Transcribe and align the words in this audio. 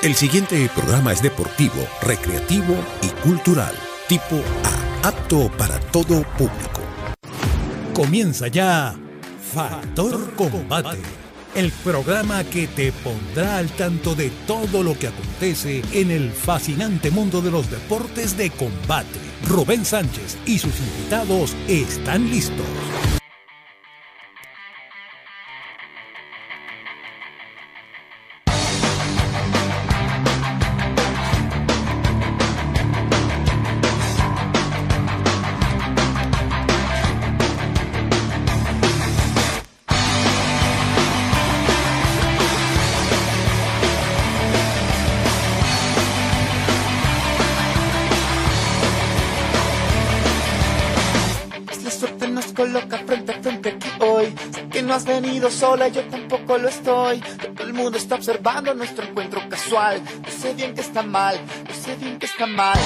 El 0.00 0.14
siguiente 0.14 0.70
programa 0.76 1.12
es 1.12 1.20
deportivo, 1.20 1.74
recreativo 2.02 2.76
y 3.02 3.08
cultural, 3.26 3.74
tipo 4.06 4.36
A, 5.02 5.08
apto 5.08 5.50
para 5.58 5.80
todo 5.80 6.22
público. 6.38 6.82
Comienza 7.94 8.46
ya 8.46 8.94
Factor 9.52 10.34
Combate, 10.36 10.98
el 11.56 11.72
programa 11.82 12.44
que 12.44 12.68
te 12.68 12.92
pondrá 12.92 13.56
al 13.56 13.70
tanto 13.70 14.14
de 14.14 14.30
todo 14.46 14.84
lo 14.84 14.96
que 14.96 15.08
acontece 15.08 15.82
en 15.90 16.12
el 16.12 16.30
fascinante 16.30 17.10
mundo 17.10 17.42
de 17.42 17.50
los 17.50 17.68
deportes 17.68 18.36
de 18.36 18.50
combate. 18.50 19.18
Rubén 19.48 19.84
Sánchez 19.84 20.38
y 20.46 20.60
sus 20.60 20.78
invitados 20.78 21.56
están 21.66 22.30
listos. 22.30 22.66
Venido 55.20 55.50
sola, 55.50 55.88
yo 55.88 56.02
tampoco 56.04 56.58
lo 56.58 56.68
estoy. 56.68 57.20
Todo 57.56 57.66
el 57.66 57.74
mundo 57.74 57.98
está 57.98 58.14
observando 58.14 58.74
nuestro 58.74 59.04
encuentro 59.04 59.40
casual. 59.48 60.00
Yo 60.24 60.30
sé 60.30 60.54
bien 60.54 60.74
que 60.74 60.80
está 60.80 61.02
mal, 61.02 61.36
yo 61.68 61.74
sé 61.74 61.96
bien 61.96 62.18
que 62.18 62.26
está 62.26 62.46
mal. 62.46 62.78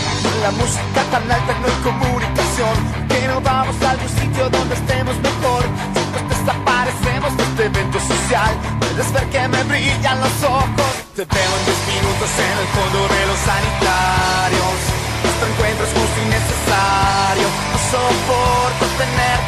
La 0.43 0.51
música 0.53 1.01
tan 1.11 1.30
alta 1.30 1.52
no 1.61 1.66
hay 1.66 1.79
comunicación. 1.83 2.74
Que 3.09 3.29
no 3.29 3.41
vamos 3.41 3.77
a 3.83 3.91
algún 3.91 4.09
sitio 4.09 4.49
donde 4.49 4.74
estemos 4.74 5.16
mejor. 5.29 5.63
Si 5.95 6.24
desaparecemos 6.33 7.37
de 7.37 7.43
este 7.43 7.65
evento 7.66 7.99
social, 8.01 8.52
puedes 8.80 9.13
ver 9.13 9.27
que 9.30 9.49
me 9.49 9.63
brillan 9.65 10.21
los 10.21 10.37
ojos. 10.45 10.93
Te 11.17 11.24
veo 11.24 11.52
en 11.59 11.65
10 11.69 11.79
minutos 11.93 12.30
en 12.49 12.57
el 12.63 12.69
fondo 12.77 13.01
de 13.15 13.23
los 13.29 13.39
sanitarios. 13.49 14.77
Nuestro 15.23 15.46
encuentro 15.52 15.85
es 15.85 15.93
justo 15.93 16.19
y 16.24 16.29
necesario. 16.33 17.46
No 17.73 17.79
soporto 17.93 18.85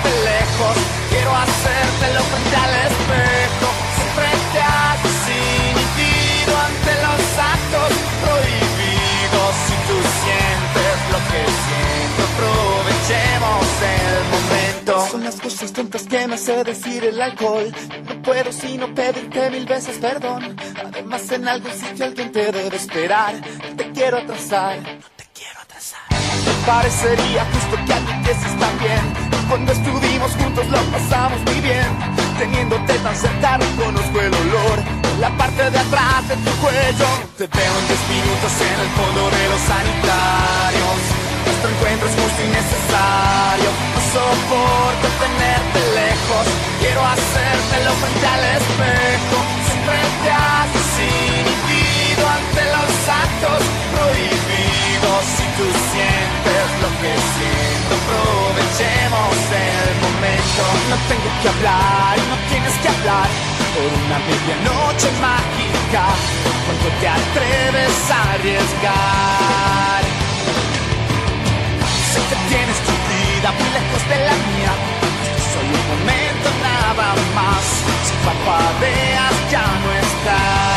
tenerte 0.05 0.25
lejos. 0.25 0.77
Quiero 1.11 1.35
hacértelo 1.35 2.21
frente 2.23 2.57
al 2.57 2.75
espejo. 2.87 3.69
Siempre 3.97 4.29
te 4.53 4.61
haces 4.61 5.21
inhibido 5.29 6.53
ante 6.69 6.93
los 7.05 7.23
actos 7.55 7.93
prohibidos. 8.23 9.53
Si 9.67 9.75
tú 9.89 9.97
sientes 10.23 10.95
lo 11.13 11.19
que 11.31 11.43
siento, 11.65 12.21
aprovechemos 12.33 13.67
el 13.99 14.25
momento. 14.35 15.09
Son 15.11 15.25
las 15.25 15.41
cosas 15.41 15.73
tontas 15.73 16.03
que 16.05 16.27
me 16.27 16.35
hace 16.35 16.65
decir 16.65 17.05
el 17.05 17.21
alcohol. 17.21 17.73
No 18.09 18.23
puedo 18.23 18.53
sino 18.53 18.95
pedirte 18.95 19.51
mil 19.51 19.67
veces 19.67 19.99
perdón. 19.99 20.57
Además, 20.85 21.31
en 21.31 21.49
algún 21.49 21.73
sitio 21.73 22.05
alguien 22.05 22.33
te 22.33 22.53
debe 22.53 22.77
esperar. 22.77 23.35
Te 23.77 23.91
quiero 23.93 24.19
atrasar. 24.19 24.79
Te 25.17 25.25
quiero 25.35 25.61
atrasar. 25.61 26.01
Me 26.11 26.67
parecería 26.67 27.45
justo 27.53 27.77
que 27.87 27.93
alguien 27.93 28.25
está 28.25 28.71
bien 28.81 29.23
cuando 29.48 29.73
estuvimos 29.73 30.33
juntos 30.37 30.67
lo 30.69 30.81
pasamos 30.92 31.41
muy 31.47 31.61
bien. 31.61 31.87
Teniéndote 32.39 32.95
tan 32.98 33.17
cerca 33.17 33.59
conozco 33.77 34.20
el 34.20 34.34
olor. 34.34 34.78
La 35.20 35.31
parte 35.36 35.70
de 35.70 35.78
atrás 35.78 36.28
de 36.28 36.36
tu 36.36 36.51
cuello. 36.62 37.09
Te 37.39 37.47
veo 37.47 37.75
en 37.81 37.86
10 37.89 38.01
minutos 38.14 38.53
en 38.61 38.78
el 38.84 38.91
fondo 38.98 39.23
de 39.31 39.45
los 39.48 39.61
sanitarios. 39.70 40.98
Nuestro 41.47 41.69
encuentro 41.70 42.09
es 42.09 42.14
justo 42.14 42.41
y 42.42 42.51
necesario. 42.51 43.70
No 43.95 44.01
soporto 44.14 45.06
tenerte 45.23 45.80
lejos. 46.01 46.45
Quiero 46.80 47.01
hacértelo 47.05 47.90
frente 48.02 48.27
al 48.27 48.45
espejo. 48.58 49.36
Siempre 49.69 49.98
te 50.23 50.30
haces 50.30 50.89
inhibido 51.01 52.23
ante 52.29 52.63
los 52.74 52.92
actos 53.08 53.61
prohibidos. 53.92 54.73
Si 55.37 55.45
tú 55.57 55.67
sientes 55.92 56.67
lo 56.83 56.91
que 57.01 57.13
siento, 57.35 57.92
aprovechemos 58.01 59.35
el 59.65 59.95
momento. 60.05 60.63
No 60.91 60.97
tengo 61.09 61.31
que 61.42 61.48
hablar 61.48 62.05
no 62.35 62.37
tienes 62.51 62.75
que 62.83 62.89
hablar 62.89 63.29
por 63.75 63.91
una 64.03 64.19
medianoche 64.27 65.09
mágica. 65.20 66.03
Cuando 66.64 66.89
te 67.01 67.09
atreves 67.09 67.97
a 68.11 68.33
arriesgar, 68.35 70.03
sé 72.13 72.20
que 72.31 72.37
tienes 72.51 72.79
tu 72.87 72.95
vida 73.11 73.48
muy 73.59 73.70
lejos 73.79 74.03
de 74.11 74.19
la 74.29 74.37
mía. 74.48 74.73
Soy 75.53 75.67
un 75.79 75.85
momento 75.93 76.48
nada 76.63 77.09
más. 77.39 77.64
Si 78.07 78.14
parpadeas 78.25 79.35
ya 79.51 79.67
no 79.83 79.91
estás. 80.05 80.73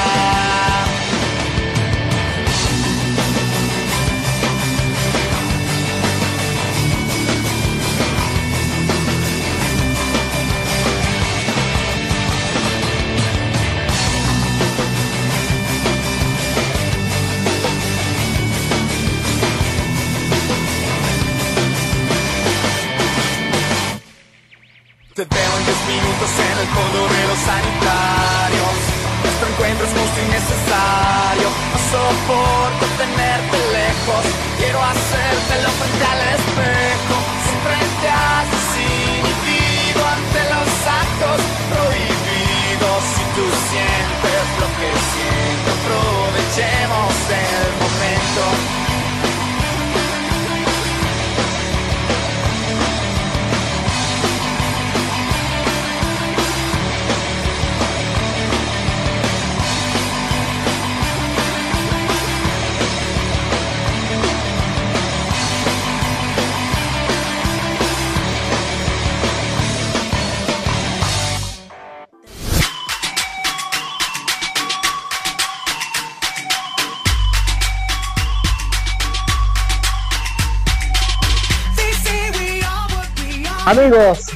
Amigos, 83.68 84.28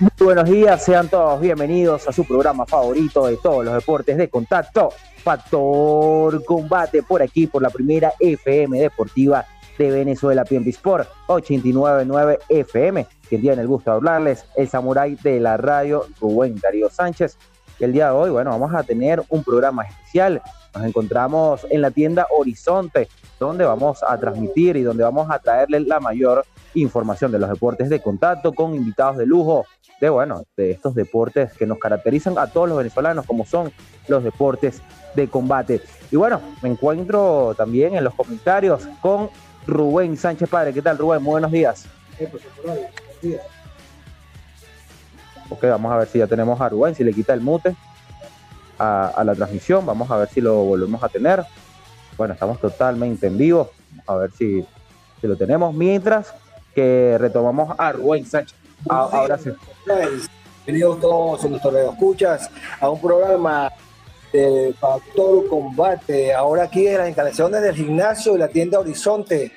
muy 0.00 0.10
buenos 0.18 0.50
días, 0.50 0.84
sean 0.84 1.08
todos 1.08 1.40
bienvenidos 1.40 2.08
a 2.08 2.12
su 2.12 2.24
programa 2.24 2.66
favorito 2.66 3.24
de 3.28 3.36
todos 3.36 3.64
los 3.64 3.72
deportes 3.72 4.16
de 4.16 4.28
contacto, 4.28 4.92
Factor 5.22 6.44
Combate, 6.44 7.04
por 7.04 7.22
aquí, 7.22 7.46
por 7.46 7.62
la 7.62 7.70
primera 7.70 8.12
FM 8.18 8.80
deportiva 8.80 9.46
de 9.78 9.92
Venezuela, 9.92 10.44
PMP 10.44 10.70
Sport 10.70 11.08
899 11.28 12.40
FM. 12.48 13.06
Quien 13.28 13.40
tiene 13.42 13.62
el 13.62 13.68
gusto 13.68 13.92
de 13.92 13.96
hablarles, 13.98 14.44
el 14.56 14.68
samurái 14.68 15.14
de 15.22 15.38
la 15.38 15.56
radio, 15.56 16.06
Rubén 16.20 16.56
Darío 16.60 16.90
Sánchez. 16.90 17.38
El 17.78 17.92
día 17.92 18.06
de 18.06 18.12
hoy, 18.14 18.30
bueno, 18.30 18.50
vamos 18.50 18.74
a 18.74 18.82
tener 18.82 19.22
un 19.28 19.44
programa 19.44 19.84
especial. 19.84 20.42
Nos 20.74 20.84
encontramos 20.84 21.66
en 21.70 21.80
la 21.80 21.90
tienda 21.90 22.26
Horizonte, 22.36 23.08
donde 23.38 23.64
vamos 23.64 24.02
a 24.02 24.18
transmitir 24.18 24.76
y 24.76 24.82
donde 24.82 25.04
vamos 25.04 25.30
a 25.30 25.38
traerle 25.38 25.80
la 25.80 26.00
mayor 26.00 26.44
información 26.74 27.30
de 27.30 27.38
los 27.38 27.48
deportes 27.48 27.88
de 27.88 28.02
contacto 28.02 28.52
con 28.52 28.74
invitados 28.74 29.16
de 29.16 29.26
lujo 29.26 29.64
de 30.00 30.08
bueno, 30.10 30.42
de 30.56 30.72
estos 30.72 30.94
deportes 30.94 31.52
que 31.52 31.66
nos 31.66 31.78
caracterizan 31.78 32.36
a 32.38 32.48
todos 32.48 32.68
los 32.68 32.78
venezolanos 32.78 33.24
como 33.26 33.46
son 33.46 33.72
los 34.08 34.24
deportes 34.24 34.82
de 35.14 35.28
combate. 35.28 35.80
Y 36.10 36.16
bueno, 36.16 36.40
me 36.62 36.68
encuentro 36.68 37.54
también 37.56 37.94
en 37.94 38.02
los 38.02 38.14
comentarios 38.14 38.88
con 39.00 39.30
Rubén 39.66 40.16
Sánchez 40.16 40.48
Padre. 40.48 40.74
¿Qué 40.74 40.82
tal, 40.82 40.98
Rubén? 40.98 41.22
Muy 41.22 41.32
buenos 41.32 41.52
días. 41.52 41.86
Ok, 45.48 45.62
vamos 45.62 45.92
a 45.92 45.98
ver 45.98 46.08
si 46.08 46.18
ya 46.18 46.26
tenemos 46.26 46.60
a 46.60 46.68
Rubén, 46.68 46.94
si 46.94 47.04
le 47.04 47.12
quita 47.12 47.32
el 47.32 47.40
mute 47.40 47.76
a, 48.78 49.08
a 49.08 49.24
la 49.24 49.34
transmisión. 49.34 49.84
Vamos 49.86 50.10
a 50.10 50.16
ver 50.16 50.28
si 50.28 50.40
lo 50.40 50.64
volvemos 50.64 51.02
a 51.02 51.08
tener. 51.08 51.44
Bueno, 52.16 52.34
estamos 52.34 52.60
totalmente 52.60 53.26
en 53.26 53.38
vivo. 53.38 53.70
Vamos 53.90 54.08
a 54.08 54.14
ver 54.16 54.30
si, 54.32 54.64
si 55.20 55.26
lo 55.26 55.36
tenemos. 55.36 55.74
Mientras 55.74 56.34
que 56.74 57.16
retomamos 57.18 57.74
a 57.78 57.92
Rubén 57.92 58.26
Sánchez. 58.26 58.56
Ah, 58.88 59.08
ahora 59.12 59.38
sí. 59.38 59.50
Bienvenidos 60.66 61.00
todos 61.00 61.44
nuestros 61.44 61.74
escuchas 61.74 62.50
a 62.80 62.90
un 62.90 63.00
programa 63.00 63.70
de 64.32 64.74
Factor 64.80 65.46
Combate. 65.48 66.34
Ahora 66.34 66.64
aquí 66.64 66.86
en 66.86 66.98
las 66.98 67.06
instalaciones 67.06 67.62
del 67.62 67.74
gimnasio 67.74 68.32
de 68.32 68.38
la 68.38 68.48
tienda 68.48 68.80
Horizonte, 68.80 69.52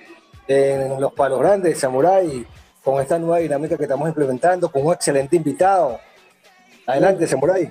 en 0.48 1.02
Los 1.02 1.14
Palos 1.14 1.40
Grandes, 1.40 1.80
Samurai, 1.80 2.46
con 2.84 3.02
esta 3.02 3.18
nueva 3.18 3.40
dinámica 3.40 3.76
que 3.76 3.84
estamos 3.84 4.08
implementando, 4.08 4.70
con 4.70 4.86
un 4.86 4.94
excelente 4.94 5.36
invitado. 5.36 6.00
Adelante, 6.86 7.26
Samurai. 7.26 7.70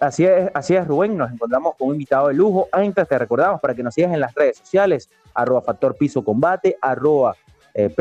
Así, 0.00 0.24
es, 0.24 0.50
así 0.54 0.74
es, 0.74 0.86
Rubén. 0.86 1.16
Nos 1.16 1.30
encontramos 1.30 1.74
con 1.76 1.88
un 1.88 1.94
invitado 1.94 2.28
de 2.28 2.34
lujo. 2.34 2.68
Antes 2.72 3.06
te 3.06 3.18
recordamos 3.18 3.60
para 3.60 3.74
que 3.74 3.82
nos 3.82 3.94
sigas 3.94 4.12
en 4.12 4.20
las 4.20 4.34
redes 4.34 4.58
sociales, 4.58 5.10
arroba 5.34 5.60
Factor 5.60 5.96
Piso 5.96 6.24
Combate, 6.24 6.76
arroba 6.80 7.36
eh, 7.74 7.92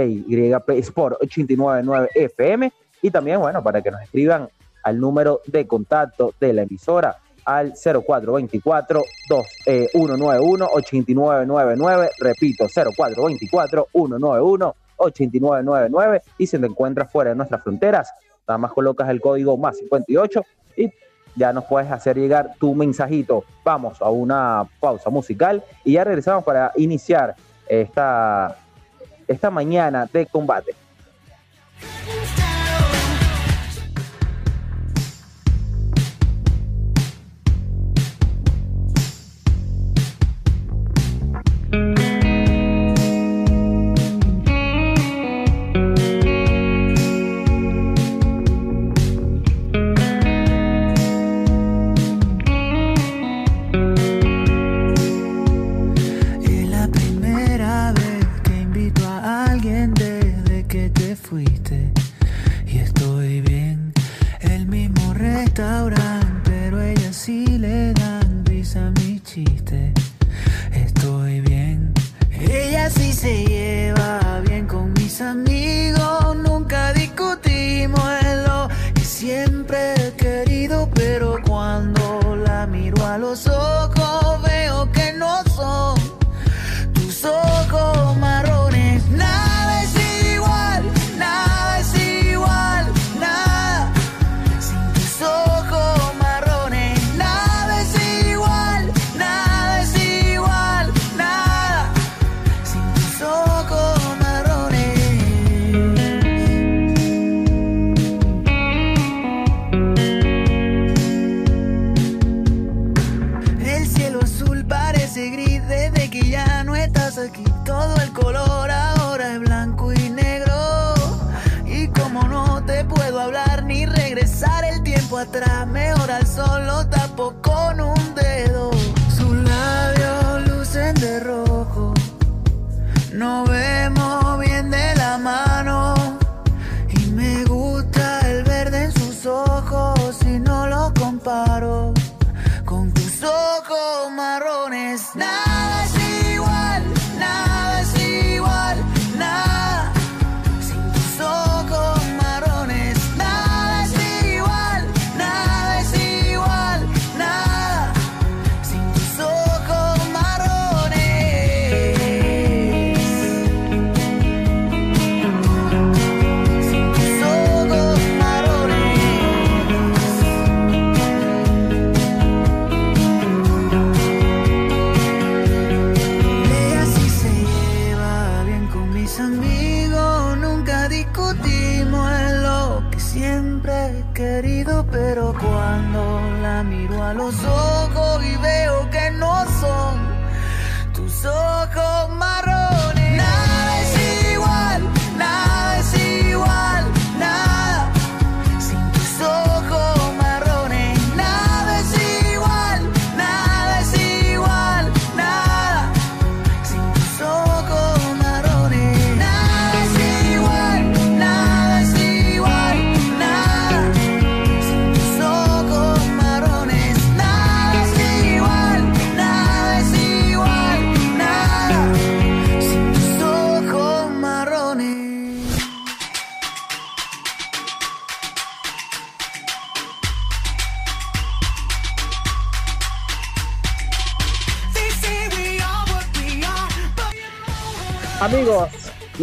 Sport 0.67 1.17
899 1.21 2.09
FM 2.15 2.71
y 3.01 3.11
también, 3.11 3.39
bueno, 3.39 3.61
para 3.61 3.81
que 3.81 3.91
nos 3.91 4.01
escriban 4.01 4.47
al 4.83 4.99
número 4.99 5.41
de 5.47 5.67
contacto 5.67 6.33
de 6.39 6.53
la 6.53 6.61
emisora 6.63 7.17
al 7.45 7.73
0424 7.73 9.01
191 9.65 10.67
8999 10.71 12.09
repito 12.19 12.67
0424 12.67 13.87
191 13.91 14.75
8999 14.95 16.21
y 16.37 16.47
si 16.47 16.57
te 16.57 16.65
encuentras 16.65 17.11
fuera 17.11 17.31
de 17.31 17.35
nuestras 17.35 17.61
fronteras 17.61 18.13
nada 18.47 18.57
más 18.57 18.71
colocas 18.71 19.09
el 19.09 19.19
código 19.19 19.57
más 19.57 19.77
58 19.77 20.41
y 20.77 20.89
ya 21.35 21.53
nos 21.53 21.65
puedes 21.65 21.91
hacer 21.91 22.17
llegar 22.17 22.53
tu 22.59 22.75
mensajito. 22.75 23.43
Vamos 23.63 24.01
a 24.01 24.09
una 24.09 24.65
pausa 24.79 25.09
musical 25.09 25.63
y 25.83 25.93
ya 25.93 26.03
regresamos 26.03 26.43
para 26.43 26.71
iniciar 26.75 27.35
esta, 27.67 28.57
esta 29.27 29.49
mañana 29.49 30.07
de 30.11 30.25
combate. 30.25 30.75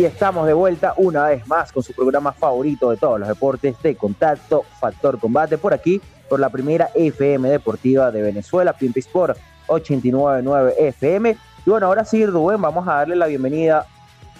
Y 0.00 0.06
estamos 0.06 0.46
de 0.46 0.54
vuelta 0.54 0.94
una 0.96 1.26
vez 1.26 1.46
más 1.46 1.72
con 1.72 1.82
su 1.82 1.92
programa 1.92 2.32
favorito 2.32 2.88
de 2.88 2.96
todos 2.96 3.20
los 3.20 3.28
deportes 3.28 3.76
de 3.82 3.96
contacto, 3.96 4.64
Factor 4.80 5.18
Combate, 5.18 5.58
por 5.58 5.74
aquí, 5.74 6.00
por 6.26 6.40
la 6.40 6.48
primera 6.48 6.88
FM 6.94 7.50
deportiva 7.50 8.10
de 8.10 8.22
Venezuela, 8.22 8.72
Pimpi 8.72 9.00
Sport 9.00 9.36
899 9.66 10.74
FM. 10.88 11.36
Y 11.66 11.68
bueno, 11.68 11.84
ahora 11.84 12.06
sí, 12.06 12.24
Rubén, 12.24 12.62
vamos 12.62 12.88
a 12.88 12.94
darle 12.94 13.14
la 13.14 13.26
bienvenida 13.26 13.84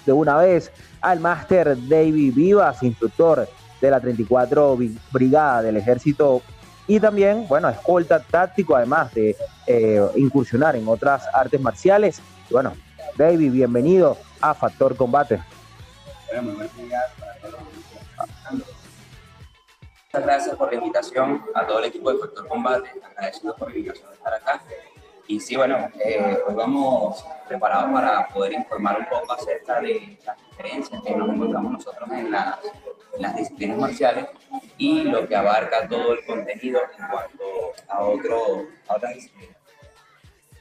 de 0.06 0.12
una 0.12 0.38
vez 0.38 0.72
al 1.02 1.20
máster 1.20 1.76
David 1.90 2.32
Vivas, 2.34 2.82
instructor 2.82 3.46
de 3.82 3.90
la 3.90 4.00
34 4.00 4.78
Brigada 5.12 5.60
del 5.60 5.76
Ejército 5.76 6.40
y 6.86 6.98
también, 7.00 7.46
bueno, 7.48 7.68
escolta 7.68 8.18
táctico, 8.20 8.76
además 8.76 9.12
de 9.12 9.36
eh, 9.66 10.00
incursionar 10.16 10.74
en 10.74 10.88
otras 10.88 11.24
artes 11.34 11.60
marciales. 11.60 12.22
bueno, 12.50 12.72
David, 13.16 13.52
bienvenido 13.52 14.16
a 14.40 14.54
Factor 14.54 14.96
Combate. 14.96 15.42
Muchas 20.12 20.26
gracias 20.26 20.56
por 20.56 20.72
la 20.72 20.78
invitación 20.78 21.44
a 21.54 21.66
todo 21.66 21.78
el 21.78 21.84
equipo 21.86 22.12
de 22.12 22.18
Factor 22.18 22.48
Combate, 22.48 22.90
agradecido 23.04 23.56
por 23.56 23.70
la 23.70 23.76
invitación 23.76 24.10
de 24.10 24.16
estar 24.16 24.34
acá. 24.34 24.62
Y 25.28 25.38
sí, 25.38 25.54
bueno, 25.54 25.88
eh, 26.04 26.38
hoy 26.44 26.54
vamos 26.54 27.24
preparados 27.46 27.92
para 27.92 28.26
poder 28.28 28.52
informar 28.54 28.98
un 28.98 29.06
poco 29.06 29.32
acerca 29.32 29.80
de 29.80 30.18
las 30.24 30.36
diferencias 30.48 31.02
que 31.02 31.14
nos 31.14 31.28
encontramos 31.28 31.72
nosotros 31.72 32.10
en 32.10 32.32
las, 32.32 32.58
las 33.18 33.36
disciplinas 33.36 33.78
marciales 33.78 34.26
y 34.76 35.04
lo 35.04 35.28
que 35.28 35.36
abarca 35.36 35.86
todo 35.88 36.14
el 36.14 36.24
contenido 36.24 36.80
en 36.98 37.06
cuanto 37.08 37.44
a, 37.88 38.00
otro, 38.00 38.66
a 38.88 38.96
otras 38.96 39.14
disciplinas. 39.14 39.59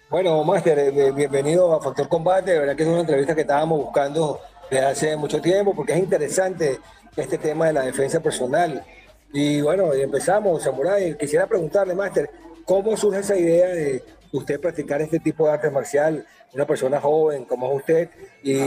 Bueno, 0.09 0.43
Máster, 0.43 0.79
eh, 0.79 1.11
bienvenido 1.11 1.71
a 1.71 1.79
Factor 1.79 2.09
Combate. 2.09 2.53
De 2.53 2.59
verdad 2.59 2.75
que 2.75 2.81
es 2.81 2.89
una 2.89 3.01
entrevista 3.01 3.35
que 3.35 3.41
estábamos 3.41 3.79
buscando 3.79 4.41
desde 4.67 4.83
hace 4.83 5.15
mucho 5.15 5.39
tiempo 5.39 5.75
porque 5.75 5.93
es 5.93 5.99
interesante 5.99 6.79
este 7.15 7.37
tema 7.37 7.67
de 7.67 7.73
la 7.73 7.83
defensa 7.83 8.19
personal. 8.19 8.83
Y 9.31 9.61
bueno, 9.61 9.93
empezamos, 9.93 10.63
Samurai. 10.63 11.15
Quisiera 11.15 11.45
preguntarle, 11.45 11.93
Máster, 11.93 12.27
¿cómo 12.65 12.97
surge 12.97 13.19
esa 13.19 13.37
idea 13.37 13.67
de 13.67 14.03
usted 14.31 14.59
practicar 14.59 14.99
este 14.99 15.19
tipo 15.19 15.45
de 15.45 15.51
arte 15.51 15.69
marcial, 15.69 16.25
una 16.55 16.65
persona 16.65 16.99
joven 16.99 17.45
como 17.45 17.69
es 17.69 17.77
usted, 17.77 18.09
y, 18.41 18.57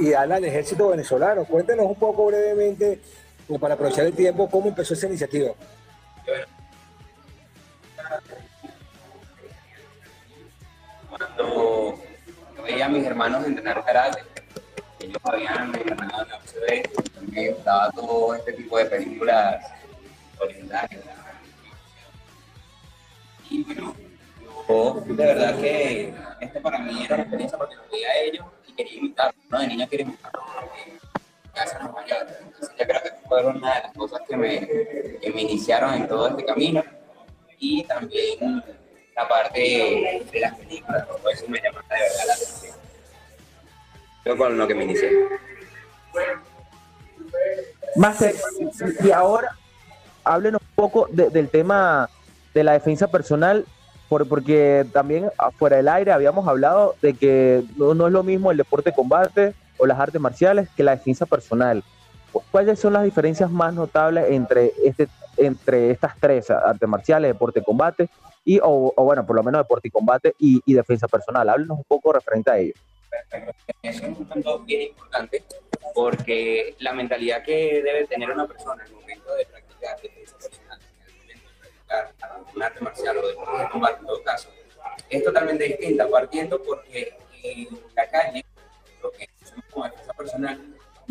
y, 0.00 0.14
al 0.14 0.32
ejército 0.46 0.88
venezolano? 0.88 1.44
Cuéntenos 1.44 1.84
un 1.84 1.96
poco 1.96 2.24
brevemente, 2.24 3.02
para 3.60 3.74
aprovechar 3.74 4.06
el 4.06 4.14
tiempo, 4.14 4.48
cómo 4.48 4.68
empezó 4.68 4.94
esa 4.94 5.08
iniciativa. 5.08 5.50
Yo 11.40 12.62
veía 12.62 12.86
a 12.86 12.88
mis 12.90 13.04
hermanos 13.04 13.46
entrenar 13.46 13.82
karate, 13.84 14.22
ellos 15.00 15.16
habían 15.24 15.74
entrenado 15.74 16.22
en 16.22 16.28
la 16.28 16.38
UCB, 16.38 17.12
también 17.14 17.54
estaba 17.54 17.90
todo 17.92 18.34
este 18.34 18.52
tipo 18.52 18.76
de 18.76 18.84
películas 18.84 19.64
orientales. 20.38 21.00
Y 23.48 23.64
bueno, 23.64 23.96
yo 24.68 25.02
de 25.06 25.14
verdad 25.14 25.58
que 25.58 26.14
este 26.40 26.60
para 26.60 26.78
mí 26.78 27.04
era 27.04 27.14
una 27.14 27.22
experiencia 27.22 27.58
porque 27.58 27.76
lo 27.76 27.82
veía 27.90 28.08
a 28.08 28.16
ellos 28.18 28.46
y 28.68 28.72
quería 28.74 28.98
imitarlo, 28.98 29.40
¿no? 29.48 29.60
De 29.60 29.66
niño 29.66 29.88
quería 29.88 30.06
imitarlo 30.06 30.40
porque 30.60 30.98
hacen 31.58 31.82
los 31.82 31.92
mayores. 31.94 32.36
Entonces 32.42 32.70
yo 32.78 32.86
creo 32.86 33.02
que 33.02 33.10
fueron 33.26 33.56
una 33.56 33.74
de 33.76 33.80
las 33.84 33.92
cosas 33.94 34.20
que 34.28 34.36
me, 34.36 34.66
que 34.66 35.32
me 35.34 35.42
iniciaron 35.42 35.94
en 35.94 36.06
todo 36.06 36.28
este 36.28 36.44
camino 36.44 36.84
y 37.58 37.82
también 37.84 38.62
la 39.16 39.28
parte 39.28 39.60
de 40.32 40.40
las 40.40 40.54
películas, 40.54 41.06
todo 41.06 41.30
eso 41.30 41.44
me 41.48 41.60
llama 41.60 41.82
de 41.88 42.00
verdad 42.00 42.26
la 42.26 42.34
atención. 42.34 42.76
Yo 44.24 44.36
con 44.36 44.58
lo 44.58 44.68
que 44.68 44.74
me 44.74 44.84
inicié. 44.84 45.10
Master, 47.96 48.34
y 49.04 49.10
ahora 49.10 49.56
háblenos 50.24 50.60
un 50.60 50.74
poco 50.74 51.08
del 51.10 51.48
tema 51.48 52.08
de 52.54 52.64
la 52.64 52.72
defensa 52.72 53.08
personal, 53.08 53.64
porque 54.08 54.86
también 54.92 55.30
afuera 55.38 55.76
del 55.76 55.88
aire 55.88 56.12
habíamos 56.12 56.46
hablado 56.48 56.96
de 57.00 57.14
que 57.14 57.64
no, 57.76 57.92
es 58.06 58.12
lo 58.12 58.22
mismo 58.22 58.50
el 58.50 58.56
deporte 58.56 58.90
de 58.90 58.96
combate 58.96 59.54
o 59.78 59.86
las 59.86 59.98
artes 59.98 60.20
marciales 60.20 60.68
que 60.76 60.82
la 60.82 60.96
defensa 60.96 61.26
personal. 61.26 61.84
¿Cuáles 62.50 62.78
son 62.78 62.92
las 62.92 63.04
diferencias 63.04 63.50
más 63.50 63.74
notables 63.74 64.26
entre, 64.30 64.72
este, 64.84 65.08
entre 65.46 65.90
estas 65.90 66.18
tres, 66.18 66.50
artes 66.50 66.88
marciales, 66.88 67.32
deporte 67.32 67.60
de 67.60 67.64
combate, 67.64 68.08
y, 68.44 68.58
o, 68.62 68.92
bueno, 68.96 69.26
por 69.26 69.36
lo 69.36 69.42
menos 69.42 69.60
deporte 69.60 69.88
y 69.88 69.90
combate 69.90 70.34
y, 70.38 70.60
y 70.64 70.74
defensa 70.74 71.06
personal? 71.08 71.48
Háblenos 71.48 71.78
un 71.78 71.84
poco 71.84 72.12
referente 72.12 72.50
a 72.50 72.58
ello. 72.58 72.74
Eso 73.82 74.06
es 74.06 74.18
un 74.18 74.24
punto 74.24 74.60
bien 74.60 74.82
importante 74.82 75.42
porque 75.94 76.76
la 76.78 76.92
mentalidad 76.92 77.42
que 77.42 77.82
debe 77.82 78.06
tener 78.06 78.30
una 78.30 78.46
persona 78.46 78.84
el 78.84 78.92
momento 78.92 79.34
de 79.34 79.46
practicar 79.46 80.00
defensa 80.00 80.36
personal, 80.38 80.78
el 80.80 81.14
momento 81.16 81.50
de 81.50 81.58
practicar 81.58 82.40
un 82.54 82.62
arte 82.62 82.80
marcial 82.80 83.16
o 83.18 83.26
de 83.26 83.68
combate 83.70 84.00
en 84.00 84.06
todo 84.06 84.22
caso, 84.22 84.48
es 85.08 85.24
totalmente 85.24 85.64
distinta, 85.64 86.08
partiendo 86.08 86.62
porque 86.62 87.14
en 87.42 87.68
la 87.96 88.08
calle, 88.08 88.44
lo 89.02 89.10
que 89.10 89.28
hacemos 89.42 89.64
como 89.70 89.84
defensa 89.86 90.12
personal, 90.12 90.60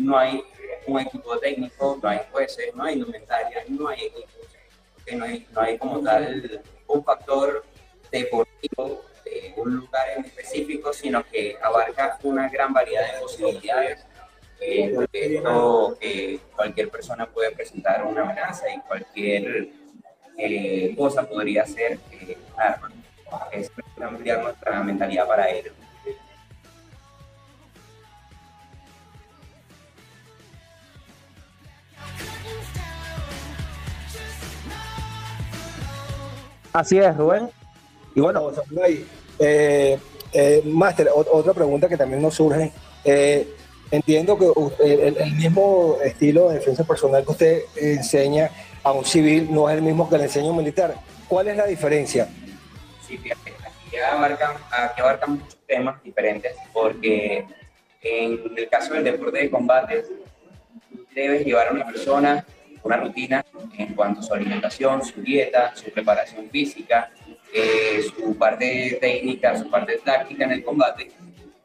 no 0.00 0.18
hay 0.18 0.42
un 0.86 1.00
equipo 1.00 1.38
técnico, 1.38 1.98
no 2.02 2.08
hay 2.08 2.20
jueces, 2.30 2.74
no 2.74 2.84
hay 2.84 2.94
indumentaria, 2.94 3.64
no 3.68 3.88
hay 3.88 4.04
equipos, 4.06 4.48
no 5.12 5.24
hay, 5.24 5.46
no 5.52 5.60
hay 5.60 5.78
como 5.78 6.00
tal 6.00 6.62
un 6.86 7.04
factor 7.04 7.64
deportivo 8.10 9.04
un 9.56 9.76
lugar 9.76 10.08
en 10.16 10.24
específico, 10.24 10.92
sino 10.92 11.24
que 11.24 11.56
abarca 11.62 12.18
una 12.22 12.48
gran 12.48 12.72
variedad 12.72 13.14
de 13.14 13.20
posibilidades. 13.20 14.04
Eh, 14.60 14.94
esto, 15.12 15.98
cualquier 16.54 16.90
persona 16.90 17.26
puede 17.26 17.50
presentar 17.52 18.04
una 18.04 18.22
amenaza 18.22 18.66
y 18.74 18.80
cualquier 18.80 19.68
eh, 20.36 20.94
cosa 20.96 21.26
podría 21.26 21.66
ser 21.66 21.98
eh, 22.12 22.36
arma. 22.56 22.92
Es 23.52 23.70
ampliar 24.00 24.42
nuestra 24.42 24.82
mentalidad 24.82 25.26
para 25.26 25.48
ello. 25.50 25.72
Así 36.72 36.98
es, 36.98 37.16
Rubén. 37.16 37.50
Y 38.14 38.20
bueno, 38.20 38.50
eh, 39.38 39.98
eh, 40.32 40.62
Master, 40.64 41.10
otra 41.14 41.52
pregunta 41.52 41.88
que 41.88 41.96
también 41.96 42.22
nos 42.22 42.34
surge. 42.34 42.72
Eh, 43.04 43.48
entiendo 43.90 44.38
que 44.38 44.46
el, 44.84 45.34
mismo 45.34 45.96
estilo 46.02 46.48
de 46.48 46.56
defensa 46.56 46.84
personal 46.84 47.24
que 47.24 47.30
usted 47.30 47.62
enseña 47.76 48.50
a 48.82 48.92
un 48.92 49.04
civil 49.04 49.48
no 49.50 49.68
es 49.68 49.76
el 49.76 49.82
mismo 49.82 50.08
que 50.08 50.18
le 50.18 50.24
enseña 50.24 50.48
a 50.48 50.50
un 50.50 50.58
militar. 50.58 50.94
¿Cuál 51.28 51.48
es 51.48 51.56
la 51.56 51.66
diferencia? 51.66 52.28
Sí, 53.06 53.16
fíjate, 53.18 53.52
aquí 53.64 53.96
abarcan, 53.96 54.56
aquí 54.70 55.00
abarcan 55.00 55.38
muchos 55.38 55.58
temas 55.66 56.02
diferentes 56.02 56.52
porque 56.72 57.46
en 58.02 58.40
el 58.56 58.68
caso 58.68 58.94
del 58.94 59.04
deporte 59.04 59.38
de 59.38 59.50
combate 59.50 60.04
debes 61.14 61.44
llevar 61.44 61.68
a 61.68 61.72
una 61.72 61.86
persona 61.86 62.44
una 62.82 62.96
rutina 62.96 63.44
en 63.76 63.94
cuanto 63.94 64.20
a 64.20 64.22
su 64.22 64.34
alimentación, 64.34 65.04
su 65.04 65.20
dieta, 65.20 65.74
su 65.74 65.90
preparación 65.90 66.48
física, 66.50 67.10
eh, 67.52 68.02
su 68.02 68.36
parte 68.36 68.98
técnica, 69.00 69.56
su 69.56 69.70
parte 69.70 69.98
táctica 70.04 70.44
en 70.44 70.52
el 70.52 70.64
combate. 70.64 71.10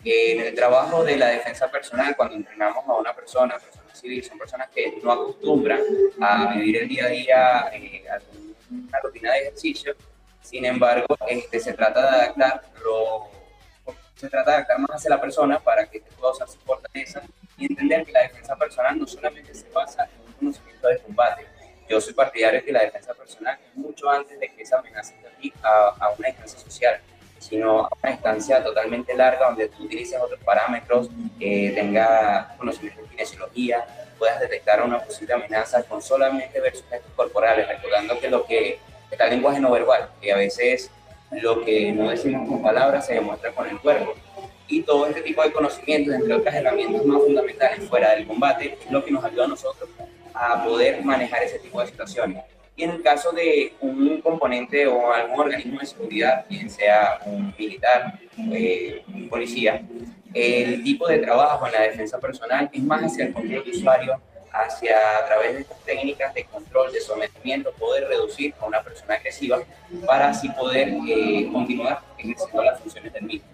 en 0.03 0.39
el 0.39 0.53
trabajo 0.53 1.03
de 1.03 1.17
la 1.17 1.29
defensa 1.29 1.69
personal, 1.71 2.15
cuando 2.15 2.35
entrenamos 2.35 2.87
a 2.87 2.93
una 2.93 3.11
persona, 3.13 3.57
persona 3.57 3.95
civil, 3.95 4.23
son 4.23 4.37
personas 4.37 4.69
que 4.69 4.99
no 5.03 5.11
acostumbran 5.11 5.81
a 6.21 6.53
vivir 6.53 6.77
el 6.77 6.87
día 6.87 7.05
a 7.05 7.09
día 7.09 7.69
eh, 7.73 8.03
una 8.69 8.99
rutina 9.01 9.31
de 9.33 9.39
ejercicio. 9.39 9.95
Sin 10.43 10.63
embargo, 10.63 11.17
este, 11.27 11.59
se 11.59 11.73
trata 11.73 12.01
de 12.01 12.07
adaptar 12.07 12.61
se 14.15 14.29
trata 14.29 14.51
de 14.51 14.57
adaptar 14.57 14.79
más 14.79 14.91
hacia 14.91 15.09
la 15.09 15.21
persona 15.21 15.59
para 15.59 15.85
que 15.85 16.01
pueda 16.01 16.31
usar 16.31 16.47
su 16.47 16.57
fortaleza 16.59 17.21
y 17.57 17.65
entender 17.65 18.05
que 18.05 18.11
la 18.11 18.21
defensa 18.21 18.55
personal 18.55 18.97
no 18.97 19.05
solamente 19.05 19.53
se 19.53 19.69
basa 19.69 20.05
en 20.05 20.24
conocimiento 20.35 20.87
de 20.87 20.99
combate, 20.99 21.45
yo 21.87 22.01
soy 22.01 22.13
partidario 22.13 22.59
de 22.59 22.65
que 22.65 22.71
la 22.71 22.81
defensa 22.81 23.13
personal 23.13 23.57
es 23.69 23.75
mucho 23.75 24.09
antes 24.09 24.39
de 24.39 24.49
que 24.49 24.63
esa 24.63 24.79
amenaza 24.79 25.13
esté 25.13 25.53
a, 25.61 25.95
a 25.99 26.09
una 26.17 26.29
instancia 26.29 26.59
social, 26.59 26.99
sino 27.37 27.81
a 27.81 27.89
una 28.01 28.11
instancia 28.11 28.63
totalmente 28.63 29.13
larga 29.13 29.47
donde 29.47 29.69
tú 29.69 29.83
utilices 29.83 30.19
otros 30.19 30.39
parámetros, 30.43 31.09
eh, 31.39 31.75
conocimiento 32.57 33.01
de 33.01 33.07
kinesiología, 33.09 33.85
puedas 34.17 34.39
detectar 34.39 34.81
una 34.81 34.99
posible 34.99 35.33
amenaza 35.33 35.83
con 35.83 36.01
solamente 36.01 36.59
ver 36.59 36.75
sus 36.75 36.85
gestos 36.87 37.11
corporales, 37.15 37.67
recordando 37.67 38.19
que 38.19 38.29
lo 38.29 38.45
que 38.45 38.79
está 39.11 39.25
el 39.25 39.31
lenguaje 39.31 39.59
no 39.59 39.71
verbal, 39.71 40.09
que 40.21 40.31
a 40.31 40.37
veces 40.37 40.89
lo 41.31 41.63
que 41.63 41.91
no 41.91 42.09
decimos 42.09 42.49
con 42.49 42.63
palabras 42.63 43.05
se 43.05 43.15
demuestra 43.15 43.51
con 43.51 43.67
el 43.67 43.79
cuerpo. 43.79 44.15
Y 44.67 44.81
todo 44.81 45.05
este 45.05 45.21
tipo 45.21 45.43
de 45.43 45.51
conocimientos, 45.51 46.15
entre 46.15 46.33
otras 46.33 46.55
herramientas 46.55 47.05
más 47.05 47.21
fundamentales 47.21 47.87
fuera 47.87 48.15
del 48.15 48.25
combate, 48.25 48.79
es 48.83 48.91
lo 48.91 49.05
que 49.05 49.11
nos 49.11 49.23
ayuda 49.23 49.45
a 49.45 49.49
nosotros 49.49 49.87
a 50.35 50.63
poder 50.63 51.03
manejar 51.03 51.43
ese 51.43 51.59
tipo 51.59 51.81
de 51.81 51.87
situaciones. 51.87 52.43
Y 52.75 52.83
en 52.83 52.91
el 52.91 53.01
caso 53.01 53.31
de 53.31 53.73
un 53.79 54.19
componente 54.21 54.85
o 54.85 55.13
algún 55.13 55.39
organismo 55.39 55.79
de 55.79 55.85
seguridad, 55.85 56.45
bien 56.49 56.69
sea 56.69 57.19
un 57.25 57.53
militar, 57.57 58.19
eh, 58.51 59.01
un 59.07 59.29
policía, 59.29 59.81
el 60.33 60.83
tipo 60.83 61.07
de 61.07 61.19
trabajo 61.19 61.65
en 61.67 61.71
la 61.71 61.81
defensa 61.83 62.19
personal 62.19 62.69
es 62.73 62.83
más 62.83 63.01
hacia 63.01 63.27
el 63.27 63.33
control 63.33 63.63
de 63.63 63.71
usuario, 63.71 64.19
hacia 64.51 65.19
a 65.19 65.25
través 65.25 65.53
de 65.53 65.61
estas 65.61 65.79
técnicas 65.79 66.33
de 66.33 66.43
control, 66.43 66.91
de 66.91 66.99
sometimiento, 66.99 67.71
poder 67.73 68.07
reducir 68.09 68.53
a 68.59 68.65
una 68.65 68.81
persona 68.81 69.15
agresiva 69.15 69.59
para 70.05 70.29
así 70.29 70.49
poder 70.49 70.89
eh, 71.07 71.49
continuar 71.51 72.01
ejerciendo 72.17 72.63
las 72.63 72.79
funciones 72.81 73.13
del 73.13 73.23
mismo. 73.23 73.47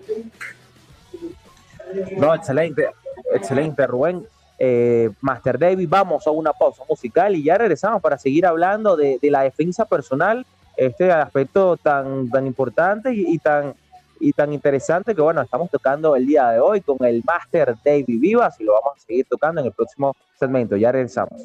No, 2.18 2.34
excelente, 2.34 2.90
excelente, 3.34 3.86
Rubén. 3.86 4.26
Eh, 4.64 5.10
Master 5.22 5.58
David, 5.58 5.88
vamos 5.90 6.28
a 6.28 6.30
una 6.30 6.54
pausa 6.54 6.84
musical 6.88 7.36
y 7.36 7.42
ya 7.42 7.58
regresamos 7.58 8.00
para 8.00 8.20
seguir 8.20 8.46
hablando 8.46 8.96
de, 8.96 9.18
la 9.24 9.42
defensa 9.42 9.86
personal 9.86 10.46
este 10.78 11.12
aspecto 11.12 11.78
tan, 11.78 12.30
tan 12.30 12.46
importante 12.46 13.12
y, 13.12 13.40
tan 13.40 13.74
y 14.20 14.34
tan 14.34 14.54
interesante 14.54 15.16
que 15.16 15.22
bueno, 15.22 15.42
estamos 15.42 15.72
tocando 15.72 16.16
el 16.16 16.28
día 16.28 16.52
de 16.52 16.60
hoy 16.60 16.82
con 16.82 17.04
el 17.04 17.24
Master 17.26 17.76
David 17.84 18.20
Vivas 18.20 18.62
y 18.62 18.64
lo 18.64 18.74
vamos 18.74 18.98
a 18.98 19.00
seguir 19.00 19.26
tocando 19.28 19.62
en 19.62 19.68
el 19.68 19.74
próximo 19.74 20.16
segmento. 20.38 20.78
Ya 20.78 20.92
regresamos. 20.92 21.42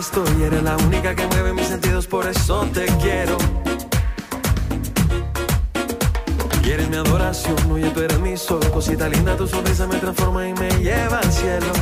Estoy. 0.00 0.42
Eres 0.42 0.62
la 0.62 0.76
única 0.78 1.14
que 1.14 1.26
mueve 1.26 1.52
mis 1.52 1.66
sentidos, 1.66 2.06
por 2.06 2.26
eso 2.26 2.66
te 2.72 2.86
quiero. 3.02 3.36
Y 6.64 6.70
eres 6.70 6.88
mi 6.88 6.96
adoración, 6.96 7.56
oye, 7.70 7.90
tú 7.90 8.00
eres 8.00 8.18
mi 8.18 8.36
sol. 8.36 8.60
Cosita 8.72 9.08
linda, 9.08 9.36
tu 9.36 9.46
sonrisa 9.46 9.86
me 9.86 9.96
transforma 9.96 10.48
y 10.48 10.54
me 10.54 10.70
lleva 10.82 11.18
al 11.18 11.32
cielo. 11.32 11.72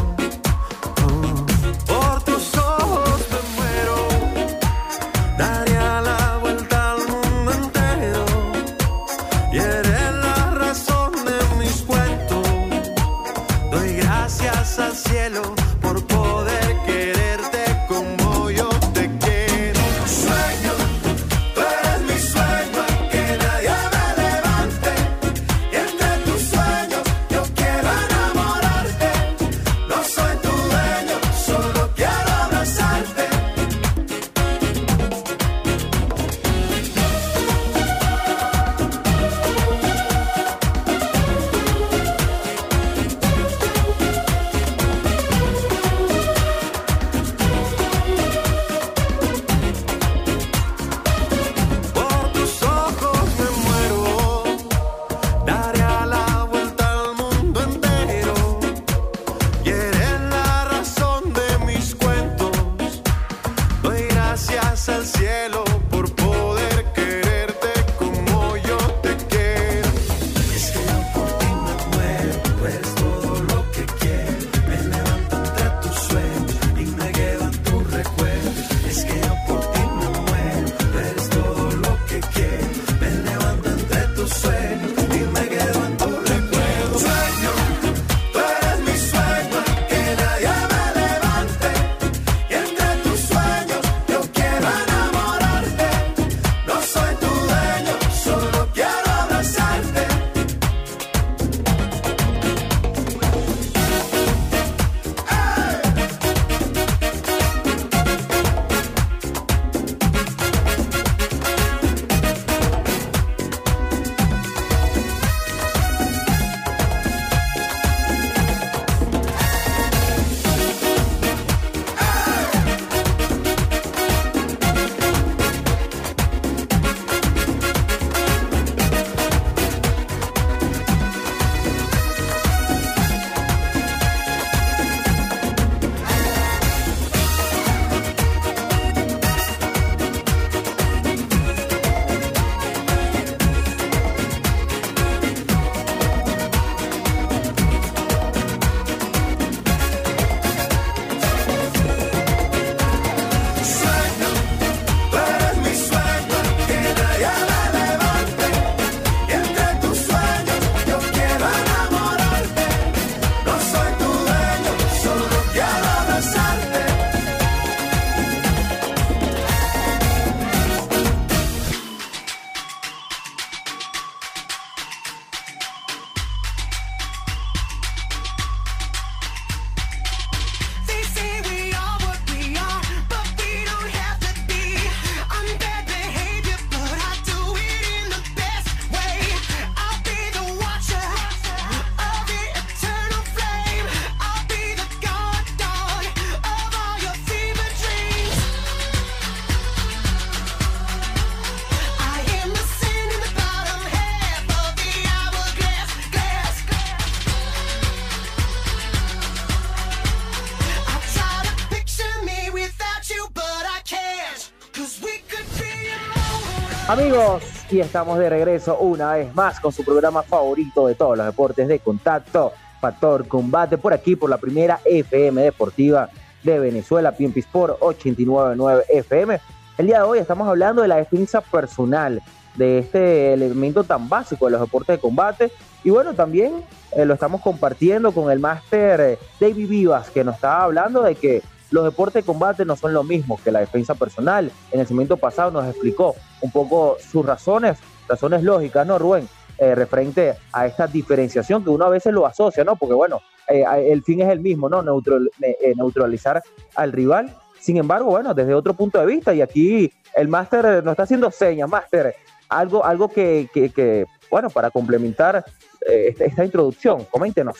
Y 217.71 217.81
estamos 217.81 218.19
de 218.19 218.31
regreso 218.31 218.79
una 218.79 219.13
vez 219.13 219.35
más 219.35 219.61
con 219.61 219.73
su 219.73 219.85
programa 219.85 220.23
favorito 220.23 220.87
de 220.87 220.95
todos 220.95 221.17
los 221.17 221.27
deportes 221.27 221.69
de 221.69 221.79
contacto, 221.81 222.53
Factor 222.81 223.27
Combate, 223.29 223.77
por 223.77 223.93
aquí, 223.93 224.17
por 224.17 224.31
la 224.31 224.39
primera 224.39 224.81
FM 224.85 225.43
deportiva 225.43 226.09
de 226.43 226.59
Venezuela, 226.59 227.13
PMP 227.13 227.39
Sport 227.39 227.77
899 227.81 228.85
FM. 228.89 229.41
El 229.77 229.87
día 229.87 229.99
de 229.99 230.05
hoy 230.05 230.19
estamos 230.19 230.49
hablando 230.49 230.83
de 230.83 230.89
la 230.89 230.97
defensa 230.97 231.41
personal, 231.41 232.23
de 232.57 232.79
este 232.79 233.35
elemento 233.35 233.85
tan 233.85 234.09
básico 234.09 234.47
de 234.47 234.53
los 234.53 234.61
deportes 234.61 234.97
de 234.97 235.01
combate. 235.01 235.53
Y 235.85 235.91
bueno, 235.91 236.15
también 236.15 236.63
eh, 236.93 237.05
lo 237.05 237.15
estamos 237.15 237.43
compartiendo 237.43 238.13
con 238.13 238.31
el 238.31 238.39
máster 238.39 239.01
eh, 239.01 239.19
David 239.41 239.69
Vivas, 239.69 240.11
que 240.11 240.25
nos 240.25 240.37
estaba 240.37 240.65
hablando 240.65 241.03
de 241.03 241.15
que 241.17 241.43
los 241.71 241.85
deportes 241.85 242.25
de 242.25 242.27
combate 242.27 242.65
no 242.65 242.77
son 242.77 242.95
lo 242.95 243.05
mismo 243.05 243.39
que 243.43 243.53
la 243.53 243.61
defensa 243.61 243.95
personal. 243.95 244.51
En 244.71 244.81
el 244.81 244.87
segmento 244.87 245.17
pasado 245.17 245.51
nos 245.51 245.67
explicó 245.67 246.15
un 246.41 246.51
poco 246.51 246.97
sus 247.01 247.25
razones, 247.25 247.79
razones 248.09 248.43
lógicas, 248.43 248.87
¿no, 248.87 248.99
Rubén? 248.99 249.29
eh, 249.61 249.75
referente 249.75 250.37
a 250.53 250.67
esta 250.69 250.87
diferenciación 250.87 251.65
que 251.65 251.71
uno 251.71 251.85
a 251.85 251.89
veces 251.89 252.13
lo 252.13 252.25
asocia, 252.25 252.63
¿no? 252.63 252.77
Porque 252.77 252.95
bueno, 252.95 253.21
eh, 253.49 253.65
el 253.89 254.05
fin 254.05 254.21
es 254.21 254.29
el 254.29 254.39
mismo, 254.39 254.69
¿no? 254.69 254.83
Neutral- 254.85 255.31
eh, 255.43 255.73
neutralizar 255.77 256.41
al 256.77 256.93
rival. 256.93 257.35
Sin 257.59 257.77
embargo, 257.77 258.11
bueno, 258.11 258.35
desde 258.35 258.55
otro 258.55 258.75
punto 258.75 259.01
de 259.01 259.07
vista, 259.07 259.35
y 259.35 259.43
aquí 259.43 259.93
el 260.15 260.29
máster 260.29 260.65
eh, 260.65 260.83
nos 260.83 260.93
está 260.93 261.03
haciendo 261.03 261.29
señas, 261.33 261.69
máster, 261.69 262.15
algo, 262.49 262.85
algo 262.85 263.09
que, 263.09 263.49
que- 263.53 263.71
que, 263.71 264.07
bueno, 264.31 264.49
para 264.49 264.71
complementar 264.71 265.45
eh, 265.89 266.07
esta, 266.11 266.25
esta 266.27 266.45
introducción, 266.45 267.05
coméntenos. 267.07 267.57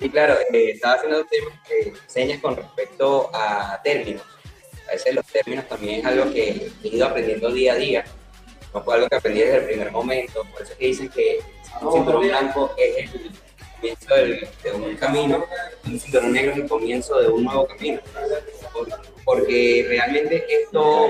Y 0.00 0.10
claro, 0.10 0.34
eh, 0.52 0.72
estaba 0.72 0.94
haciendo 0.96 1.20
eh, 1.20 1.92
señas 2.06 2.40
con 2.42 2.56
respecto 2.56 3.30
a 3.32 3.80
términos. 3.82 4.22
A 4.86 4.92
veces 4.92 5.14
los 5.14 5.24
términos 5.24 5.66
también 5.66 6.00
es 6.00 6.04
algo 6.04 6.30
que 6.30 6.70
he 6.84 6.88
ido 6.88 7.06
aprendiendo 7.06 7.50
día 7.50 7.72
a 7.72 7.76
día. 7.76 8.04
No 8.74 8.82
fue 8.84 8.94
algo 8.94 9.08
que 9.08 9.16
aprendí 9.16 9.40
desde 9.40 9.56
el 9.58 9.64
primer 9.66 9.90
momento. 9.92 10.44
Por 10.52 10.62
eso 10.62 10.72
es 10.72 10.78
que 10.78 10.86
dicen 10.86 11.08
que 11.08 11.40
un 11.80 11.92
cinturón 11.92 12.22
blanco 12.28 12.74
es 12.76 13.10
el 13.12 13.30
comienzo 13.80 14.14
de 14.14 14.72
un 14.72 14.96
camino 14.96 15.44
un 15.86 16.00
cinturón 16.00 16.32
negro 16.32 16.52
es 16.52 16.58
el 16.58 16.68
comienzo 16.68 17.18
de 17.20 17.28
un 17.28 17.44
nuevo 17.44 17.66
camino. 17.66 18.00
Por- 18.72 18.88
Porque 19.24 19.84
realmente 19.88 20.44
esto 20.48 21.06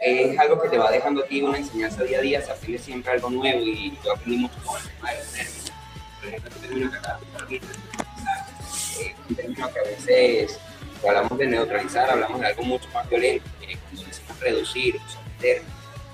es 0.00 0.38
algo 0.38 0.60
que 0.62 0.68
te 0.70 0.78
va 0.78 0.90
dejando 0.90 1.22
a 1.22 1.26
ti 1.26 1.42
una 1.42 1.58
enseñanza 1.58 2.02
día 2.04 2.18
a 2.18 2.22
día, 2.22 2.40
se 2.42 2.50
aprende 2.52 2.78
siempre 2.78 3.12
algo 3.12 3.28
nuevo 3.30 3.60
y 3.60 3.96
yo 4.04 4.12
aprendí 4.12 4.38
mucho 4.38 4.54
el 4.76 4.88
tema 4.96 5.10
de 5.12 6.40
término 6.62 6.90
que 6.90 7.56
eh, 7.56 9.14
un 9.28 9.34
término 9.36 9.72
que 9.72 9.78
a 9.78 9.82
veces 9.82 10.58
hablamos 11.06 11.38
de 11.38 11.46
neutralizar, 11.46 12.10
hablamos 12.10 12.40
de 12.40 12.46
algo 12.46 12.62
mucho 12.62 12.88
más 12.94 13.08
violento, 13.08 13.44
cuando 13.58 14.06
decimos 14.08 14.40
reducir, 14.40 14.98
someter, 15.08 15.62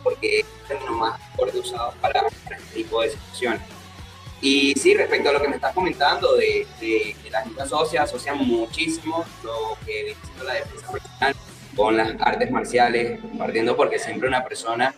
porque 0.04 0.40
es 0.40 0.46
el 0.70 0.90
más 0.92 1.20
fuerte 1.34 1.58
usado 1.58 1.92
para 2.00 2.20
este 2.28 2.56
tipo 2.72 3.02
de 3.02 3.10
situaciones. 3.10 3.62
Y 4.40 4.74
sí, 4.74 4.94
respecto 4.94 5.30
a 5.30 5.32
lo 5.32 5.40
que 5.42 5.48
me 5.48 5.56
estás 5.56 5.74
comentando, 5.74 6.36
de, 6.36 6.66
de 6.78 7.16
que 7.20 7.30
la 7.30 7.42
gente 7.42 7.62
asocia, 7.62 8.02
asocia 8.02 8.34
muchísimo 8.34 9.24
lo 9.42 9.76
que 9.84 10.04
viene 10.04 10.20
siendo 10.22 10.44
la 10.44 10.52
defensa 10.54 10.92
personal 10.92 11.34
con 11.74 11.96
las 11.96 12.14
artes 12.20 12.50
marciales, 12.50 13.18
partiendo 13.36 13.76
porque 13.76 13.98
siempre 13.98 14.28
una 14.28 14.44
persona, 14.44 14.94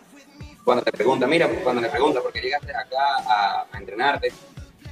cuando 0.63 0.83
te 0.83 0.91
pregunta, 0.91 1.25
mira, 1.25 1.47
cuando 1.63 1.81
le 1.81 1.89
pregunta 1.89 2.21
por 2.21 2.31
qué 2.31 2.41
llegaste 2.41 2.71
acá 2.71 3.17
a, 3.25 3.65
a 3.71 3.77
entrenarte, 3.79 4.31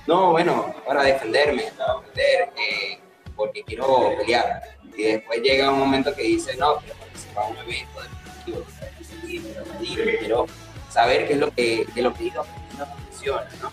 no, 0.08 0.32
bueno, 0.32 0.74
para 0.86 1.04
defenderme, 1.04 1.64
para 1.78 1.96
defender, 1.96 2.50
eh, 2.58 3.00
porque 3.36 3.64
quiero 3.64 4.14
pelear. 4.18 4.62
Y 4.96 5.04
después 5.04 5.42
llega 5.42 5.72
un 5.72 5.80
momento 5.80 6.16
que 6.16 6.22
dice, 6.24 6.56
no, 6.58 6.78
quiero 6.78 6.96
participar 7.00 7.46
en 7.46 7.52
un 7.52 7.58
evento 7.58 8.02
deportivo, 8.02 8.66
quiero 10.20 10.48
saber 10.90 11.28
qué 11.28 11.34
es 11.34 11.40
lo 11.40 11.52
que, 11.52 11.86
qué 11.94 12.02
lo 12.02 12.14
que 12.14 12.28
aprendiendo 12.42 12.86
funciona, 13.10 13.48
¿no? 13.62 13.72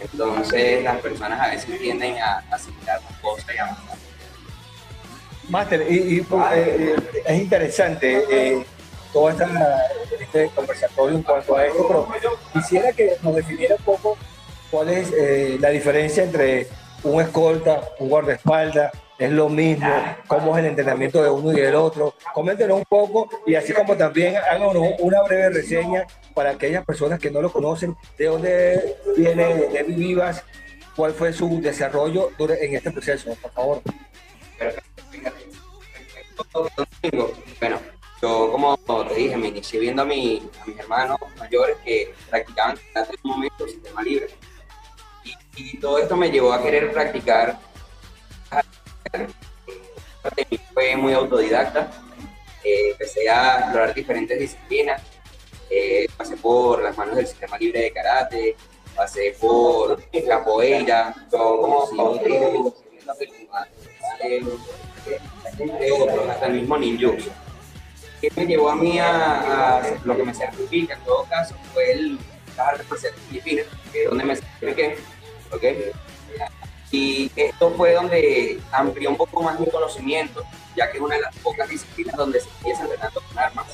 Entonces 0.00 0.82
las 0.82 1.00
personas 1.00 1.40
a 1.40 1.50
veces 1.50 1.78
tienden 1.78 2.18
a 2.18 2.44
asimilar 2.50 3.00
cosas 3.20 3.46
y 5.90 6.20
pues, 6.22 6.42
eh, 6.54 6.96
eh, 6.96 7.22
es 7.26 7.40
interesante 7.40 8.24
eh, 8.30 8.64
esta, 9.30 9.46
este 10.18 10.44
en 10.44 11.22
cuanto 11.22 11.56
a 11.56 11.66
esto, 11.66 11.86
pero 11.88 12.38
quisiera 12.52 12.92
que 12.92 13.16
nos 13.22 13.36
definiera 13.36 13.76
un 13.76 13.82
poco 13.84 14.16
cuál 14.70 14.88
es 14.88 15.12
eh, 15.12 15.58
la 15.60 15.68
diferencia 15.68 16.22
entre 16.24 16.68
un 17.04 17.20
escolta, 17.20 17.82
un 17.98 18.08
guardaespaldas, 18.08 18.92
es 19.22 19.30
lo 19.32 19.48
mismo, 19.48 19.88
cómo 20.26 20.56
es 20.56 20.64
el 20.64 20.70
entrenamiento 20.70 21.22
de 21.22 21.30
uno 21.30 21.52
y 21.52 21.60
del 21.60 21.74
otro. 21.74 22.14
Coméntenos 22.34 22.78
un 22.78 22.84
poco 22.84 23.28
y 23.46 23.54
así 23.54 23.72
como 23.72 23.96
también 23.96 24.36
háganos 24.36 24.74
una 25.00 25.22
breve 25.22 25.50
reseña 25.50 26.06
para 26.34 26.50
aquellas 26.50 26.84
personas 26.84 27.18
que 27.18 27.30
no 27.30 27.40
lo 27.42 27.52
conocen, 27.52 27.96
de 28.18 28.26
dónde 28.26 28.96
viene 29.16 29.44
Debbie 29.72 29.96
Vivas, 29.96 30.44
cuál 30.96 31.12
fue 31.12 31.32
su 31.32 31.60
desarrollo 31.60 32.30
en 32.38 32.74
este 32.76 32.90
proceso, 32.90 33.34
por 33.40 33.52
favor. 33.52 33.82
Bueno, 37.60 37.78
yo 38.20 38.50
como 38.52 38.76
te 39.08 39.14
dije, 39.14 39.36
me 39.36 39.48
inicié 39.48 39.80
viendo 39.80 40.02
a, 40.02 40.04
mi- 40.04 40.42
a 40.60 40.64
mis 40.66 40.78
hermanos 40.78 41.18
mayores 41.38 41.76
que 41.84 42.14
practicaban 42.30 42.78
en 42.94 43.04
un 43.24 43.30
momento 43.30 43.66
sistema 43.66 44.02
libre. 44.02 44.28
Y 45.56 45.76
todo 45.78 45.98
esto 45.98 46.16
me 46.16 46.30
llevó 46.30 46.52
a 46.52 46.62
querer 46.62 46.90
practicar. 46.92 47.58
Fue 50.72 50.96
muy 50.96 51.12
autodidacta. 51.12 51.90
Eh, 52.64 52.90
empecé 52.92 53.28
a 53.28 53.58
explorar 53.58 53.94
diferentes 53.94 54.38
disciplinas. 54.38 55.02
Eh, 55.70 56.06
pasé 56.16 56.36
por 56.36 56.82
las 56.82 56.96
manos 56.96 57.16
del 57.16 57.26
sistema 57.26 57.58
libre 57.58 57.80
de 57.80 57.92
karate, 57.92 58.56
pasé 58.94 59.34
por 59.40 60.02
capoeira, 60.28 61.14
como 61.30 61.78
otros, 61.78 62.74
hasta 66.28 66.46
el 66.46 66.52
mismo 66.52 66.78
ninjutsu. 66.78 67.30
¿Qué 68.20 68.30
me 68.36 68.46
llevó 68.46 68.68
a 68.68 68.76
mí 68.76 68.98
a, 69.00 69.78
a 69.78 69.82
lo 70.04 70.16
que 70.16 70.22
me 70.22 70.34
certifica 70.34 70.94
en 70.94 71.00
todo 71.00 71.24
caso? 71.24 71.56
Fue 71.72 71.92
el 71.92 72.18
las 72.56 72.68
artes 72.68 72.88
marciales 72.88 73.20
filipinas, 73.28 73.66
que 73.92 74.02
es 74.04 74.08
donde 74.08 74.24
me 74.24 74.36
certifiqué, 74.36 74.96
¿ok? 75.50 75.62
Y 76.92 77.30
esto 77.34 77.70
fue 77.70 77.94
donde 77.94 78.60
amplió 78.70 79.10
un 79.10 79.16
poco 79.16 79.42
más 79.42 79.58
mi 79.58 79.66
conocimiento, 79.66 80.44
ya 80.76 80.90
que 80.90 80.98
es 80.98 81.02
una 81.02 81.16
de 81.16 81.22
las 81.22 81.34
pocas 81.38 81.68
disciplinas 81.68 82.14
donde 82.16 82.40
se 82.40 82.48
empieza 82.50 82.82
entrenando 82.82 83.20
con 83.20 83.38
armas. 83.38 83.66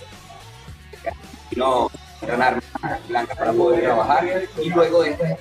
No 1.56 1.90
entrenar 2.20 2.62
armas 2.80 3.08
blancas 3.08 3.36
para 3.36 3.52
poder 3.52 3.82
trabajar, 3.82 4.42
y 4.62 4.70
luego 4.70 5.02
de 5.02 5.10
esto 5.10 5.24
el 5.24 5.40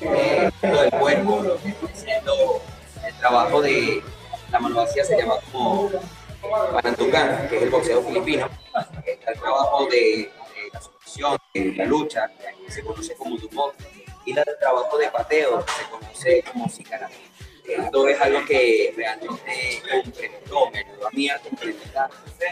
eh, 0.00 0.50
del 0.60 0.90
cuerpo, 0.90 1.58
siendo 1.94 2.62
el 3.06 3.14
trabajo 3.14 3.62
de 3.62 4.02
la 4.50 4.60
mano 4.60 4.76
vacía 4.76 5.04
se 5.04 5.16
llama 5.16 5.34
como 5.52 5.90
Panantucán, 6.72 7.48
que 7.48 7.56
es 7.56 7.62
el 7.62 7.70
boxeo 7.70 8.02
filipino, 8.02 8.48
el 9.06 9.38
trabajo 9.38 9.86
de, 9.86 10.30
la 10.72 10.80
sumisión, 10.80 11.38
de 11.54 11.74
la 11.76 11.84
lucha, 11.86 12.30
que 12.64 12.72
se 12.72 12.82
conoce 12.82 13.14
como 13.14 13.36
Dumbo, 13.36 13.72
y 14.26 14.36
el 14.36 14.44
trabajo 14.60 14.98
de 14.98 15.08
pateo, 15.10 15.64
que 15.64 15.72
se 15.72 15.90
conoce 15.90 16.44
como 16.52 16.68
Sicara. 16.68 17.08
Esto 17.66 18.06
es 18.08 18.20
algo 18.20 18.44
que 18.44 18.92
realmente 18.96 19.82
complementó, 19.90 20.70
me 20.70 20.78
ayudó 20.80 21.06
a 21.08 21.10
mí 21.10 21.28
a 21.30 21.38
complementar 21.38 22.10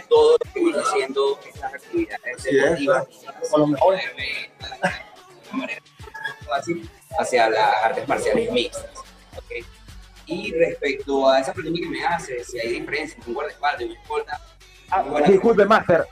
todo 0.08 0.32
lo 0.44 0.52
que 0.52 0.60
viene 0.60 0.78
siendo 0.92 1.38
estas 1.46 1.74
actividades 1.74 2.42
deportivas 2.42 3.06
Con 3.50 3.60
lo 3.60 3.66
mejor. 3.68 3.94
moverme 3.94 4.50
de 4.72 5.52
manera 5.52 5.82
fácil 6.48 6.90
hacia 7.18 7.48
las 7.50 7.84
artes 7.84 8.08
marciales 8.08 8.50
mixtas. 8.50 8.90
¿ok? 9.36 9.64
Y 10.26 10.52
respecto 10.52 11.28
a 11.28 11.38
esa 11.40 11.52
pregunta 11.52 11.80
que 11.80 11.88
me 11.88 12.04
hace, 12.04 12.42
si 12.44 12.58
hay 12.58 12.68
diferencia 12.80 13.14
entre 13.16 13.28
un 13.30 13.34
guardaespaldas 13.34 13.82
y 13.82 13.84
un 13.84 13.92
escolta, 13.92 14.40
Ah, 14.90 15.02
disculpe, 15.26 15.64
Master. 15.64 16.06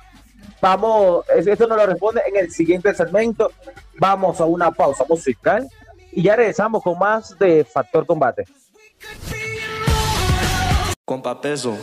Vamos, 0.62 1.24
es- 1.36 1.46
esto 1.48 1.66
nos 1.66 1.76
lo 1.76 1.84
responde 1.86 2.22
en 2.26 2.36
el 2.36 2.50
siguiente 2.52 2.94
segmento. 2.94 3.50
Vamos 3.98 4.40
a 4.40 4.44
una 4.44 4.70
pausa 4.70 5.04
musical 5.08 5.68
y 6.12 6.22
ya 6.22 6.36
regresamos 6.36 6.82
con 6.84 6.96
más 6.98 7.36
de 7.38 7.64
Factor 7.64 8.06
Combate. 8.06 8.44
Compa 11.04 11.40
Peso, 11.40 11.76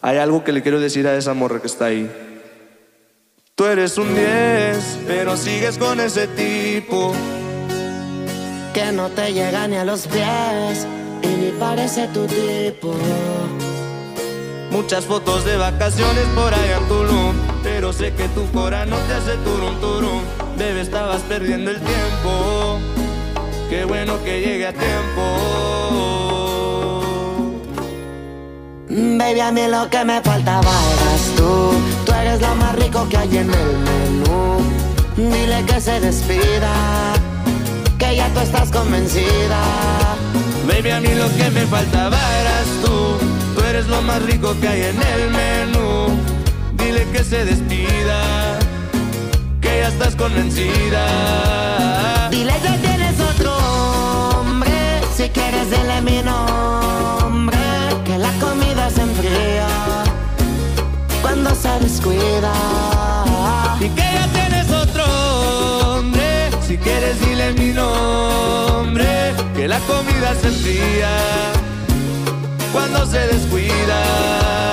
hay 0.00 0.16
algo 0.16 0.42
que 0.42 0.52
le 0.52 0.62
quiero 0.62 0.80
decir 0.80 1.06
a 1.06 1.14
esa 1.14 1.34
morra 1.34 1.60
que 1.60 1.66
está 1.66 1.84
ahí. 1.86 2.10
Tú 3.54 3.66
eres 3.66 3.98
un 3.98 4.12
10, 4.14 4.98
pero 5.06 5.36
sigues 5.36 5.76
con 5.78 6.00
ese 6.00 6.26
tipo. 6.28 7.12
que 8.72 8.90
no 8.90 9.10
te 9.10 9.34
llega 9.34 9.68
ni 9.68 9.76
a 9.76 9.84
los 9.84 10.06
pies 10.06 10.86
y 11.22 11.26
ni 11.26 11.50
parece 11.60 12.08
tu 12.08 12.24
tipo. 12.26 12.94
Muchas 14.70 15.04
fotos 15.04 15.44
de 15.44 15.58
vacaciones 15.58 16.24
por 16.34 16.54
allá 16.54 16.78
en 16.78 16.88
Tulum. 16.88 17.51
Pero 17.82 17.92
sé 17.92 18.12
que 18.12 18.28
tu 18.28 18.48
cora 18.52 18.86
no 18.86 18.96
te 18.96 19.14
hace 19.14 19.36
turum 19.38 19.74
turum. 19.80 20.20
Bebé, 20.56 20.82
estabas 20.82 21.20
perdiendo 21.22 21.72
el 21.72 21.80
tiempo. 21.80 22.78
Qué 23.68 23.84
bueno 23.84 24.22
que 24.22 24.40
llegue 24.40 24.68
a 24.68 24.72
tiempo. 24.72 25.22
Baby, 28.88 29.40
a 29.40 29.50
mí 29.50 29.66
lo 29.66 29.90
que 29.90 30.04
me 30.04 30.22
faltaba 30.22 30.70
eras 30.70 31.22
tú. 31.36 31.72
Tú 32.06 32.12
eres 32.12 32.40
lo 32.40 32.54
más 32.54 32.76
rico 32.76 33.08
que 33.08 33.16
hay 33.16 33.38
en 33.38 33.50
el 33.52 33.76
menú. 33.88 34.60
Dile 35.16 35.64
que 35.66 35.80
se 35.80 35.98
despida, 35.98 37.14
que 37.98 38.14
ya 38.14 38.28
tú 38.28 38.38
estás 38.38 38.70
convencida. 38.70 39.60
Baby, 40.68 40.90
a 40.90 41.00
mí 41.00 41.08
lo 41.16 41.28
que 41.36 41.50
me 41.50 41.66
faltaba 41.66 42.16
eras 42.42 42.68
tú. 42.84 43.18
Tú 43.56 43.66
eres 43.66 43.88
lo 43.88 44.00
más 44.02 44.22
rico 44.22 44.54
que 44.60 44.68
hay 44.68 44.82
en 44.82 45.02
el 45.02 45.30
menú 45.30 46.31
que 47.12 47.22
se 47.22 47.44
despida, 47.44 48.58
que 49.60 49.80
ya 49.80 49.88
estás 49.88 50.16
convencida. 50.16 52.30
Dile 52.30 52.54
que 52.62 52.78
tienes 52.78 53.20
otro 53.20 53.54
hombre, 54.30 55.02
si 55.14 55.28
quieres 55.28 55.70
dile 55.70 56.00
mi 56.00 56.22
nombre, 56.22 57.58
que 58.06 58.16
la 58.16 58.30
comida 58.40 58.88
se 58.88 59.02
enfría 59.02 59.66
cuando 61.20 61.54
se 61.54 61.68
descuida. 61.80 62.54
Y 63.78 63.90
que 63.90 64.00
ya 64.00 64.26
tienes 64.32 64.70
otro 64.70 65.04
hombre, 65.96 66.50
si 66.66 66.78
quieres 66.78 67.20
dile 67.20 67.52
mi 67.52 67.74
nombre, 67.74 69.34
que 69.54 69.68
la 69.68 69.80
comida 69.80 70.34
se 70.40 70.48
enfría 70.48 71.10
cuando 72.72 73.04
se 73.04 73.18
descuida. 73.26 74.72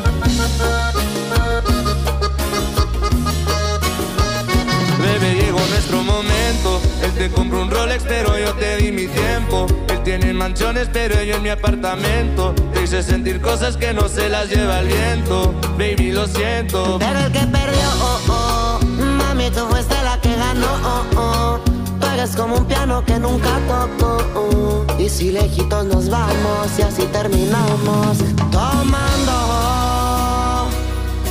te 7.21 7.29
compró 7.29 7.61
un 7.61 7.69
Rolex, 7.69 8.03
pero 8.07 8.35
yo 8.35 8.51
te 8.55 8.77
di 8.77 8.91
mi 8.91 9.05
tiempo. 9.05 9.67
Él 9.89 10.01
tiene 10.01 10.33
mansiones, 10.33 10.89
pero 10.91 11.21
yo 11.21 11.35
en 11.35 11.43
mi 11.43 11.49
apartamento. 11.49 12.55
Te 12.73 12.81
hice 12.81 13.03
sentir 13.03 13.39
cosas 13.39 13.77
que 13.77 13.93
no 13.93 14.07
se 14.09 14.27
las 14.27 14.49
lleva 14.49 14.79
el 14.79 14.87
viento. 14.87 15.53
Baby, 15.77 16.13
lo 16.13 16.25
siento. 16.25 16.97
Pero 16.97 17.19
el 17.19 17.31
que 17.31 17.41
perdió, 17.41 17.89
oh, 18.01 18.19
oh. 18.27 18.79
Mami, 19.19 19.51
tú 19.51 19.67
fuiste 19.69 19.93
la 20.03 20.19
que 20.19 20.35
ganó, 20.35 20.73
oh, 20.83 21.05
oh. 21.15 21.59
Tú 21.99 22.07
eres 22.07 22.35
como 22.35 22.55
un 22.55 22.65
piano 22.65 23.05
que 23.05 23.19
nunca 23.19 23.59
tocó. 23.67 24.17
oh. 24.33 24.85
Y 24.97 25.07
si 25.07 25.31
lejitos 25.31 25.85
nos 25.85 26.09
vamos 26.09 26.79
y 26.79 26.81
así 26.81 27.03
terminamos. 27.03 28.17
Tomando, 28.51 29.37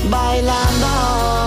bailando. 0.09 1.40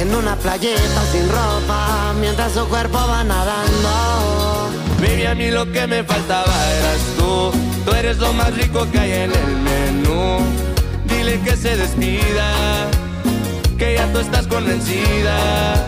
En 0.00 0.14
una 0.14 0.34
playita 0.34 1.02
sin 1.12 1.28
ropa, 1.28 2.14
mientras 2.18 2.52
su 2.52 2.66
cuerpo 2.68 2.96
va 2.96 3.22
nadando. 3.22 4.70
Baby, 4.98 5.26
a 5.26 5.34
mí 5.34 5.50
lo 5.50 5.70
que 5.70 5.86
me 5.86 6.02
faltaba 6.02 6.54
eras 6.78 7.00
tú. 7.18 7.50
Tú 7.84 7.94
eres 7.94 8.16
lo 8.16 8.32
más 8.32 8.56
rico 8.56 8.90
que 8.90 8.98
hay 8.98 9.12
en 9.12 9.30
el 9.30 9.56
menú. 9.56 10.38
Dile 11.04 11.38
que 11.40 11.54
se 11.54 11.76
despida, 11.76 12.88
que 13.76 13.96
ya 13.96 14.10
tú 14.10 14.20
estás 14.20 14.46
convencida. 14.46 15.86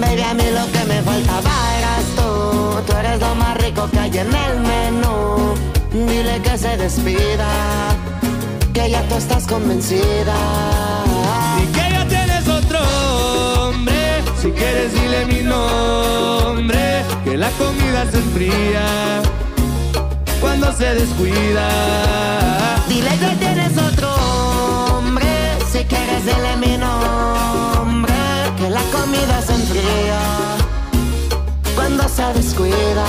Baby, 0.00 0.22
a 0.22 0.32
mí 0.32 0.44
lo 0.58 0.64
que 0.72 0.84
me 0.86 1.02
faltaba 1.02 1.52
eras 1.80 2.04
tú. 2.16 2.80
Tú 2.86 2.96
eres 2.96 3.20
lo 3.20 3.34
más 3.34 3.58
rico 3.58 3.90
que 3.90 3.98
hay 3.98 4.18
en 4.20 4.34
el 4.34 4.60
menú. 4.60 5.54
Dile 5.92 6.40
que 6.40 6.56
se 6.56 6.78
despida, 6.78 7.50
que 8.72 8.90
ya 8.90 9.06
tú 9.06 9.16
estás 9.16 9.46
convencida. 9.46 11.49
Si 14.40 14.50
quieres, 14.52 14.94
dile 14.94 15.26
mi 15.26 15.42
nombre. 15.42 17.04
Que 17.24 17.36
la 17.36 17.50
comida 17.50 18.10
se 18.10 18.16
enfría 18.16 19.20
cuando 20.40 20.72
se 20.72 20.94
descuida. 20.94 21.68
Dile 22.88 23.10
que 23.18 23.36
tienes 23.38 23.76
otro 23.76 24.08
hombre. 24.96 25.58
Si 25.70 25.84
quieres, 25.84 26.24
dile 26.24 26.56
mi 26.56 26.78
nombre. 26.78 28.14
Que 28.56 28.70
la 28.70 28.82
comida 28.84 29.42
se 29.42 29.52
enfría 29.52 30.18
cuando 31.74 32.08
se 32.08 32.32
descuida. 32.32 33.04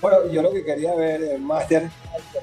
Bueno, 0.02 0.28
yo 0.32 0.42
lo 0.42 0.52
que 0.52 0.64
quería 0.64 0.96
ver, 0.96 1.22
eh, 1.22 1.38
Master, 1.38 1.90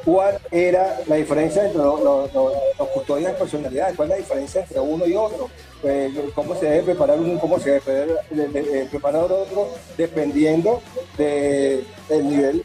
cuál 0.04 0.38
era 0.50 0.98
la 1.06 1.16
diferencia 1.16 1.64
entre 1.64 1.78
los, 1.82 2.00
los- 2.02 2.34
los- 2.34 2.52
custodios 2.92 3.32
de 3.32 3.38
personalidad, 3.38 3.94
cuál 3.96 4.08
es 4.08 4.10
la 4.10 4.16
diferencia 4.16 4.60
entre 4.62 4.80
uno 4.80 5.06
y 5.06 5.14
otro, 5.14 5.48
Eh, 5.82 6.30
cómo 6.34 6.54
se 6.56 6.66
debe 6.66 6.82
preparar 6.84 7.18
uno, 7.20 7.38
cómo 7.38 7.58
se 7.60 7.70
debe 7.70 7.80
preparar, 7.82 8.24
de- 8.30 8.48
de- 8.48 8.84
otro, 9.32 9.68
dependiendo 9.96 10.80
de- 11.18 11.84
del 12.08 12.28
nivel, 12.28 12.62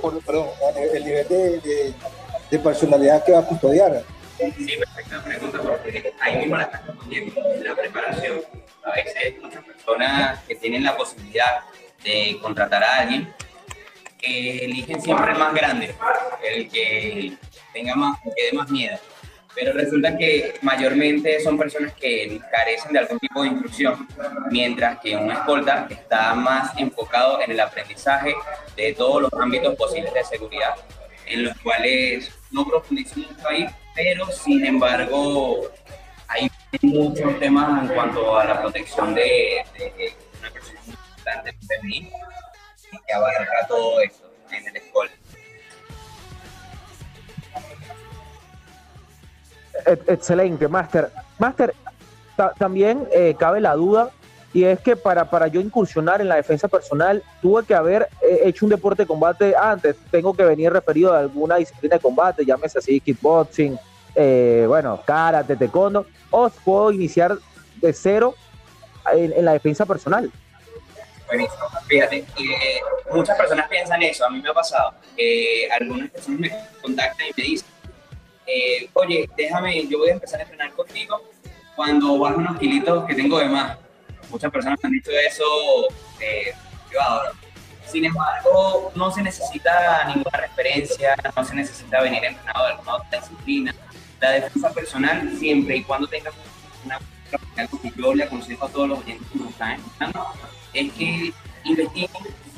por- 0.00 0.20
perdón, 0.24 0.46
el 0.94 1.04
nivel 1.04 1.28
de, 1.28 1.60
de- 1.60 1.94
de 2.50 2.58
personalidad 2.58 3.24
que 3.24 3.32
va 3.32 3.40
a 3.40 3.46
custodiar. 3.46 4.02
Sí, 4.38 4.76
perfecta 4.76 5.24
pregunta, 5.24 5.58
porque 5.62 6.12
ahí 6.20 6.36
mismo 6.36 6.56
la 6.56 6.64
estás 6.64 6.86
respondiendo. 6.86 7.42
La 7.64 7.74
preparación. 7.74 8.40
A 8.84 8.92
veces 8.92 9.34
muchas 9.42 9.64
personas 9.64 10.44
que 10.44 10.54
tienen 10.54 10.84
la 10.84 10.96
posibilidad 10.96 11.60
de 12.04 12.38
contratar 12.40 12.84
a 12.84 12.98
alguien, 13.00 13.32
que 14.18 14.64
eligen 14.64 15.00
siempre 15.00 15.32
el 15.32 15.38
más 15.38 15.54
grande, 15.54 15.94
el 16.44 16.68
que 16.68 17.36
tenga 17.72 17.94
más, 17.94 18.18
que 18.22 18.50
dé 18.50 18.52
más 18.56 18.70
miedo. 18.70 18.98
Pero 19.54 19.72
resulta 19.72 20.16
que 20.16 20.54
mayormente 20.60 21.40
son 21.40 21.56
personas 21.56 21.94
que 21.94 22.38
carecen 22.52 22.92
de 22.92 22.98
algún 22.98 23.18
tipo 23.18 23.42
de 23.42 23.48
instrucción, 23.48 24.06
mientras 24.50 25.00
que 25.00 25.16
un 25.16 25.30
escolta 25.32 25.86
está 25.88 26.34
más 26.34 26.78
enfocado 26.78 27.40
en 27.40 27.50
el 27.50 27.60
aprendizaje 27.60 28.34
de 28.76 28.92
todos 28.92 29.22
los 29.22 29.32
ámbitos 29.32 29.74
posibles 29.74 30.12
de 30.12 30.24
seguridad, 30.24 30.74
en 31.26 31.44
los 31.44 31.56
cuales 31.58 32.30
no 32.50 32.66
profundizo 32.66 33.20
mucho 33.20 33.48
ahí, 33.48 33.66
pero 33.94 34.26
sin 34.30 34.64
embargo 34.64 35.62
hay 36.28 36.50
muchos 36.82 37.38
temas 37.38 37.82
en 37.82 37.88
cuanto 37.94 38.36
a 38.38 38.44
la 38.44 38.60
protección 38.60 39.14
de, 39.14 39.64
una 40.40 40.50
persona 40.50 40.80
importante, 40.86 41.52
PMI, 41.68 42.10
que 43.06 43.12
abarca 43.12 43.66
todo 43.68 44.00
eso 44.00 44.30
en 44.50 44.68
el 44.68 44.76
escolta. 44.76 45.14
E- 49.86 50.12
Excelente, 50.12 50.68
Master. 50.68 51.10
Master, 51.38 51.74
ta- 52.36 52.52
también 52.58 53.06
eh, 53.12 53.36
cabe 53.38 53.60
la 53.60 53.74
duda, 53.74 54.10
y 54.52 54.64
es 54.64 54.80
que 54.80 54.96
para, 54.96 55.28
para 55.28 55.48
yo 55.48 55.60
incursionar 55.60 56.20
en 56.20 56.28
la 56.28 56.36
defensa 56.36 56.68
personal, 56.68 57.22
tuve 57.42 57.64
que 57.64 57.74
haber 57.74 58.08
eh, 58.22 58.40
hecho 58.44 58.64
un 58.64 58.70
deporte 58.70 59.02
de 59.02 59.06
combate 59.06 59.54
antes. 59.54 59.96
Tengo 60.10 60.34
que 60.34 60.44
venir 60.44 60.72
referido 60.72 61.12
a 61.12 61.18
alguna 61.18 61.56
disciplina 61.56 61.96
de 61.96 62.00
combate, 62.00 62.44
llámese 62.44 62.78
así, 62.78 63.00
kickboxing, 63.00 63.78
eh, 64.14 64.64
bueno, 64.66 65.00
karate, 65.04 65.56
taekwondo, 65.56 66.06
o 66.30 66.48
puedo 66.64 66.90
iniciar 66.90 67.36
de 67.76 67.92
cero 67.92 68.34
en, 69.12 69.44
la 69.44 69.52
defensa 69.52 69.84
personal. 69.84 70.30
Buenísimo. 71.26 71.64
Fíjate, 71.86 72.18
eh, 72.18 72.80
muchas 73.12 73.36
personas 73.36 73.68
piensan 73.68 74.02
eso, 74.02 74.24
a 74.24 74.30
mí 74.30 74.40
me 74.40 74.48
ha 74.48 74.54
pasado. 74.54 74.94
Eh, 75.16 75.68
algunas 75.70 76.10
personas 76.10 76.40
me 76.40 76.50
contactan 76.80 77.26
y 77.26 77.40
me 77.40 77.48
dicen, 77.48 77.68
eh, 78.46 78.88
oye, 78.94 79.28
déjame, 79.36 79.86
yo 79.86 79.98
voy 79.98 80.10
a 80.10 80.12
empezar 80.12 80.40
a 80.40 80.44
entrenar 80.44 80.72
contigo 80.72 81.20
cuando 81.74 82.18
bajo 82.18 82.38
unos 82.38 82.58
kilitos 82.58 83.04
que 83.06 83.14
tengo 83.14 83.38
de 83.38 83.46
más. 83.46 83.76
Muchas 84.30 84.50
personas 84.50 84.78
han 84.82 84.90
dicho 84.90 85.10
eso 85.10 85.44
eh, 86.20 86.52
privado, 86.88 87.22
¿no? 87.24 87.46
Sin 87.90 88.04
embargo, 88.04 88.90
no 88.96 89.10
se 89.12 89.22
necesita 89.22 90.04
ninguna 90.06 90.38
referencia, 90.38 91.16
no 91.36 91.44
se 91.44 91.54
necesita 91.54 92.02
venir 92.02 92.24
entrenado 92.24 92.66
de 92.66 92.72
alguna 92.72 92.96
otra 92.96 93.20
disciplina. 93.20 93.74
La 94.20 94.30
defensa 94.32 94.70
personal, 94.70 95.30
siempre 95.38 95.76
y 95.76 95.84
cuando 95.84 96.08
tengas 96.08 96.34
una 96.84 96.98
que 97.56 97.92
yo 97.96 98.14
le 98.14 98.24
aconsejo 98.24 98.66
a 98.66 98.68
todos 98.68 98.88
los 98.88 98.98
oyentes 99.00 99.26
que 99.32 99.38
nos 99.38 99.50
están 99.50 99.72
escuchando, 99.72 100.26
es 100.72 100.92
que 100.92 101.32
investiguen 101.64 102.10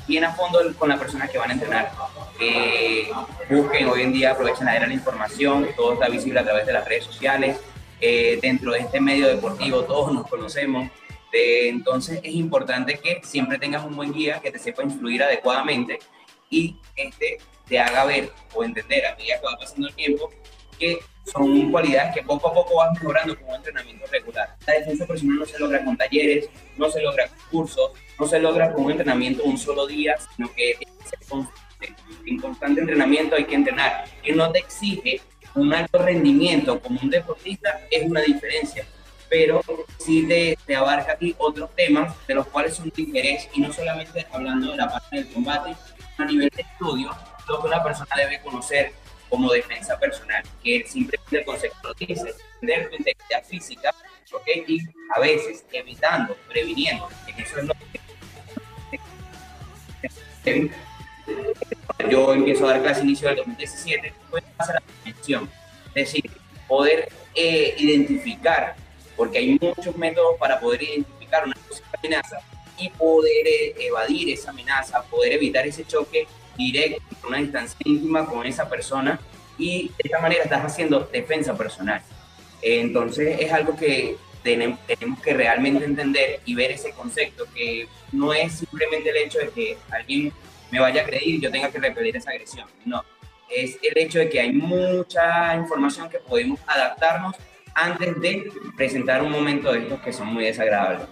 bien 0.07 0.25
a 0.25 0.33
fondo 0.33 0.61
con 0.79 0.89
la 0.89 0.99
persona 0.99 1.29
que 1.29 1.39
van 1.39 1.51
a 1.51 1.53
entrenar. 1.55 1.93
Que 2.39 3.11
busquen 3.51 3.89
hoy 3.89 4.03
en 4.03 4.13
día, 4.13 4.33
aprovechen 4.33 4.65
la 4.65 4.77
era 4.77 4.83
de 4.83 4.89
la 4.89 4.95
información, 4.95 5.69
todo 5.77 5.95
está 5.95 6.09
visible 6.09 6.41
a 6.41 6.45
través 6.45 6.67
de 6.67 6.73
las 6.73 6.87
redes 6.87 7.05
sociales. 7.05 7.59
Eh, 8.01 8.39
dentro 8.41 8.73
de 8.73 8.79
este 8.79 9.01
medio 9.01 9.27
deportivo 9.27 9.83
todos 9.83 10.13
nos 10.13 10.27
conocemos. 10.27 10.91
Entonces 11.33 12.21
es 12.23 12.35
importante 12.35 12.99
que 12.99 13.21
siempre 13.23 13.59
tengas 13.59 13.85
un 13.85 13.97
buen 13.97 14.13
guía 14.13 14.41
que 14.41 14.51
te 14.51 14.59
sepa 14.59 14.83
influir 14.83 15.23
adecuadamente 15.23 15.99
y 16.51 16.77
este 16.97 17.39
te 17.67 17.79
haga 17.79 18.05
ver 18.05 18.33
o 18.55 18.65
entender 18.65 19.05
a 19.07 19.15
medida 19.17 19.39
que 19.39 19.47
va 19.47 19.59
pasando 19.59 19.89
el 19.89 19.95
tiempo 19.95 20.31
que 20.79 20.99
son 21.25 21.71
cualidades 21.71 22.15
que 22.15 22.23
poco 22.23 22.49
a 22.49 22.55
poco 22.55 22.77
vas 22.77 22.93
mejorando 22.93 23.39
con 23.39 23.51
un 23.51 23.57
entrenamiento 23.57 24.07
regular. 24.07 24.57
La 24.67 24.75
defensa 24.75 25.07
personal 25.07 25.39
no 25.39 25.45
se 25.47 25.59
logra 25.59 25.85
con 25.85 25.97
talleres, 25.97 26.49
no 26.77 26.91
se 26.91 27.03
logra 27.03 27.29
con 27.29 27.39
cursos, 27.51 27.91
no 28.19 28.27
se 28.27 28.39
logra 28.39 28.73
con 28.73 28.85
un 28.85 28.93
entrenamiento 28.93 29.43
un 29.45 29.59
solo 29.59 29.87
día, 29.87 30.17
sino 30.35 30.53
que 30.55 30.71
es 30.71 31.29
constante. 31.29 31.95
En 32.27 32.39
constante 32.39 32.81
entrenamiento 32.81 33.37
hay 33.37 33.45
que 33.45 33.55
entrenar. 33.55 34.05
Que 34.23 34.33
no 34.33 34.51
te 34.51 34.61
exige 34.61 35.21
un 35.55 35.73
alto 35.75 35.99
rendimiento 35.99 36.81
como 36.81 37.01
un 37.01 37.11
deportista 37.11 37.81
es 37.91 38.09
una 38.09 38.21
diferencia, 38.21 38.87
pero 39.29 39.63
sí 39.99 40.27
te, 40.27 40.59
te 40.67 40.77
abarca 40.77 41.13
a 41.13 41.17
ti 41.17 41.35
otros 41.39 41.75
temas 41.75 42.15
de 42.27 42.35
los 42.35 42.47
cuales 42.47 42.75
son 42.75 42.91
de 42.95 43.03
interés 43.03 43.49
y 43.55 43.61
no 43.61 43.73
solamente 43.73 44.27
hablando 44.33 44.71
de 44.71 44.77
la 44.77 44.89
parte 44.89 45.17
del 45.17 45.29
combate, 45.33 45.77
a 46.19 46.25
nivel 46.25 46.51
de 46.55 46.63
estudio, 46.63 47.11
lo 47.49 47.61
que 47.61 47.67
una 47.67 47.83
persona 47.83 48.11
debe 48.17 48.41
conocer 48.41 48.93
como 49.29 49.53
defensa 49.53 49.99
personal, 49.99 50.43
que 50.63 50.85
simplemente 50.87 51.39
el 51.39 51.45
concepto 51.45 51.89
lo 51.89 51.95
dice, 51.95 52.35
entender 52.61 52.91
tu 52.91 52.97
integridad 52.97 53.45
física, 53.45 53.95
¿ok? 54.33 54.49
Y 54.67 54.81
a 55.15 55.21
veces 55.21 55.65
evitando, 55.73 56.37
previniendo, 56.49 57.09
que 57.27 57.43
eso 57.43 57.59
es 57.59 57.65
lo 57.67 57.75
que 57.75 57.99
yo 62.11 62.33
empiezo 62.33 62.67
a 62.67 62.73
dar 62.73 62.83
clase 62.83 63.03
inicio 63.03 63.29
del 63.29 63.39
2017, 63.39 64.15
pues 64.31 64.45
hacer 64.57 64.75
la 64.77 64.81
prevención, 64.81 65.51
es 65.89 65.95
decir, 65.95 66.31
poder 66.67 67.09
eh, 67.35 67.75
identificar, 67.79 68.77
porque 69.19 69.39
hay 69.39 69.59
muchos 69.61 69.95
métodos 69.99 70.39
para 70.39 70.59
poder 70.59 70.83
identificar 70.83 71.45
una 71.45 71.55
amenaza 71.99 72.39
y 72.79 72.89
poder 72.91 73.47
eh, 73.47 73.75
evadir 73.81 74.31
esa 74.31 74.51
amenaza, 74.51 75.03
poder 75.03 75.33
evitar 75.33 75.67
ese 75.67 75.85
choque 75.85 76.27
directo, 76.57 77.03
una 77.27 77.39
distancia 77.39 77.77
íntima 77.85 78.25
con 78.25 78.47
esa 78.47 78.69
persona 78.71 79.21
y 79.59 79.89
de 79.89 79.95
esta 80.05 80.21
manera 80.21 80.45
estás 80.45 80.65
haciendo 80.65 81.01
defensa 81.13 81.57
personal. 81.57 82.01
Entonces 82.63 83.37
es 83.41 83.53
algo 83.53 83.77
que 83.77 84.17
tenem- 84.45 84.79
tenemos 84.87 85.21
que 85.21 85.35
realmente 85.35 85.85
entender 85.85 86.41
y 86.45 86.55
ver 86.55 86.71
ese 86.71 86.93
concepto, 86.93 87.45
que 87.53 87.89
no 88.13 88.33
es 88.33 88.53
simplemente 88.53 89.11
el 89.11 89.17
hecho 89.17 89.39
de 89.41 89.49
que 89.51 89.77
alguien 89.91 90.33
me 90.71 90.79
vaya 90.81 91.01
a 91.01 91.05
agredir 91.05 91.35
y 91.35 91.41
yo 91.41 91.51
tenga 91.51 91.71
que 91.71 91.79
repeler 91.79 92.17
esa 92.17 92.31
agresión, 92.31 92.69
no. 92.85 93.05
Es 93.51 93.79
el 93.83 93.97
hecho 93.97 94.19
de 94.19 94.29
que 94.29 94.41
hay 94.41 94.53
mucha 94.53 95.55
información 95.57 96.11
que 96.11 96.19
podemos 96.19 96.61
adaptarnos 96.67 97.35
antes 97.79 98.21
de 98.21 98.51
presentar 98.77 99.23
un 99.23 99.31
momento 99.31 99.73
de 99.73 99.81
estos 99.81 100.01
que 100.01 100.13
son 100.13 100.27
muy 100.29 100.45
desagradables. 100.45 101.07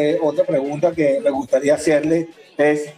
Eh, 0.00 0.18
otra 0.22 0.44
pregunta 0.44 0.92
que 0.94 1.20
me 1.22 1.30
gustaría 1.30 1.74
hacerle 1.74 2.28
es, 2.56 2.92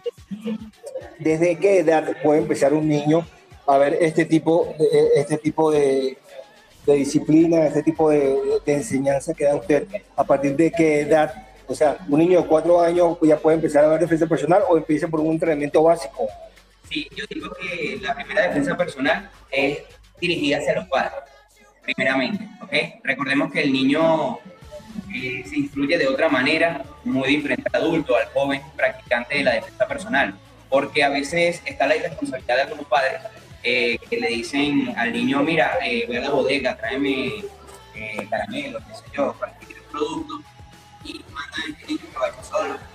¿desde 1.17 1.57
qué 1.57 1.79
edad 1.79 2.15
puede 2.21 2.41
empezar 2.41 2.73
un 2.73 2.87
niño 2.87 3.25
a 3.65 3.77
ver 3.79 3.97
este 4.01 4.25
tipo, 4.25 4.73
de- 4.77 5.19
este 5.21 5.37
tipo 5.37 5.71
de, 5.71 6.17
de 6.85 6.93
disciplina, 6.93 7.65
este 7.65 7.81
tipo 7.81 8.09
de, 8.11 8.37
de 8.65 8.73
enseñanza 8.73 9.33
que 9.33 9.45
da 9.45 9.55
usted? 9.55 9.87
¿A 10.15 10.23
partir 10.23 10.55
de 10.55 10.71
qué 10.71 11.01
edad? 11.01 11.33
O 11.67 11.73
sea, 11.73 11.97
un 12.07 12.19
niño 12.19 12.41
de 12.41 12.47
cuatro 12.47 12.79
años 12.79 13.17
ya 13.23 13.37
puede 13.37 13.55
empezar 13.55 13.83
a 13.83 13.87
ver 13.89 13.99
defensa 14.01 14.27
personal 14.27 14.61
o 14.69 14.77
empieza 14.77 15.07
por 15.07 15.19
un 15.21 15.31
entrenamiento 15.31 15.81
básico. 15.81 16.27
Sí, 16.89 17.07
yo 17.15 17.25
digo 17.29 17.49
que 17.59 17.99
la 18.01 18.13
primera 18.15 18.47
defensa 18.47 18.75
personal 18.77 19.29
es 19.51 19.79
dirigida 20.19 20.57
hacia 20.57 20.75
los 20.75 20.87
padres, 20.87 21.13
primeramente, 21.83 22.47
¿ok? 22.61 23.01
Recordemos 23.03 23.51
que 23.51 23.61
el 23.61 23.71
niño 23.71 24.39
eh, 25.13 25.43
se 25.45 25.57
influye 25.57 25.97
de 25.97 26.07
otra 26.07 26.29
manera, 26.29 26.83
muy 27.03 27.29
diferente 27.29 27.63
al 27.73 27.81
adulto, 27.81 28.15
al 28.15 28.27
joven 28.27 28.61
practicante 28.75 29.37
de 29.37 29.43
la 29.43 29.53
defensa 29.53 29.87
personal, 29.87 30.35
porque 30.69 31.03
a 31.03 31.09
veces 31.09 31.61
está 31.65 31.87
la 31.87 31.95
irresponsabilidad 31.95 32.55
de 32.55 32.61
algunos 32.63 32.85
padres 32.85 33.21
eh, 33.63 33.97
que 34.09 34.19
le 34.19 34.27
dicen 34.29 34.93
al 34.97 35.11
niño, 35.11 35.41
mira, 35.43 35.79
eh, 35.83 36.05
voy 36.07 36.17
a 36.17 36.21
la 36.21 36.29
bodega, 36.29 36.77
tráeme 36.77 37.43
eh, 37.95 38.27
caramelos, 38.29 38.83
qué 38.85 38.93
sé 38.93 39.03
yo, 39.13 39.33
cualquier 39.37 39.81
producto, 39.83 40.41
y 41.03 41.13
mandan 41.31 41.61
a 41.61 41.69
este 41.71 41.87
niño 41.87 42.05
que 42.11 42.17
vaya 42.17 42.43
solo 42.43 42.89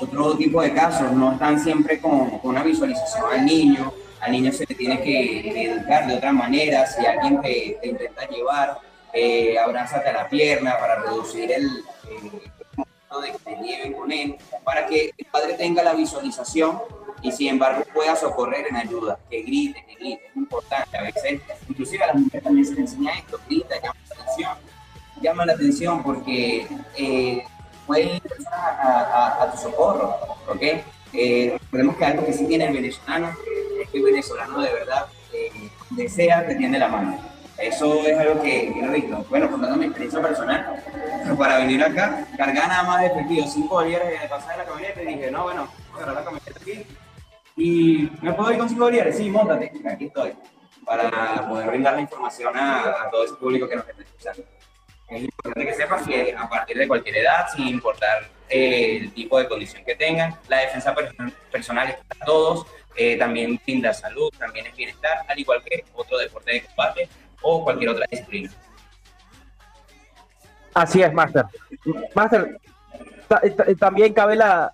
otro 0.00 0.36
tipo 0.36 0.62
de 0.62 0.72
casos 0.72 1.12
no 1.12 1.32
están 1.32 1.58
siempre 1.62 2.00
con, 2.00 2.38
con 2.38 2.50
una 2.50 2.62
visualización 2.62 3.24
al 3.32 3.44
niño. 3.44 3.92
Al 4.20 4.32
niño 4.32 4.52
se 4.52 4.66
le 4.68 4.74
tiene 4.74 5.00
que 5.02 5.64
educar 5.72 6.06
de 6.06 6.14
otra 6.14 6.32
manera. 6.32 6.86
Si 6.86 7.04
alguien 7.06 7.40
te, 7.40 7.78
te 7.80 7.88
intenta 7.88 8.26
llevar, 8.28 8.78
eh, 9.12 9.58
abrázate 9.58 10.08
a 10.08 10.12
la 10.12 10.28
pierna 10.28 10.78
para 10.78 10.96
reducir 11.02 11.50
el 11.52 11.68
momento 12.76 13.20
de 13.22 13.32
que 13.32 13.38
te 13.38 13.56
lleven 13.62 13.92
con 13.92 14.10
él, 14.12 14.36
para 14.64 14.86
que 14.86 15.12
el 15.16 15.26
padre 15.26 15.54
tenga 15.54 15.82
la 15.82 15.94
visualización 15.94 16.80
y 17.22 17.32
sin 17.32 17.48
embargo 17.48 17.84
pueda 17.94 18.14
socorrer 18.16 18.66
en 18.68 18.76
ayuda, 18.76 19.18
que 19.30 19.42
grite, 19.42 19.84
que 19.88 19.94
grite, 19.94 20.26
es 20.28 20.36
importante. 20.36 20.96
A 20.98 21.02
veces, 21.02 21.40
inclusive 21.68 22.04
a 22.04 22.08
las 22.08 22.16
mujeres 22.16 22.44
también 22.44 22.64
se 22.66 22.72
les 22.72 22.80
enseña 22.80 23.12
esto, 23.18 23.40
grita, 23.48 23.76
llama 23.80 23.96
la 24.08 24.14
atención. 24.22 24.50
Llama 25.20 25.46
la 25.46 25.52
atención 25.54 26.02
porque 26.04 26.66
eh, 26.96 27.42
pueden 27.86 28.08
ir 28.16 28.22
a, 28.52 29.00
a- 29.00 29.42
a 29.42 29.50
tu 29.52 29.58
socorro, 29.58 30.16
¿ok? 30.48 30.62
Eh, 31.12 31.58
recordemos 31.64 31.96
que 31.96 32.04
algo 32.04 32.26
que 32.26 32.32
sí 32.34 32.46
tiene 32.46 32.66
el 32.66 32.74
venezolano 32.74 33.30
que 33.90 33.98
el 33.98 34.04
venezolano 34.04 34.60
de 34.62 34.72
verdad 34.72 35.06
eh, 35.32 35.50
desea, 35.90 36.46
te 36.46 36.54
tiende 36.54 36.78
la 36.78 36.88
mano. 36.88 37.18
Eso 37.58 38.06
es 38.06 38.16
algo 38.16 38.40
que, 38.40 38.72
que 38.72 38.82
lo 38.82 38.92
he 38.92 39.00
visto. 39.00 39.24
Bueno, 39.28 39.50
contando 39.50 39.76
mi 39.76 39.86
experiencia 39.86 40.20
personal, 40.22 40.80
para 41.36 41.58
venir 41.58 41.82
acá, 41.82 42.24
cargaba 42.36 42.68
nada 42.68 42.82
más 42.84 43.00
de 43.00 43.06
efectivo, 43.08 43.46
5 43.48 43.68
bolívares 43.68 44.22
de 44.22 44.28
pasar 44.28 44.52
de 44.52 44.58
la 44.58 44.64
camioneta 44.70 45.02
y 45.02 45.06
dije, 45.06 45.30
no, 45.30 45.42
bueno, 45.42 45.68
voy 45.92 46.00
a 46.00 46.04
agarrar 46.04 46.14
la 46.14 46.24
camioneta 46.24 46.60
aquí. 46.60 46.86
Y 47.56 48.10
me 48.22 48.32
puedo 48.32 48.52
ir 48.52 48.58
con 48.58 48.68
5 48.68 48.84
bolívares, 48.84 49.16
sí, 49.16 49.28
montate, 49.28 49.72
aquí 49.90 50.04
estoy, 50.06 50.32
para 50.84 51.48
poder 51.48 51.68
brindar 51.68 51.94
la 51.94 52.00
información 52.02 52.56
a, 52.56 52.80
a 53.06 53.10
todo 53.10 53.24
ese 53.24 53.34
público 53.34 53.68
que 53.68 53.74
nos 53.76 53.88
está 53.88 54.02
escuchando. 54.02 54.44
Es 55.08 55.22
importante 55.22 55.66
que 55.66 55.74
sepas 55.74 56.06
que 56.06 56.34
a 56.38 56.48
partir 56.48 56.78
de 56.78 56.86
cualquier 56.86 57.16
edad, 57.16 57.46
sin 57.56 57.66
importar 57.66 58.28
eh, 58.48 58.98
el 59.02 59.12
tipo 59.12 59.36
de 59.38 59.48
condición 59.48 59.82
que 59.84 59.96
tengan, 59.96 60.36
la 60.48 60.58
defensa 60.58 60.94
person- 60.94 61.32
personal 61.50 61.88
es 61.88 61.96
para 62.06 62.24
todos, 62.24 62.66
eh, 62.98 63.16
también 63.16 63.58
brinda 63.64 63.94
salud, 63.94 64.28
también 64.38 64.66
es 64.66 64.76
bienestar, 64.76 65.18
al 65.28 65.38
igual 65.38 65.62
que 65.64 65.84
otro 65.94 66.18
deporte 66.18 66.52
de 66.52 66.62
combate 66.64 67.08
o 67.40 67.62
cualquier 67.64 67.90
otra 67.90 68.06
disciplina. 68.10 68.50
Así 70.74 71.02
es, 71.02 71.12
Master. 71.12 71.44
Master, 72.14 72.58
ta- 73.28 73.40
ta- 73.56 73.66
también 73.78 74.12
cabe 74.12 74.36
la, 74.36 74.72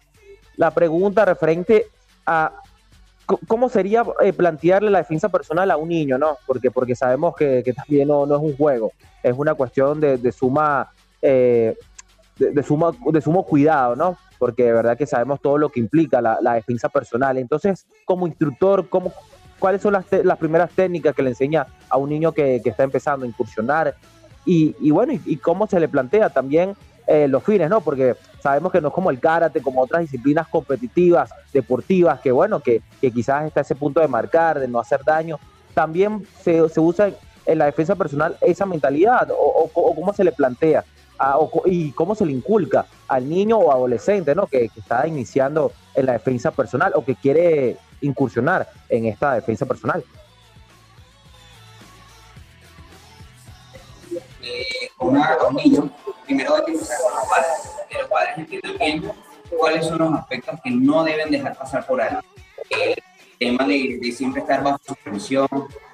la 0.57 0.71
pregunta 0.71 1.25
referente 1.25 1.87
a 2.27 2.53
cómo 3.49 3.69
sería 3.71 4.05
eh, 4.21 4.33
plantearle 4.35 4.91
la 4.91 4.99
defensa 4.99 5.29
personal 5.31 5.71
a 5.71 5.77
un 5.79 5.89
niño, 5.89 6.19
¿no? 6.19 6.37
Porque, 6.47 6.71
porque 6.71 6.95
sabemos 6.95 7.35
que, 7.37 7.63
también 7.73 8.09
no, 8.09 8.27
no 8.27 8.37
es 8.37 8.43
un 8.43 8.57
juego, 8.57 8.93
es 9.23 9.35
una 9.37 9.55
cuestión 9.55 9.99
de, 10.01 10.19
suma, 10.33 10.91
eh, 11.23 11.75
de, 12.37 12.51
de 12.51 12.63
de 13.13 13.21
sumo 13.23 13.47
cuidado, 13.47 13.97
¿no? 13.97 14.19
Porque 14.39 14.65
de 14.65 14.73
verdad 14.73 14.97
que 14.97 15.07
sabemos 15.07 15.41
todo 15.41 15.59
lo 15.59 15.71
que 15.71 15.81
implica 15.81 16.21
la, 16.21 16.55
defensa 16.55 16.89
personal. 16.89 17.39
Entonces, 17.39 17.87
como 18.05 18.27
instructor, 18.27 18.89
¿cómo, 18.89 19.13
¿cuáles 19.59 19.83
son 19.83 19.93
las, 19.93 20.39
primeras 20.39 20.71
técnicas 20.71 21.15
que 21.15 21.23
le 21.23 21.31
enseña 21.31 21.67
a 21.89 21.97
un 21.97 22.11
niño 22.11 22.33
que, 22.33 22.61
está 22.65 22.83
empezando 22.83 23.25
a 23.25 23.29
incursionar? 23.29 23.95
Y, 24.45 24.77
y 24.81 24.91
bueno, 24.91 25.13
y, 25.13 25.21
y 25.25 25.37
cómo 25.37 25.67
se 25.67 25.81
le 25.81 25.89
plantea 25.89 26.31
también 26.31 26.75
eh, 27.07 27.29
los 27.29 27.45
fines, 27.45 27.69
¿no? 27.69 27.83
Porque 27.83 28.17
sabemos 28.43 28.73
que 28.73 28.81
no 28.81 28.89
es 28.89 28.95
como 28.95 29.11
el 29.11 29.21
karate, 29.21 29.61
como 29.61 29.83
otras 29.83 30.01
disciplinas 30.01 30.49
competitivas, 30.49 31.31
deportivas, 31.53 32.21
que 32.21 32.33
bueno, 32.33 32.61
que, 32.61 32.83
quizás 33.01 33.45
está 33.45 33.61
ese 33.61 33.75
punto 33.75 34.01
de 34.01 34.09
marcar, 34.09 34.59
de 34.59 34.69
no 34.69 34.81
hacer 34.81 35.05
daño. 35.05 35.39
También 35.75 36.27
se, 36.41 36.63
usa 36.63 37.11
en 37.45 37.59
la 37.59 37.67
defensa 37.67 37.95
personal 37.95 38.39
esa 38.41 38.65
mentalidad, 38.65 39.29
o 39.37 39.69
cómo 39.75 40.15
se 40.15 40.25
le 40.25 40.33
plantea, 40.33 40.83
co- 41.19 41.63
y 41.67 41.93
cómo 41.93 42.15
se 42.15 42.27
le 42.27 42.33
inculca 42.33 42.87
al 43.09 43.29
niño 43.29 43.59
o 43.59 43.73
adolescente, 43.73 44.35
¿no? 44.35 44.47
Que, 44.47 44.69
que 44.69 44.81
está 44.81 45.07
iniciando 45.07 45.73
en 45.95 46.07
la 46.07 46.13
defensa 46.15 46.51
personal 46.51 46.93
o 46.95 47.05
que 47.05 47.15
quiere 47.15 47.77
incursionar 48.01 48.69
en 48.89 49.07
esta 49.07 49.35
defensa 49.35 49.65
personal. 49.67 50.05
eh, 54.43 54.91
una- 54.99 55.35
a 55.35 55.47
un 55.49 55.57
niño, 55.57 55.91
primero 56.27 56.55
hay 56.57 56.65
que 56.65 56.73
empezar 56.73 56.99
con 57.03 57.15
los 57.15 57.25
padres. 57.29 57.71
Pero 57.89 58.01
los 58.03 58.11
padres 58.11 58.39
entiendan 58.39 58.79
bien 58.79 59.13
cuáles 59.59 59.87
son 59.87 59.99
los 59.99 60.13
aspectos 60.15 60.61
que 60.63 60.71
no 60.71 61.03
deben 61.05 61.31
dejar 61.31 61.57
pasar 61.57 61.87
por 61.87 62.01
alto. 62.01 62.21
El 62.71 62.95
tema 63.39 63.67
de, 63.67 63.99
de 64.01 64.13
siempre 64.13 64.43
estar 64.43 64.63
bajo 64.63 64.79
supervisión, 64.87 65.49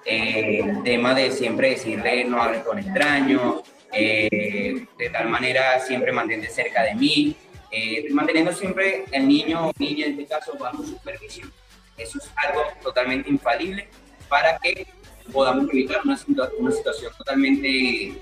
eh, 0.05 0.61
el 0.65 0.83
tema 0.83 1.15
de 1.15 1.31
siempre 1.31 1.71
decirle 1.71 2.25
no 2.25 2.43
hables 2.43 2.63
con 2.65 2.79
extraños, 2.79 3.63
eh, 3.93 4.87
de 4.99 5.11
tal 5.11 5.29
manera 5.29 5.79
siempre 5.81 6.13
mantente 6.13 6.49
cerca 6.49 6.83
de 6.83 6.95
mí, 6.95 7.37
eh, 7.71 8.07
manteniendo 8.11 8.53
siempre 8.53 9.05
el 9.13 9.29
niño 9.29 9.69
o 9.69 9.73
niña 9.79 10.07
en 10.07 10.13
este 10.13 10.27
caso 10.27 10.57
bajo 10.59 10.85
supervisión. 10.85 11.53
Eso 11.97 12.19
es 12.19 12.31
algo 12.37 12.63
totalmente 12.83 13.29
infalible 13.29 13.89
para 14.29 14.59
que 14.59 14.87
podamos 15.33 15.69
evitar 15.71 16.01
una, 16.05 16.19
una 16.59 16.71
situación 16.73 17.13
totalmente 17.17 18.15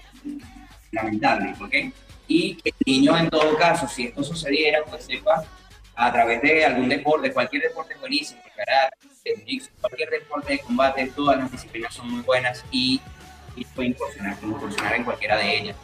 lamentable, 0.92 1.54
¿ok? 1.60 1.94
Y 2.26 2.56
que 2.56 2.70
el 2.70 2.92
niño 2.92 3.16
en 3.16 3.30
todo 3.30 3.56
caso, 3.56 3.88
si 3.88 4.06
esto 4.06 4.22
sucediera, 4.22 4.80
pues 4.88 5.04
sepa 5.04 5.44
a 5.94 6.12
través 6.12 6.42
de 6.42 6.64
algún 6.64 6.88
deporte, 6.88 7.32
cualquier 7.32 7.62
deporte 7.62 7.94
buenísimo, 7.96 8.40
karate, 8.56 8.96
cualquier 9.80 10.10
deporte 10.10 10.52
de 10.52 10.58
combate, 10.60 11.12
todas 11.14 11.38
las 11.38 11.50
disciplinas 11.50 11.94
son 11.94 12.10
muy 12.10 12.22
buenas 12.22 12.64
y, 12.70 13.00
y 13.59 13.64
puede 13.64 13.88
incursionar, 13.88 14.36
incursionar 14.42 14.94
en 14.94 15.04
cualquiera 15.04 15.36
de 15.36 15.59
ellas. 15.59 15.76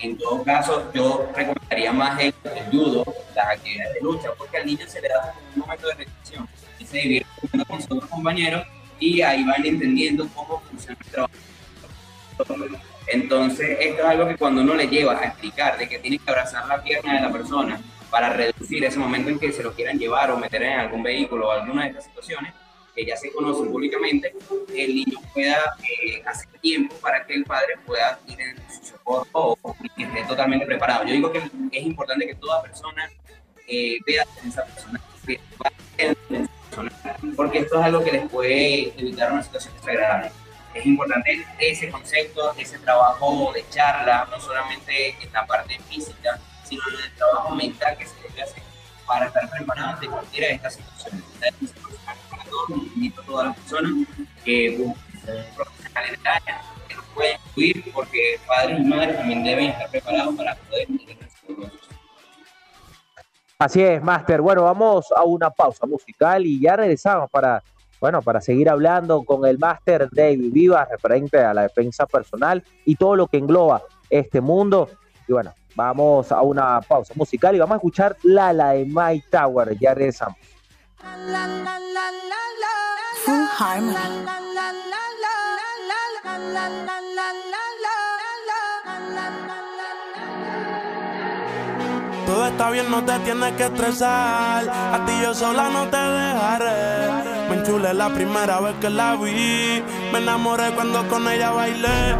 En 0.00 0.16
todo 0.16 0.42
caso, 0.44 0.90
yo 0.94 1.28
recomendaría 1.34 1.92
más 1.92 2.20
el, 2.20 2.32
el 2.44 2.64
judo, 2.70 3.04
las 3.34 3.48
actividades 3.48 3.94
de 3.94 4.00
lucha, 4.00 4.28
porque 4.38 4.58
al 4.58 4.66
niño 4.66 4.86
se 4.86 5.00
le 5.00 5.08
da 5.08 5.34
un 5.54 5.60
momento 5.60 5.88
de 5.88 5.94
reflexión, 5.94 6.48
y 6.78 6.86
se 6.86 6.98
divierte 6.98 7.64
con 7.66 7.82
sus 7.82 8.06
compañeros 8.06 8.64
y 9.00 9.20
ahí 9.22 9.44
van 9.44 9.64
entendiendo 9.64 10.28
cómo 10.34 10.60
funciona 10.60 10.96
el 11.04 11.10
trabajo. 11.10 11.32
Entonces, 13.06 13.76
esto 13.80 14.02
es 14.02 14.08
algo 14.08 14.28
que 14.28 14.36
cuando 14.36 14.62
uno 14.62 14.74
le 14.74 14.86
lleva 14.86 15.18
a 15.18 15.26
explicar 15.26 15.78
de 15.78 15.88
que 15.88 15.98
tiene 15.98 16.18
que 16.18 16.30
abrazar 16.30 16.66
la 16.66 16.82
pierna 16.82 17.14
de 17.14 17.20
la 17.22 17.32
persona 17.32 17.80
para 18.10 18.30
reducir 18.30 18.84
ese 18.84 18.98
momento 18.98 19.30
en 19.30 19.38
que 19.38 19.52
se 19.52 19.62
lo 19.62 19.72
quieran 19.72 19.98
llevar 19.98 20.30
o 20.30 20.38
meter 20.38 20.62
en 20.62 20.78
algún 20.78 21.02
vehículo 21.02 21.48
o 21.48 21.50
alguna 21.50 21.82
de 21.82 21.88
estas 21.88 22.04
situaciones, 22.04 22.52
que 22.98 23.06
ya 23.06 23.16
se 23.16 23.30
conocen 23.30 23.70
públicamente, 23.70 24.34
el 24.74 24.94
niño 24.96 25.20
pueda 25.32 25.76
eh, 25.88 26.20
hacer 26.26 26.48
tiempo 26.60 26.96
para 26.96 27.24
que 27.24 27.34
el 27.34 27.44
padre 27.44 27.78
pueda 27.86 28.18
ir 28.26 28.40
en 28.40 28.56
su 28.68 28.86
socorro 28.86 29.56
o 29.62 29.76
que 29.96 30.02
esté 30.02 30.24
totalmente 30.24 30.66
preparado. 30.66 31.04
Yo 31.04 31.12
digo 31.12 31.30
que 31.30 31.38
es 31.38 31.82
importante 31.84 32.26
que 32.26 32.34
toda 32.34 32.60
persona 32.60 33.08
eh, 33.68 33.98
vea 34.04 34.26
en 34.42 34.48
esa 34.48 34.64
persona, 34.64 35.00
que 35.24 35.40
porque 37.36 37.58
esto 37.60 37.78
es 37.78 37.84
algo 37.84 38.02
que 38.02 38.12
les 38.12 38.28
puede 38.28 38.88
evitar 39.00 39.32
una 39.32 39.44
situación 39.44 39.74
desagradable. 39.76 40.32
Es 40.74 40.84
importante 40.84 41.46
ese 41.60 41.90
concepto, 41.90 42.52
ese 42.56 42.78
trabajo 42.80 43.52
de 43.54 43.64
charla, 43.70 44.26
no 44.28 44.40
solamente 44.40 45.16
en 45.22 45.32
la 45.32 45.46
parte 45.46 45.78
física, 45.88 46.38
sino 46.64 46.82
en 46.88 47.04
el 47.04 47.14
trabajo 47.14 47.54
mental 47.54 47.96
que 47.96 48.06
se 48.06 48.14
debe 48.22 48.42
hacer 48.42 48.62
para 49.06 49.26
estar 49.26 49.48
preparado 49.50 49.90
ante 49.90 50.08
cualquiera 50.08 50.48
de 50.48 50.54
estas 50.54 50.74
situaciones. 50.74 51.22
Todos, 52.66 52.82
invito 52.94 53.20
a 53.20 53.24
todas 53.24 53.46
las 53.46 53.56
personas 53.56 53.92
que 54.44 54.70
busquen 54.70 55.36
un 55.36 55.54
profesional 55.54 56.04
en 56.06 56.14
el 56.14 56.26
área, 56.26 56.62
que 56.88 56.94
nos 56.94 57.04
pueden 57.06 57.36
incluir, 57.46 57.92
porque 57.92 58.40
padres 58.46 58.80
y 58.80 58.84
madres 58.84 59.16
también 59.16 59.44
deben 59.44 59.64
estar 59.66 59.90
preparados 59.90 60.34
para 60.34 60.56
poder 60.56 60.88
su 61.46 61.70
Así 63.58 63.82
es, 63.82 64.02
Master. 64.02 64.40
Bueno, 64.40 64.62
vamos 64.62 65.12
a 65.14 65.24
una 65.24 65.50
pausa 65.50 65.86
musical 65.86 66.46
y 66.46 66.60
ya 66.60 66.76
regresamos 66.76 67.28
para, 67.30 67.62
bueno, 68.00 68.22
para 68.22 68.40
seguir 68.40 68.68
hablando 68.68 69.24
con 69.24 69.44
el 69.46 69.58
Master 69.58 70.08
David 70.10 70.52
Vivas 70.52 70.88
referente 70.88 71.38
a 71.38 71.52
la 71.52 71.62
defensa 71.62 72.06
personal 72.06 72.62
y 72.84 72.94
todo 72.94 73.16
lo 73.16 73.26
que 73.26 73.38
engloba 73.38 73.82
este 74.08 74.40
mundo. 74.40 74.88
Y 75.26 75.32
bueno, 75.32 75.52
vamos 75.74 76.32
a 76.32 76.40
una 76.42 76.80
pausa 76.80 77.14
musical 77.16 77.54
y 77.56 77.58
vamos 77.58 77.74
a 77.74 77.76
escuchar 77.78 78.16
Lala 78.22 78.72
de 78.72 78.84
My 78.84 79.20
Tower. 79.30 79.76
Ya 79.78 79.94
regresamos. 79.94 80.38
Full 83.24 83.44
Harmony. 83.58 83.94
Todo 92.26 92.46
está 92.46 92.70
bien, 92.70 92.90
no 92.90 93.04
te 93.04 93.18
tienes 93.20 93.52
que 93.52 93.64
estresar. 93.64 94.68
A 94.68 95.04
ti 95.06 95.12
yo 95.22 95.34
sola 95.34 95.68
no 95.70 95.88
te 95.88 95.96
dejaré. 95.96 97.48
Me 97.48 97.54
enchulé 97.56 97.94
la 97.94 98.08
primera 98.10 98.60
vez 98.60 98.74
que 98.80 98.90
la 98.90 99.14
vi. 99.14 99.82
Me 100.12 100.18
enamoré 100.18 100.72
cuando 100.72 101.06
con 101.08 101.28
ella 101.28 101.50
bailé. 101.52 102.16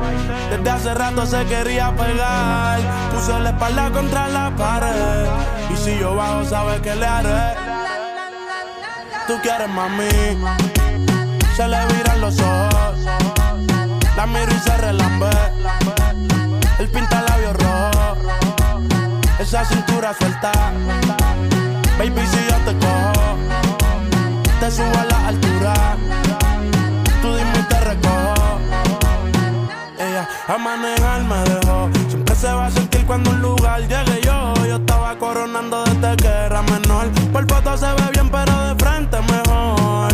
Desde 0.51 0.71
hace 0.71 0.95
rato 0.95 1.27
se 1.27 1.45
quería 1.47 1.95
pegar. 1.97 2.79
Puse 3.13 3.39
la 3.41 3.51
espalda 3.51 3.91
contra 3.91 4.29
la 4.29 4.51
pared. 4.57 5.27
Y 5.73 5.77
si 5.77 5.99
yo 5.99 6.15
bajo, 6.15 6.45
sabes 6.45 6.81
que 6.81 6.95
le 6.95 7.07
haré. 7.07 7.88
Tú 9.29 9.39
quieres 9.43 9.69
mami. 9.69 10.09
Se 11.57 11.69
le 11.69 11.87
viran 11.87 12.21
los 12.21 12.37
ojos. 12.41 12.99
La 14.17 14.27
miro 14.27 14.53
y 14.53 14.59
se 14.59 14.77
relambe. 14.79 15.31
El 16.81 16.89
pinta 16.89 17.23
labios 17.23 17.55
rojo 17.57 17.99
esa 19.39 19.65
cintura 19.65 20.15
suelta. 20.19 20.53
Baby, 21.99 22.23
si 22.27 22.39
yo 22.51 22.57
te 22.67 22.77
cojo, 22.85 23.39
te 24.61 24.71
subo 24.71 24.99
a 24.99 25.05
la 25.05 25.29
altura. 25.29 25.97
Tú 27.23 27.37
dime 27.37 27.59
y 27.59 27.63
te 27.63 27.81
recojo. 27.81 28.59
Ella 29.99 30.29
a 30.49 30.59
manejar 30.59 31.23
me 31.25 31.39
dejó. 31.51 31.89
Siempre 32.09 32.35
se 32.35 32.53
va 32.53 32.67
a 32.67 32.71
sentir 32.71 33.07
cuando 33.07 33.31
un 33.31 33.41
lugar 33.41 33.81
llegue 33.81 34.21
yo. 34.23 34.28
Estaba 34.79 35.19
coronando 35.19 35.85
desde 35.85 36.17
que 36.17 36.29
era 36.29 36.63
menor. 36.63 37.07
Por 37.33 37.47
foto 37.49 37.77
se 37.77 37.87
ve 37.87 38.11
bien, 38.13 38.29
pero 38.31 38.53
de 38.67 38.75
frente 38.85 39.19
mejor. 39.21 40.13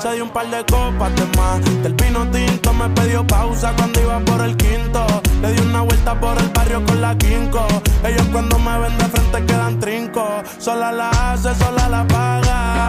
Se 0.00 0.12
dio 0.12 0.24
un 0.24 0.30
par 0.30 0.48
de 0.50 0.64
copas 0.64 1.14
de 1.16 1.26
más. 1.36 1.82
Del 1.82 1.94
vino 1.94 2.26
tinto 2.30 2.72
me 2.72 2.88
pidió 2.90 3.26
pausa 3.26 3.72
cuando 3.76 4.00
iba 4.00 4.18
por 4.20 4.40
el 4.42 4.56
quinto. 4.56 5.04
Le 5.42 5.52
di 5.52 5.60
una 5.60 5.82
vuelta 5.82 6.18
por 6.18 6.38
el 6.38 6.48
barrio 6.50 6.84
con 6.84 7.00
la 7.00 7.16
quinco. 7.16 7.66
Ellos 8.04 8.26
cuando 8.32 8.58
me 8.58 8.78
ven 8.78 8.96
de 8.98 9.04
frente 9.04 9.46
quedan 9.46 9.80
trinco. 9.80 10.42
Sola 10.58 10.92
la 10.92 11.10
hace, 11.10 11.54
sola 11.54 11.88
la 11.88 12.06
paga. 12.06 12.88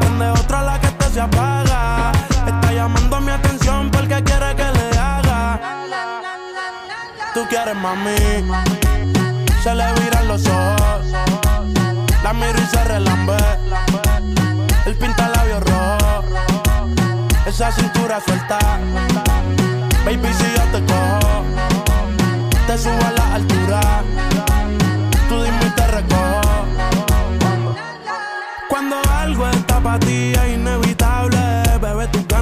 Donde 0.00 0.30
otra 0.30 0.62
la 0.62 0.80
que 0.80 0.88
te 0.88 1.04
se 1.10 1.20
apaga. 1.20 2.12
Está 2.46 2.72
llamando 2.72 3.20
mi 3.20 3.30
atención 3.32 3.90
porque 3.90 4.22
quiere 4.22 4.54
que 4.56 4.64
le 4.78 4.98
haga. 4.98 5.60
Tú 7.34 7.40
quieres 7.48 7.76
mami. 7.76 8.16
Se 9.62 9.74
le 9.74 9.92
viran 9.94 10.17
los 10.28 10.46
ojos. 10.46 11.06
La 12.22 12.32
miro 12.34 12.58
y 12.58 12.66
se 12.66 12.84
relambe. 12.84 13.36
El 14.84 14.94
pinta 14.94 15.28
labios 15.30 15.62
rojo. 15.64 16.22
Esa 17.46 17.72
cintura 17.72 18.20
suelta. 18.20 18.58
Baby, 20.04 20.28
si 20.38 20.44
yo 20.54 20.62
te 20.72 20.84
cojo, 20.84 21.44
te 22.66 22.78
subo 22.78 23.04
a 23.06 23.12
la 23.12 23.34
altura. 23.36 23.80
Tú 25.28 25.42
dime 25.42 25.66
y 25.66 25.70
te 25.70 25.86
recojo. 25.86 26.66
Cuando 28.68 28.96
algo 29.10 29.48
está 29.48 29.80
para 29.80 29.98
ti 29.98 30.34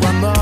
Cuando 0.00 0.32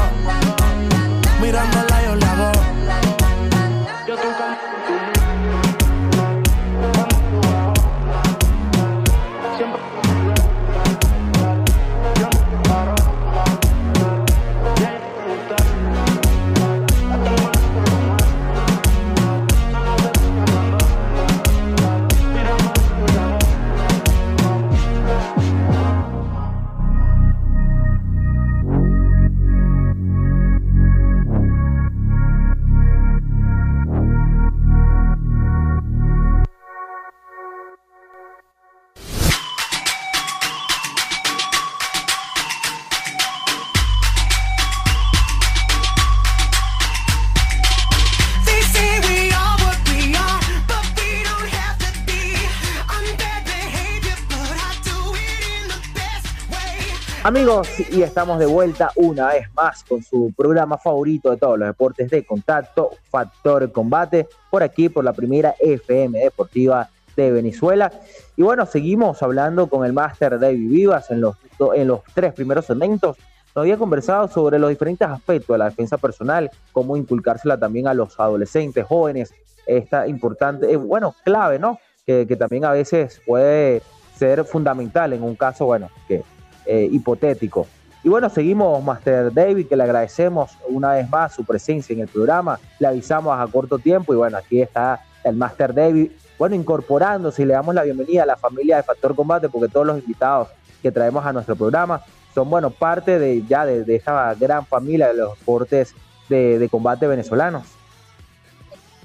Y 57.90 58.02
estamos 58.02 58.38
de 58.38 58.46
vuelta 58.46 58.92
una 58.94 59.30
vez 59.30 59.52
más 59.54 59.82
con 59.82 60.00
su 60.00 60.32
programa 60.36 60.78
favorito 60.78 61.28
de 61.28 61.36
todos 61.36 61.58
los 61.58 61.66
deportes 61.66 62.08
de 62.08 62.24
contacto, 62.24 62.90
Factor 63.10 63.72
Combate, 63.72 64.28
por 64.48 64.62
aquí, 64.62 64.88
por 64.88 65.02
la 65.02 65.12
primera 65.12 65.52
FM 65.58 66.20
Deportiva 66.20 66.88
de 67.16 67.32
Venezuela. 67.32 67.90
Y 68.36 68.42
bueno, 68.42 68.64
seguimos 68.64 69.24
hablando 69.24 69.66
con 69.66 69.84
el 69.84 69.92
máster 69.92 70.38
David 70.38 70.70
Vivas 70.70 71.10
en 71.10 71.20
los, 71.20 71.34
en 71.74 71.88
los 71.88 72.02
tres 72.14 72.32
primeros 72.32 72.66
segmentos. 72.66 73.16
Nos 73.56 73.62
había 73.64 73.76
conversado 73.76 74.28
sobre 74.28 74.60
los 74.60 74.70
diferentes 74.70 75.08
aspectos 75.08 75.54
de 75.54 75.58
la 75.58 75.64
defensa 75.64 75.98
personal, 75.98 76.48
cómo 76.70 76.96
inculcársela 76.96 77.58
también 77.58 77.88
a 77.88 77.94
los 77.94 78.20
adolescentes, 78.20 78.86
jóvenes, 78.86 79.34
esta 79.66 80.06
importante, 80.06 80.70
eh, 80.70 80.76
bueno, 80.76 81.16
clave, 81.24 81.58
¿no? 81.58 81.80
Que 82.06 82.24
también 82.36 82.64
a 82.64 82.70
veces 82.70 83.20
puede 83.26 83.82
ser 84.16 84.44
fundamental 84.44 85.12
en 85.12 85.24
un 85.24 85.34
caso, 85.34 85.66
bueno, 85.66 85.90
que 86.06 86.22
eh, 86.66 86.88
hipotético. 86.90 87.66
Y 88.04 88.08
bueno, 88.08 88.28
seguimos, 88.28 88.82
Master 88.82 89.32
David, 89.32 89.68
que 89.68 89.76
le 89.76 89.84
agradecemos 89.84 90.50
una 90.68 90.92
vez 90.92 91.08
más 91.08 91.34
su 91.34 91.44
presencia 91.44 91.94
en 91.94 92.00
el 92.00 92.08
programa. 92.08 92.58
Le 92.80 92.88
avisamos 92.88 93.38
a 93.38 93.46
corto 93.46 93.78
tiempo 93.78 94.12
y 94.12 94.16
bueno, 94.16 94.36
aquí 94.36 94.60
está 94.60 95.00
el 95.22 95.36
Master 95.36 95.72
David, 95.72 96.10
bueno, 96.36 96.56
incorporándose 96.56 97.42
y 97.42 97.44
le 97.44 97.54
damos 97.54 97.74
la 97.74 97.84
bienvenida 97.84 98.24
a 98.24 98.26
la 98.26 98.36
familia 98.36 98.78
de 98.78 98.82
Factor 98.82 99.14
Combate 99.14 99.48
porque 99.48 99.68
todos 99.68 99.86
los 99.86 99.98
invitados 100.00 100.48
que 100.82 100.90
traemos 100.90 101.24
a 101.24 101.32
nuestro 101.32 101.54
programa 101.54 102.02
son, 102.34 102.50
bueno, 102.50 102.70
parte 102.70 103.20
de 103.20 103.44
ya 103.46 103.64
de, 103.64 103.84
de 103.84 103.94
esta 103.94 104.34
gran 104.34 104.66
familia 104.66 105.08
de 105.08 105.14
los 105.14 105.38
deportes 105.38 105.94
de, 106.28 106.58
de 106.58 106.68
combate 106.68 107.06
venezolanos. 107.06 107.62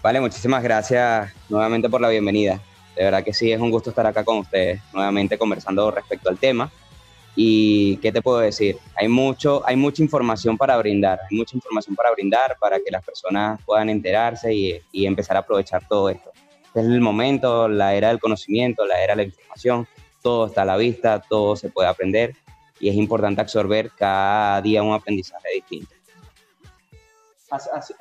Vale, 0.01 0.19
muchísimas 0.19 0.63
gracias 0.63 1.31
nuevamente 1.49 1.89
por 1.89 2.01
la 2.01 2.09
bienvenida. 2.09 2.59
De 2.95 3.03
verdad 3.03 3.23
que 3.23 3.33
sí, 3.33 3.51
es 3.51 3.59
un 3.59 3.69
gusto 3.69 3.91
estar 3.91 4.07
acá 4.07 4.23
con 4.23 4.39
ustedes, 4.39 4.81
nuevamente 4.91 5.37
conversando 5.37 5.91
respecto 5.91 6.29
al 6.29 6.37
tema. 6.39 6.71
Y 7.39 7.97
qué 7.97 8.11
te 8.11 8.19
puedo 8.23 8.39
decir, 8.39 8.77
hay 8.95 9.07
mucho, 9.07 9.61
hay 9.67 9.75
mucha 9.75 10.01
información 10.01 10.57
para 10.57 10.75
brindar, 10.77 11.19
hay 11.29 11.37
mucha 11.37 11.55
información 11.55 11.95
para 11.95 12.09
brindar 12.11 12.57
para 12.59 12.79
que 12.79 12.89
las 12.89 13.05
personas 13.05 13.61
puedan 13.63 13.89
enterarse 13.91 14.51
y, 14.51 14.81
y 14.91 15.05
empezar 15.05 15.37
a 15.37 15.41
aprovechar 15.41 15.87
todo 15.87 16.09
esto. 16.09 16.31
Este 16.65 16.79
es 16.79 16.85
el 16.87 16.99
momento, 16.99 17.67
la 17.67 17.93
era 17.93 18.07
del 18.07 18.19
conocimiento, 18.19 18.87
la 18.87 19.03
era 19.03 19.15
de 19.15 19.17
la 19.17 19.27
información, 19.27 19.87
todo 20.23 20.47
está 20.47 20.63
a 20.63 20.65
la 20.65 20.77
vista, 20.77 21.21
todo 21.21 21.55
se 21.55 21.69
puede 21.69 21.87
aprender 21.87 22.35
y 22.79 22.89
es 22.89 22.95
importante 22.95 23.39
absorber 23.39 23.91
cada 23.95 24.59
día 24.63 24.81
un 24.81 24.93
aprendizaje 24.93 25.47
distinto. 25.53 25.93
Así- 27.51 27.93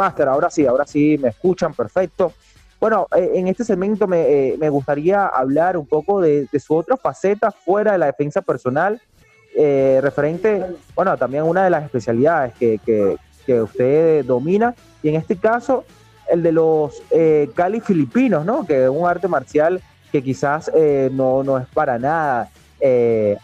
Master, 0.00 0.28
ahora 0.28 0.48
sí, 0.48 0.64
ahora 0.64 0.86
sí 0.86 1.18
me 1.20 1.28
escuchan, 1.28 1.74
perfecto. 1.74 2.32
Bueno, 2.80 3.06
eh, 3.14 3.32
en 3.34 3.48
este 3.48 3.64
segmento 3.64 4.06
me, 4.06 4.22
eh, 4.22 4.56
me 4.58 4.70
gustaría 4.70 5.26
hablar 5.26 5.76
un 5.76 5.86
poco 5.86 6.22
de, 6.22 6.48
de 6.50 6.58
su 6.58 6.74
otra 6.74 6.96
faceta 6.96 7.50
fuera 7.50 7.92
de 7.92 7.98
la 7.98 8.06
defensa 8.06 8.40
personal, 8.40 8.98
eh, 9.54 10.00
referente, 10.02 10.64
bueno, 10.94 11.14
también 11.18 11.42
una 11.42 11.64
de 11.64 11.70
las 11.70 11.84
especialidades 11.84 12.54
que, 12.54 13.18
usted 13.60 14.24
domina, 14.24 14.74
y 15.02 15.08
en 15.08 15.16
este 15.16 15.36
caso, 15.36 15.84
el 16.30 16.42
de 16.42 16.52
los 16.52 17.02
eh, 17.10 17.50
Cali 17.54 17.80
filipinos, 17.80 18.46
¿no? 18.46 18.64
Que 18.64 18.84
es 18.84 18.88
un 18.88 19.06
arte 19.06 19.26
marcial 19.26 19.82
que 20.12 20.22
quizás 20.22 20.70
eh, 20.74 21.10
no, 21.12 21.42
no 21.42 21.58
es 21.58 21.66
para 21.66 21.98
nada 21.98 22.48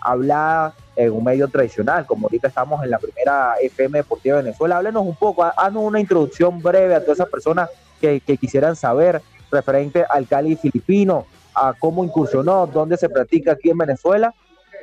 hablada 0.00 0.74
en 0.96 1.12
un 1.12 1.22
medio 1.22 1.46
tradicional, 1.48 2.06
como 2.06 2.26
ahorita 2.26 2.48
estamos 2.48 2.82
en 2.82 2.90
la 2.90 2.98
primera 2.98 3.54
FM 3.60 3.98
Deportiva 3.98 4.36
de 4.36 4.44
Venezuela. 4.44 4.78
Háblenos 4.78 5.06
un 5.06 5.14
poco, 5.14 5.44
haznos 5.44 5.84
una 5.84 6.00
introducción 6.00 6.60
breve 6.60 6.94
a 6.94 7.00
todas 7.00 7.18
esas 7.18 7.28
personas 7.28 7.70
que, 8.00 8.20
que 8.20 8.36
quisieran 8.36 8.74
saber 8.74 9.20
referente 9.50 10.04
al 10.08 10.26
Cali 10.26 10.56
filipino, 10.56 11.26
a 11.54 11.74
cómo 11.78 12.04
incursionó, 12.04 12.66
dónde 12.66 12.96
se 12.96 13.08
practica 13.08 13.52
aquí 13.52 13.70
en 13.70 13.78
Venezuela, 13.78 14.34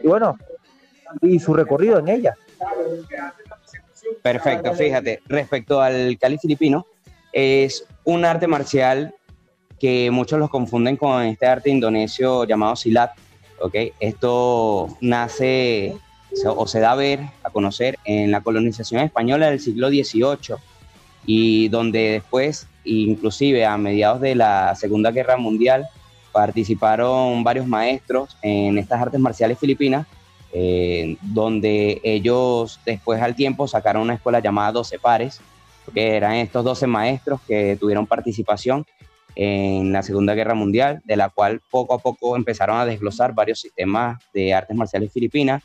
y 0.01 0.07
bueno, 0.07 0.37
y 1.21 1.39
su 1.39 1.53
recorrido 1.53 1.99
en 1.99 2.07
ella. 2.07 2.35
Perfecto, 4.21 4.73
fíjate, 4.73 5.21
respecto 5.27 5.81
al 5.81 6.17
Cali 6.19 6.37
filipino, 6.37 6.85
es 7.31 7.85
un 8.03 8.25
arte 8.25 8.47
marcial 8.47 9.13
que 9.79 10.09
muchos 10.11 10.39
los 10.39 10.49
confunden 10.49 10.95
con 10.95 11.23
este 11.23 11.45
arte 11.45 11.69
indonesio 11.69 12.45
llamado 12.45 12.75
Silat, 12.75 13.11
¿ok? 13.59 13.75
Esto 13.99 14.87
nace 15.01 15.97
o 16.45 16.67
se 16.67 16.79
da 16.79 16.91
a 16.91 16.95
ver, 16.95 17.21
a 17.43 17.49
conocer 17.49 17.97
en 18.05 18.31
la 18.31 18.41
colonización 18.41 19.01
española 19.01 19.49
del 19.49 19.59
siglo 19.59 19.89
XVIII 19.89 20.57
y 21.25 21.69
donde 21.69 22.11
después, 22.11 22.67
inclusive 22.83 23.65
a 23.65 23.77
mediados 23.77 24.21
de 24.21 24.35
la 24.35 24.75
Segunda 24.75 25.11
Guerra 25.11 25.37
Mundial, 25.37 25.87
participaron 26.31 27.43
varios 27.43 27.67
maestros 27.67 28.37
en 28.41 28.77
estas 28.77 29.01
artes 29.01 29.19
marciales 29.19 29.59
filipinas 29.59 30.07
eh, 30.55 31.17
donde 31.21 31.99
ellos 32.03 32.79
después 32.85 33.19
al 33.19 33.35
tiempo 33.35 33.67
sacaron 33.67 34.03
una 34.03 34.13
escuela 34.13 34.39
llamada 34.39 34.71
12 34.71 34.99
pares, 34.99 35.41
que 35.91 36.15
eran 36.15 36.33
estos 36.35 36.63
12 36.63 36.85
maestros 36.85 37.41
que 37.47 37.75
tuvieron 37.79 38.05
participación 38.05 38.85
en 39.35 39.91
la 39.91 40.03
Segunda 40.03 40.35
Guerra 40.35 40.53
Mundial, 40.53 41.01
de 41.05 41.17
la 41.17 41.29
cual 41.29 41.59
poco 41.71 41.95
a 41.95 41.97
poco 41.97 42.35
empezaron 42.35 42.77
a 42.77 42.85
desglosar 42.85 43.33
varios 43.33 43.61
sistemas 43.61 44.21
de 44.31 44.53
artes 44.53 44.77
marciales 44.77 45.11
filipinas, 45.11 45.63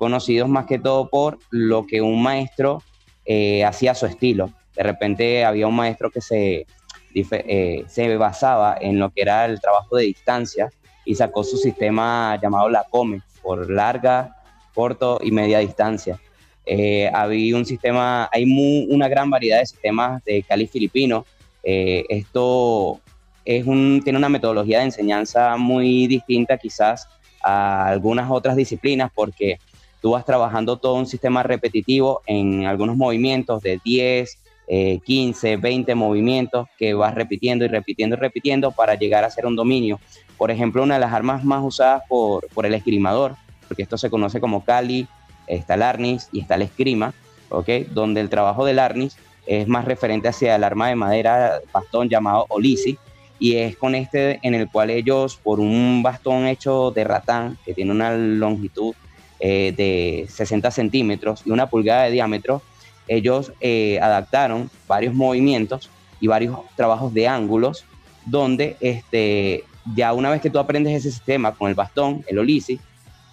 conocidos 0.00 0.48
más 0.48 0.64
que 0.64 0.78
todo 0.78 1.10
por 1.10 1.38
lo 1.50 1.86
que 1.86 2.00
un 2.00 2.22
maestro 2.22 2.82
eh, 3.26 3.66
hacía 3.66 3.90
a 3.90 3.94
su 3.94 4.06
estilo. 4.06 4.50
De 4.74 4.82
repente 4.82 5.44
había 5.44 5.66
un 5.66 5.76
maestro 5.76 6.10
que 6.10 6.22
se, 6.22 6.66
eh, 7.14 7.84
se 7.86 8.16
basaba 8.16 8.78
en 8.80 8.98
lo 8.98 9.10
que 9.10 9.20
era 9.20 9.44
el 9.44 9.60
trabajo 9.60 9.98
de 9.98 10.04
distancia 10.04 10.70
y 11.04 11.16
sacó 11.16 11.44
su 11.44 11.58
sistema 11.58 12.38
llamado 12.40 12.70
la 12.70 12.86
COME, 12.88 13.20
por 13.42 13.70
larga, 13.70 14.38
corto 14.72 15.20
y 15.22 15.32
media 15.32 15.58
distancia. 15.58 16.18
Eh, 16.64 17.10
había 17.12 17.54
un 17.54 17.66
sistema, 17.66 18.26
hay 18.32 18.46
una 18.88 19.06
gran 19.06 19.28
variedad 19.28 19.58
de 19.58 19.66
sistemas 19.66 20.24
de 20.24 20.42
Cali 20.44 20.66
filipino. 20.66 21.26
Esto 21.62 23.02
es 23.44 23.66
un, 23.66 24.00
tiene 24.02 24.18
una 24.18 24.30
metodología 24.30 24.78
de 24.78 24.84
enseñanza 24.84 25.58
muy 25.58 26.06
distinta 26.06 26.56
quizás 26.56 27.06
a 27.42 27.86
algunas 27.86 28.30
otras 28.30 28.56
disciplinas 28.56 29.10
porque 29.14 29.58
tú 30.00 30.12
vas 30.12 30.24
trabajando 30.24 30.76
todo 30.78 30.94
un 30.94 31.06
sistema 31.06 31.42
repetitivo 31.42 32.22
en 32.26 32.66
algunos 32.66 32.96
movimientos 32.96 33.62
de 33.62 33.80
10, 33.84 34.38
eh, 34.68 35.00
15, 35.04 35.56
20 35.56 35.94
movimientos 35.94 36.68
que 36.78 36.94
vas 36.94 37.14
repitiendo 37.14 37.64
y 37.64 37.68
repitiendo 37.68 38.16
y 38.16 38.18
repitiendo 38.18 38.70
para 38.70 38.94
llegar 38.94 39.24
a 39.24 39.26
hacer 39.26 39.46
un 39.46 39.56
dominio. 39.56 40.00
Por 40.38 40.50
ejemplo, 40.50 40.82
una 40.82 40.94
de 40.94 41.00
las 41.00 41.12
armas 41.12 41.44
más 41.44 41.62
usadas 41.64 42.02
por, 42.08 42.48
por 42.48 42.66
el 42.66 42.74
esgrimador, 42.74 43.34
porque 43.68 43.82
esto 43.82 43.98
se 43.98 44.10
conoce 44.10 44.40
como 44.40 44.64
Cali, 44.64 45.06
está 45.46 45.74
el 45.74 45.82
arnis 45.82 46.28
y 46.32 46.40
está 46.40 46.54
el 46.54 46.62
esgrima, 46.62 47.12
¿ok? 47.48 47.68
Donde 47.90 48.20
el 48.20 48.30
trabajo 48.30 48.64
del 48.64 48.78
arnis 48.78 49.16
es 49.46 49.66
más 49.66 49.84
referente 49.84 50.28
hacia 50.28 50.54
el 50.54 50.64
arma 50.64 50.88
de 50.88 50.94
madera, 50.94 51.60
bastón 51.72 52.08
llamado 52.08 52.46
olisi, 52.48 52.96
y 53.40 53.56
es 53.56 53.76
con 53.76 53.94
este 53.94 54.38
en 54.42 54.54
el 54.54 54.70
cual 54.70 54.90
ellos, 54.90 55.36
por 55.42 55.60
un 55.60 56.02
bastón 56.02 56.46
hecho 56.46 56.92
de 56.92 57.04
ratán, 57.04 57.58
que 57.64 57.74
tiene 57.74 57.90
una 57.90 58.12
longitud 58.12 58.94
eh, 59.40 59.72
de 59.76 60.26
60 60.28 60.70
centímetros 60.70 61.42
y 61.44 61.50
una 61.50 61.68
pulgada 61.68 62.04
de 62.04 62.10
diámetro, 62.10 62.62
ellos 63.08 63.52
eh, 63.60 63.98
adaptaron 64.00 64.70
varios 64.86 65.14
movimientos 65.14 65.90
y 66.20 66.26
varios 66.26 66.58
trabajos 66.76 67.12
de 67.14 67.26
ángulos, 67.26 67.84
donde 68.26 68.76
este, 68.80 69.64
ya 69.94 70.12
una 70.12 70.30
vez 70.30 70.40
que 70.40 70.50
tú 70.50 70.58
aprendes 70.58 70.94
ese 70.94 71.10
sistema 71.10 71.54
con 71.54 71.68
el 71.68 71.74
bastón, 71.74 72.24
el 72.28 72.38
olisi, 72.38 72.78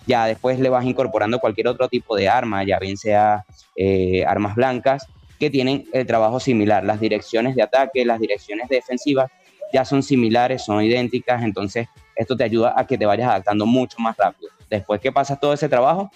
ya 0.07 0.25
después 0.25 0.59
le 0.59 0.69
vas 0.69 0.85
incorporando 0.85 1.39
cualquier 1.39 1.67
otro 1.67 1.89
tipo 1.89 2.15
de 2.15 2.29
arma, 2.29 2.63
ya 2.63 2.79
bien 2.79 2.97
sea 2.97 3.45
eh, 3.75 4.23
armas 4.25 4.55
blancas, 4.55 5.05
que 5.37 5.49
tienen 5.49 5.85
el 5.93 6.07
trabajo 6.07 6.39
similar. 6.39 6.83
Las 6.83 6.99
direcciones 6.99 7.55
de 7.55 7.63
ataque, 7.63 8.05
las 8.05 8.19
direcciones 8.19 8.69
defensivas 8.69 9.29
ya 9.73 9.85
son 9.85 10.01
similares, 10.01 10.63
son 10.63 10.81
idénticas, 10.81 11.43
entonces 11.43 11.87
esto 12.17 12.35
te 12.35 12.43
ayuda 12.43 12.73
a 12.75 12.85
que 12.87 12.97
te 12.97 13.05
vayas 13.05 13.29
adaptando 13.29 13.65
mucho 13.65 13.97
más 13.99 14.15
rápido. 14.17 14.49
Después 14.69 14.99
que 14.99 15.11
pasas 15.11 15.39
todo 15.39 15.53
ese 15.53 15.69
trabajo, 15.69 16.11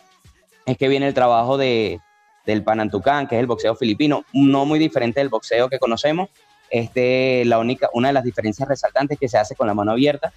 es 0.66 0.78
que 0.78 0.88
viene 0.88 1.08
el 1.08 1.14
trabajo 1.14 1.58
de, 1.58 1.99
del 2.45 2.64
Panantucán, 2.64 3.28
que 3.28 3.36
es 3.36 3.39
el 3.39 3.47
boxeo 3.47 3.76
filipino, 3.76 4.24
no 4.34 4.66
muy 4.66 4.80
diferente 4.80 5.20
del 5.20 5.30
boxeo 5.30 5.70
que 5.70 5.80
conocemos. 5.80 6.30
Este, 6.70 7.43
la 7.45 7.60
única, 7.60 7.89
una 7.93 8.10
de 8.10 8.14
las 8.14 8.24
diferencias 8.24 8.68
resaltantes 8.68 9.20
que 9.20 9.28
se 9.28 9.38
hace 9.38 9.56
con 9.56 9.68
la 9.68 9.74
mano 9.74 9.91
abierta, 9.91 10.32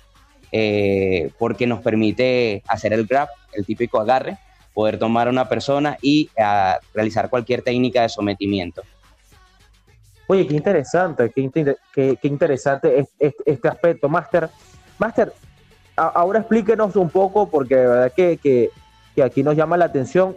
eh, 0.51 1.31
porque 1.39 1.67
nos 1.67 1.81
permite 1.81 2.63
hacer 2.69 2.93
el 2.93 3.07
grab, 3.07 3.29
el 3.53 3.65
típico 3.65 4.01
agarre, 4.01 4.39
poder 4.73 4.99
tomar 4.99 5.29
a 5.29 5.31
una 5.31 5.49
persona 5.49 5.97
y 6.03 6.31
ah, 6.39 6.79
realizar 6.93 7.31
cualquier 7.31 7.63
técnica 7.63 8.03
de 8.03 8.09
sometimiento. 8.09 8.83
Oye, 10.27 10.47
qué 10.47 10.55
interesante, 10.55 11.31
qué, 11.35 11.41
inter- 11.43 11.79
qué- 11.93 12.17
qué 12.21 12.29
interesante 12.29 12.99
es- 12.99 13.09
es- 13.19 13.35
este 13.45 13.69
aspecto, 13.69 14.09
Master. 14.09 14.49
Master, 14.99 15.33
ahora 15.97 16.41
explíquenos 16.41 16.97
un 16.97 17.09
poco, 17.11 17.49
porque 17.49 17.77
de 17.77 17.87
verdad 17.87 18.13
que, 18.15 18.37
que- 18.39 18.71
que 19.15 19.23
aquí 19.23 19.43
nos 19.43 19.57
llama 19.57 19.77
la 19.77 19.85
atención, 19.87 20.37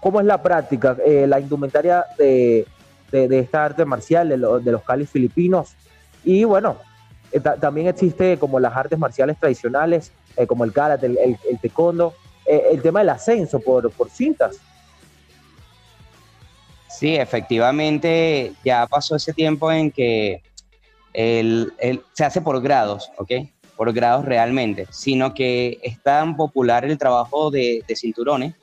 ¿Cómo 0.00 0.20
es 0.20 0.26
la 0.26 0.40
práctica? 0.40 0.96
Eh, 1.04 1.26
la 1.26 1.40
indumentaria 1.40 2.04
de, 2.16 2.64
de- 3.10 3.38
esta 3.40 3.64
arte 3.64 3.84
marcial, 3.84 4.28
de, 4.28 4.36
lo- 4.36 4.60
de 4.60 4.70
los 4.70 4.84
calis 4.84 5.10
filipinos. 5.10 5.74
Y 6.22 6.44
bueno, 6.44 6.76
eh, 7.32 7.40
ta- 7.40 7.56
también 7.56 7.88
existe 7.88 8.38
como 8.38 8.60
las 8.60 8.76
artes 8.76 8.96
marciales 8.96 9.36
tradicionales, 9.40 10.12
eh, 10.36 10.46
como 10.46 10.62
el 10.62 10.72
karate, 10.72 11.06
el, 11.06 11.18
el, 11.18 11.36
el 11.50 11.58
taekwondo, 11.58 12.14
el 12.46 12.80
tema 12.80 13.00
del 13.00 13.08
ascenso 13.08 13.58
por, 13.58 13.90
por 13.90 14.08
cintas. 14.08 14.58
Sí, 16.88 17.16
efectivamente, 17.16 18.52
ya 18.64 18.86
pasó 18.86 19.16
ese 19.16 19.32
tiempo 19.32 19.70
en 19.72 19.90
que 19.90 20.42
el- 21.12 21.72
el- 21.78 22.02
se 22.12 22.24
hace 22.24 22.40
por 22.40 22.60
grados, 22.62 23.10
¿ok? 23.18 23.32
Por 23.78 23.92
grados 23.94 24.26
realmente, 24.26 24.86
sino 24.90 25.32
que 25.32 25.78
es 25.82 26.02
tan 26.02 26.36
popular 26.36 26.84
el 26.84 26.98
trabajo 26.98 27.50
de, 27.50 27.82
cinturones 27.94 28.54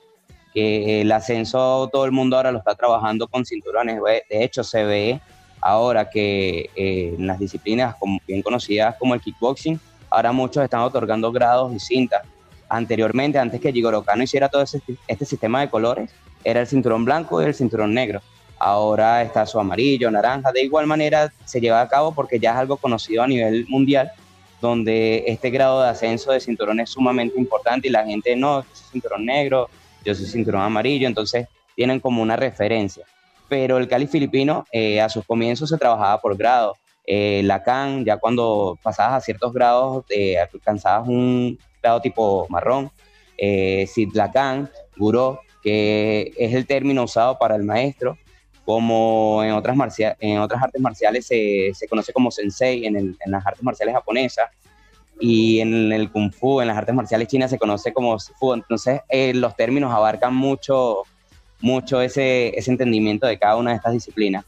que 0.52 1.00
el 1.00 1.10
ascenso 1.10 1.88
todo 1.90 2.04
el 2.04 2.12
mundo 2.12 2.36
ahora 2.36 2.52
lo 2.52 2.58
está 2.58 2.74
trabajando 2.74 3.26
con 3.26 3.44
cinturones. 3.44 3.98
De 4.30 4.44
hecho, 4.44 4.62
se 4.62 4.84
ve 4.84 5.20
ahora 5.62 6.10
que 6.10 6.70
eh, 6.76 7.14
en 7.18 7.26
las 7.26 7.38
disciplinas 7.38 7.96
como, 7.96 8.20
bien 8.28 8.42
conocidas 8.42 8.94
como 8.98 9.14
el 9.14 9.22
kickboxing, 9.22 9.80
ahora 10.10 10.32
muchos 10.32 10.62
están 10.62 10.80
otorgando 10.82 11.32
grados 11.32 11.74
y 11.74 11.80
cintas. 11.80 12.22
Anteriormente, 12.68 13.38
antes 13.38 13.58
que 13.58 13.72
Jigoro 13.72 14.02
Kano 14.02 14.22
hiciera 14.22 14.50
todo 14.50 14.62
este 14.62 15.24
sistema 15.24 15.62
de 15.62 15.70
colores, 15.70 16.10
era 16.44 16.60
el 16.60 16.66
cinturón 16.66 17.06
blanco 17.06 17.40
y 17.40 17.46
el 17.46 17.54
cinturón 17.54 17.94
negro. 17.94 18.20
Ahora 18.58 19.22
está 19.22 19.46
su 19.46 19.58
amarillo, 19.58 20.10
naranja. 20.10 20.52
De 20.52 20.62
igual 20.62 20.86
manera 20.86 21.32
se 21.46 21.60
lleva 21.60 21.80
a 21.80 21.88
cabo 21.88 22.14
porque 22.14 22.38
ya 22.38 22.52
es 22.52 22.56
algo 22.56 22.76
conocido 22.76 23.22
a 23.22 23.26
nivel 23.26 23.66
mundial, 23.68 24.12
donde 24.60 25.24
este 25.26 25.50
grado 25.50 25.82
de 25.82 25.88
ascenso 25.88 26.32
de 26.32 26.40
cinturón 26.40 26.80
es 26.80 26.90
sumamente 26.90 27.38
importante 27.38 27.88
y 27.88 27.90
la 27.90 28.04
gente 28.04 28.34
no, 28.36 28.62
yo 28.62 28.68
soy 28.72 28.86
cinturón 28.92 29.24
negro, 29.26 29.68
yo 30.04 30.14
soy 30.14 30.26
cinturón 30.26 30.62
amarillo, 30.62 31.06
entonces 31.06 31.46
tienen 31.74 32.00
como 32.00 32.22
una 32.22 32.36
referencia. 32.36 33.04
Pero 33.48 33.78
el 33.78 33.86
Cali 33.86 34.06
filipino 34.06 34.64
eh, 34.72 35.00
a 35.00 35.08
sus 35.08 35.24
comienzos 35.24 35.68
se 35.68 35.78
trabajaba 35.78 36.20
por 36.20 36.36
grado. 36.36 36.76
Eh, 37.06 37.42
la 37.44 37.62
CAN, 37.62 38.04
ya 38.04 38.16
cuando 38.16 38.76
pasabas 38.82 39.14
a 39.14 39.24
ciertos 39.24 39.52
grados, 39.52 40.04
eh, 40.08 40.36
alcanzabas 40.38 41.06
un 41.08 41.58
grado 41.80 42.00
tipo 42.00 42.46
marrón. 42.48 42.90
Eh, 43.38 43.86
Sidlacan, 43.86 44.70
Guró, 44.96 45.40
que 45.62 46.32
es 46.36 46.54
el 46.54 46.66
término 46.66 47.04
usado 47.04 47.38
para 47.38 47.54
el 47.54 47.62
maestro, 47.62 48.18
como 48.66 49.42
en 49.44 49.52
otras, 49.52 49.76
marcia- 49.76 50.16
en 50.20 50.40
otras 50.40 50.62
artes 50.62 50.82
marciales 50.82 51.26
se, 51.26 51.70
se 51.72 51.88
conoce 51.88 52.12
como 52.12 52.30
sensei 52.30 52.84
en, 52.84 52.96
el- 52.96 53.16
en 53.24 53.32
las 53.32 53.46
artes 53.46 53.62
marciales 53.62 53.94
japonesas 53.94 54.50
y 55.20 55.60
en 55.60 55.92
el 55.92 56.10
kung 56.10 56.30
fu, 56.32 56.60
en 56.60 56.66
las 56.68 56.76
artes 56.76 56.94
marciales 56.94 57.28
chinas 57.28 57.48
se 57.50 57.58
conoce 57.58 57.92
como 57.92 58.18
sifu. 58.18 58.52
Entonces 58.52 59.00
eh, 59.08 59.32
los 59.32 59.56
términos 59.56 59.90
abarcan 59.94 60.34
mucho, 60.34 61.04
mucho 61.60 62.02
ese, 62.02 62.48
ese 62.58 62.70
entendimiento 62.72 63.26
de 63.26 63.38
cada 63.38 63.56
una 63.56 63.70
de 63.70 63.76
estas 63.76 63.92
disciplinas. 63.94 64.44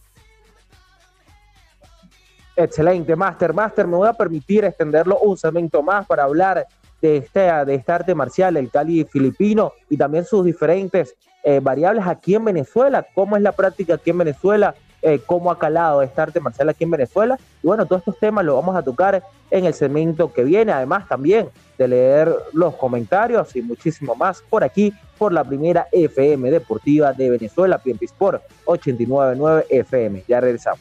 Excelente, 2.57 3.15
Master. 3.15 3.55
Master, 3.55 3.87
me 3.87 3.97
voy 3.97 4.09
a 4.09 4.13
permitir 4.13 4.65
extenderlo 4.65 5.21
un 5.21 5.39
segmento 5.39 5.81
más 5.81 6.05
para 6.07 6.25
hablar 6.25 6.67
de 7.01 7.19
esta, 7.19 7.65
de 7.65 7.77
esta 7.77 7.95
arte 7.95 8.17
marcial, 8.17 8.57
el 8.57 8.69
Cali 8.69 9.05
filipino, 9.05 9.73
y 9.89 9.97
también 9.97 10.25
sus 10.25 10.45
diferentes 10.45 11.15
eh, 11.43 11.61
variables 11.61 12.07
aquí 12.07 12.35
en 12.35 12.45
Venezuela. 12.45 13.07
¿Cómo 13.15 13.37
es 13.37 13.43
la 13.43 13.53
práctica 13.53 13.95
aquí 13.95 14.11
en 14.11 14.19
Venezuela? 14.19 14.75
Eh, 15.01 15.21
¿Cómo 15.25 15.51
ha 15.51 15.59
calado 15.59 16.03
esta 16.03 16.25
arte 16.25 16.41
marcial 16.41 16.69
aquí 16.69 16.85
en 16.85 16.91
Venezuela? 16.91 17.39
Y 17.63 17.67
bueno, 17.67 17.87
todos 17.87 18.01
estos 18.01 18.19
temas 18.19 18.45
los 18.45 18.57
vamos 18.57 18.75
a 18.75 18.83
tocar 18.83 19.23
en 19.51 19.65
el 19.65 19.73
segmento 19.73 20.33
que 20.33 20.43
viene, 20.43 20.73
además 20.73 21.07
también 21.07 21.49
de 21.79 21.89
leer 21.89 22.35
los 22.53 22.75
comentarios 22.75 23.55
y 23.55 23.63
muchísimo 23.63 24.17
más 24.17 24.43
por 24.43 24.65
aquí, 24.65 24.93
por 25.17 25.33
la 25.33 25.45
primera 25.45 25.87
FM 25.93 26.51
deportiva 26.51 27.13
de 27.13 27.31
Venezuela, 27.31 27.79
PMP 27.79 28.03
Sport 28.03 28.43
899 28.65 29.67
FM. 29.71 30.25
Ya 30.27 30.41
regresamos. 30.41 30.81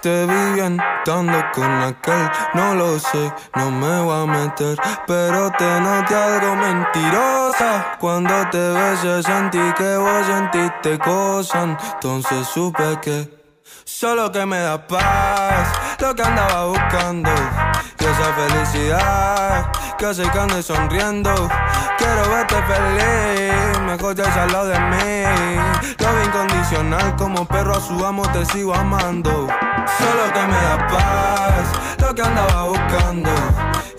Te 0.00 0.26
vi 0.26 0.52
bien 0.52 0.78
dando 1.04 1.44
con 1.52 1.68
aquel, 1.82 2.30
no 2.54 2.72
lo 2.76 3.00
sé, 3.00 3.32
no 3.56 3.68
me 3.68 4.02
voy 4.02 4.22
a 4.22 4.26
meter, 4.26 4.78
pero 5.08 5.50
te 5.58 5.80
noté 5.80 6.14
algo 6.14 6.54
mentirosa. 6.54 7.96
Cuando 7.98 8.32
te 8.52 8.58
besé 8.58 9.24
sentí 9.24 9.58
que 9.76 9.96
vos 9.96 10.24
sentiste 10.24 11.00
cosas, 11.00 11.76
entonces 11.94 12.46
supe 12.46 13.00
que 13.02 13.28
solo 13.84 14.30
que 14.30 14.46
me 14.46 14.60
da 14.60 14.86
paz, 14.86 15.68
lo 15.98 16.14
que 16.14 16.22
andaba 16.22 16.66
buscando, 16.66 17.30
y 17.98 18.04
esa 18.04 18.32
felicidad 18.34 19.72
que 19.98 20.06
hace 20.06 20.22
que 20.22 20.62
sonriendo. 20.62 21.32
Quiero 21.98 22.28
verte 22.30 22.54
feliz, 22.54 23.80
mejor 23.86 24.14
ya 24.14 24.42
al 24.42 24.52
lado 24.52 24.66
de 24.66 24.78
mí. 24.78 25.24
Lo 25.98 26.24
incondicional, 26.24 27.16
como 27.16 27.44
perro 27.46 27.76
a 27.76 27.80
su 27.80 28.04
amo 28.04 28.22
te 28.32 28.44
sigo 28.46 28.74
amando. 28.74 29.30
Solo 29.30 30.32
que 30.32 30.46
me 30.46 30.56
da 30.56 30.86
paz, 30.88 32.00
lo 32.00 32.14
que 32.14 32.22
andaba 32.22 32.64
buscando. 32.64 33.30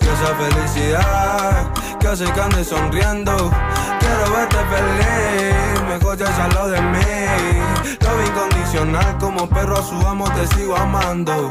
Y 0.00 0.04
esa 0.04 0.34
felicidad 0.34 1.72
que 2.00 2.08
hace 2.08 2.24
que 2.24 2.64
sonriendo. 2.64 3.50
Quiero 4.00 4.36
verte 4.36 4.56
feliz, 4.56 5.82
mejor 5.88 6.16
ya 6.16 6.44
al 6.44 6.54
lado 6.54 6.68
de 6.70 6.80
mí. 6.80 7.96
Lo 8.00 8.26
incondicional, 8.26 9.18
como 9.18 9.48
perro 9.48 9.78
a 9.78 9.82
su 9.82 10.06
amo 10.06 10.30
te 10.32 10.46
sigo 10.48 10.76
amando. 10.76 11.50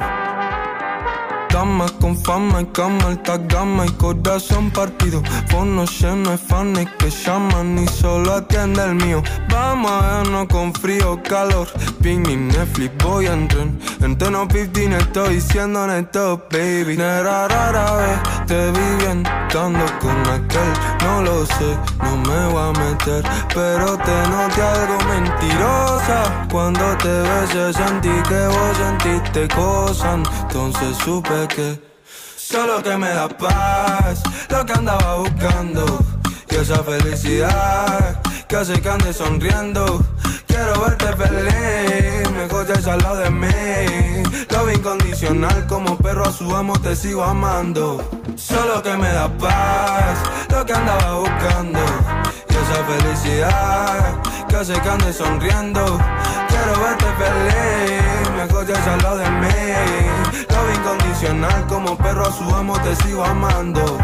Dama 1.56 1.86
con 2.02 2.18
fama 2.18 2.64
y 2.64 2.66
cama, 2.66 3.06
alta 3.06 3.38
gama 3.38 3.86
y 3.86 3.90
corazón 3.92 4.70
partido. 4.72 5.24
Fono 5.48 5.86
lleno 5.86 6.32
de 6.32 6.38
fans 6.38 6.86
que 7.00 7.10
llaman 7.10 7.80
y 7.80 7.88
solo 7.88 8.34
atiende 8.34 8.84
el 8.84 8.96
mío. 8.96 9.24
Vamos 9.50 9.90
a 9.90 10.18
vernos 10.18 10.48
con 10.48 10.74
frío 10.74 11.18
calor. 11.24 11.66
Ping 12.02 12.28
y 12.28 12.36
Netflix 12.36 12.92
voy 13.02 13.28
a 13.28 13.34
entrar. 13.36 13.70
En 14.02 14.18
tono 14.18 14.50
15 14.50 14.98
estoy 14.98 15.36
diciendo 15.36 15.88
neto, 15.88 16.46
baby. 16.52 16.98
Nera 16.98 17.48
rara 17.48 17.86
vez 18.00 18.46
te 18.48 18.72
vi 18.72 19.04
bien 19.06 19.24
estando 19.48 19.86
con 20.02 20.20
aquel. 20.28 20.74
No 21.06 21.22
lo 21.22 21.46
sé, 21.46 21.78
no 22.04 22.18
me 22.18 22.48
voy 22.52 22.64
a 22.64 22.80
meter. 22.80 23.24
Pero 23.54 23.98
te 23.98 24.18
noté 24.30 24.62
algo 24.62 24.98
mentirosa. 25.08 26.48
Cuando 26.52 26.86
te 26.98 27.22
besé 27.22 27.72
sentí 27.72 28.10
que 28.28 28.48
vos 28.48 28.78
sentiste 28.78 29.48
cosas. 29.56 30.20
Entonces 30.42 30.98
supe 30.98 31.45
solo 32.36 32.82
que 32.82 32.98
me 32.98 33.10
da 33.10 33.28
paz. 33.28 34.24
Lo 34.50 34.66
que 34.66 34.74
andaba 34.74 35.16
buscando. 35.18 36.00
Y 36.50 36.56
esa 36.56 36.84
felicidad 36.84 38.22
que 38.48 38.56
hace 38.56 38.82
que 38.82 38.90
ande 38.90 39.14
sonriendo. 39.14 40.04
Quiero 40.48 40.82
verte 40.82 41.08
feliz, 41.18 42.32
mejor 42.32 42.66
ya 42.68 42.94
al 42.94 43.00
lado 43.00 43.18
de 43.18 43.30
mí. 43.30 44.24
Lo 44.50 44.72
incondicional, 44.72 45.68
como 45.68 45.98
perro 45.98 46.26
a 46.26 46.32
su 46.32 46.56
amo 46.56 46.74
te 46.80 46.96
sigo 46.96 47.24
amando. 47.24 48.02
Solo 48.36 48.82
que 48.82 48.96
me 48.96 49.10
da 49.10 49.28
paz, 49.38 50.18
lo 50.50 50.66
que 50.66 50.74
andaba 50.74 51.20
buscando. 51.20 51.80
Y 52.50 52.54
esa 52.54 52.84
felicidad 52.86 54.22
que 54.48 54.56
hace 54.56 54.74
que 54.74 54.90
ande 54.90 55.12
sonriendo. 55.12 56.00
Quiero 56.48 56.80
verte 56.80 57.06
feliz, 57.22 58.32
mejor 58.38 58.66
ya 58.66 58.94
al 58.94 59.02
lado 59.04 59.18
de 59.18 59.30
mí. 59.30 60.05
Lo 60.50 60.74
incondicional, 60.74 61.68
como 61.68 61.98
perro 61.98 62.28
a 62.28 62.32
su 62.32 62.44
amo 62.56 62.74
te 62.82 62.96
sigo 62.98 63.24
amando. 63.24 63.98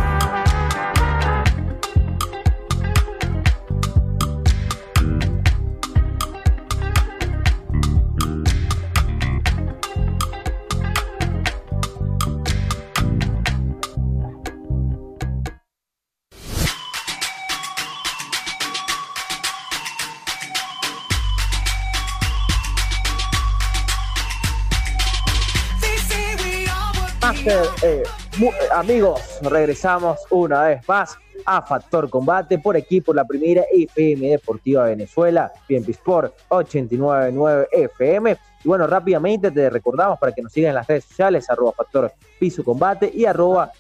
Eh, 27.44 27.64
eh, 27.82 28.04
amigos, 28.72 29.40
regresamos 29.42 30.20
una 30.30 30.62
vez 30.64 30.88
más 30.88 31.18
a 31.44 31.64
Factor 31.64 32.08
Combate 32.08 32.60
por 32.60 32.78
aquí, 32.78 33.02
por 33.02 33.16
la 33.16 33.26
primera 33.26 33.64
FM 33.74 34.30
Deportiva 34.30 34.84
de 34.84 34.92
Venezuela, 34.92 35.52
PMP 35.68 35.90
Sport 35.90 36.36
899 36.50 37.68
FM. 37.72 38.38
Y 38.64 38.68
bueno, 38.68 38.86
rápidamente 38.86 39.50
te 39.50 39.72
recordamos 39.72 40.20
para 40.20 40.34
que 40.34 40.44
nos 40.44 40.52
sigan 40.52 40.70
en 40.70 40.76
las 40.76 40.88
redes 40.88 41.06
sociales, 41.06 41.50
arroba 41.50 41.72
Factor 41.72 42.14
Piso 42.40 42.64
Combate 42.64 43.12
y 43.12 43.26
arroba 43.26 43.72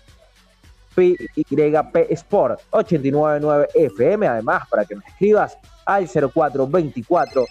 PYP 0.95 1.95
Sport 2.09 2.61
899 2.71 3.67
FM. 3.75 4.27
Además, 4.27 4.67
para 4.69 4.85
que 4.85 4.95
nos 4.95 5.05
escribas 5.05 5.55
al 5.85 6.07
0424 6.07 7.45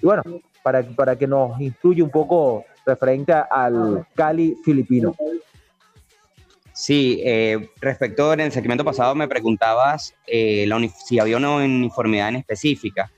Y 0.00 0.06
bueno, 0.06 0.22
para, 0.62 0.82
para 0.82 1.16
que 1.16 1.26
nos 1.26 1.60
instruya 1.60 2.04
un 2.04 2.10
poco 2.10 2.64
referente 2.84 3.32
al 3.32 4.06
Cali 4.14 4.56
filipino. 4.64 5.14
Sí, 6.76 7.22
eh, 7.24 7.70
respecto 7.80 8.34
en 8.34 8.40
el 8.40 8.52
segmento 8.52 8.84
pasado 8.84 9.14
me 9.14 9.26
preguntabas 9.26 10.14
eh, 10.26 10.66
la 10.66 10.78
si 11.06 11.18
había 11.18 11.38
una 11.38 11.56
uniformidad 11.56 12.28
en 12.28 12.36
específica. 12.36 13.10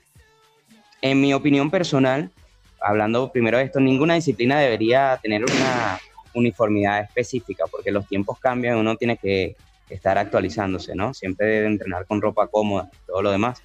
En 1.01 1.19
mi 1.19 1.33
opinión 1.33 1.69
personal, 1.69 2.31
hablando 2.79 3.29
primero 3.33 3.57
de 3.57 3.65
esto, 3.65 3.81
ninguna 3.81 4.13
disciplina 4.13 4.57
debería 4.61 5.19
tener 5.21 5.43
una 5.43 5.99
uniformidad 6.33 7.01
específica, 7.01 7.65
porque 7.69 7.91
los 7.91 8.07
tiempos 8.07 8.39
cambian, 8.39 8.77
uno 8.77 8.95
tiene 8.95 9.17
que 9.17 9.57
estar 9.89 10.17
actualizándose, 10.17 10.95
¿no? 10.95 11.13
Siempre 11.13 11.47
debe 11.47 11.67
entrenar 11.67 12.05
con 12.05 12.21
ropa 12.21 12.47
cómoda, 12.47 12.89
todo 13.05 13.21
lo 13.21 13.29
demás. 13.29 13.61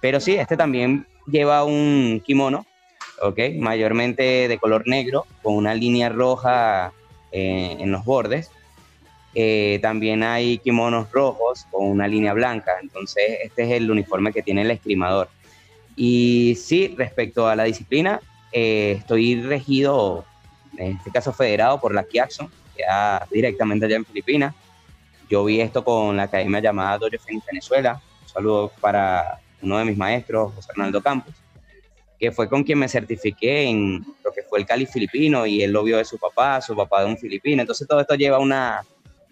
Pero 0.00 0.20
sí, 0.20 0.36
este 0.36 0.56
también 0.56 1.06
lleva 1.26 1.64
un 1.64 2.22
kimono, 2.24 2.64
¿ok? 3.20 3.40
Mayormente 3.58 4.48
de 4.48 4.58
color 4.58 4.88
negro, 4.88 5.26
con 5.42 5.54
una 5.54 5.74
línea 5.74 6.08
roja 6.08 6.94
eh, 7.30 7.76
en 7.78 7.92
los 7.92 8.06
bordes. 8.06 8.50
Eh, 9.34 9.78
también 9.82 10.22
hay 10.22 10.58
kimonos 10.58 11.10
rojos 11.10 11.66
con 11.70 11.86
una 11.86 12.06
línea 12.06 12.32
blanca, 12.32 12.72
entonces 12.80 13.24
este 13.42 13.64
es 13.64 13.70
el 13.72 13.90
uniforme 13.90 14.32
que 14.32 14.42
tiene 14.42 14.62
el 14.62 14.70
escrimador. 14.70 15.28
Y 15.96 16.56
sí, 16.56 16.94
respecto 16.96 17.48
a 17.48 17.56
la 17.56 17.64
disciplina, 17.64 18.20
eh, 18.52 18.96
estoy 18.98 19.42
regido, 19.42 20.24
en 20.76 20.96
este 20.96 21.10
caso 21.10 21.32
federado 21.32 21.80
por 21.80 21.94
la 21.94 22.04
Kiaxon, 22.04 22.48
da 22.78 23.26
directamente 23.30 23.86
allá 23.86 23.96
en 23.96 24.04
Filipinas. 24.04 24.54
Yo 25.28 25.44
vi 25.44 25.60
esto 25.60 25.84
con 25.84 26.16
la 26.16 26.24
academia 26.24 26.60
llamada 26.60 26.98
Dojo 26.98 27.16
Fénix 27.24 27.46
Venezuela. 27.46 28.00
Un 28.22 28.28
saludo 28.28 28.72
para 28.80 29.40
uno 29.62 29.78
de 29.78 29.84
mis 29.84 29.96
maestros, 29.96 30.52
José 30.54 30.68
Arnaldo 30.72 31.00
Campos, 31.02 31.34
que 32.18 32.30
fue 32.30 32.48
con 32.48 32.62
quien 32.62 32.78
me 32.78 32.88
certifiqué 32.88 33.62
en 33.64 34.04
lo 34.24 34.32
que 34.32 34.42
fue 34.42 34.58
el 34.58 34.66
Cali 34.66 34.86
filipino 34.86 35.46
y 35.46 35.62
él 35.62 35.72
lo 35.72 35.82
vio 35.82 35.96
de 35.96 36.04
su 36.04 36.18
papá, 36.18 36.60
su 36.60 36.76
papá 36.76 37.02
de 37.02 37.06
un 37.06 37.16
filipino. 37.16 37.62
Entonces 37.62 37.88
todo 37.88 38.00
esto 38.00 38.14
lleva 38.14 38.38
una, 38.38 38.84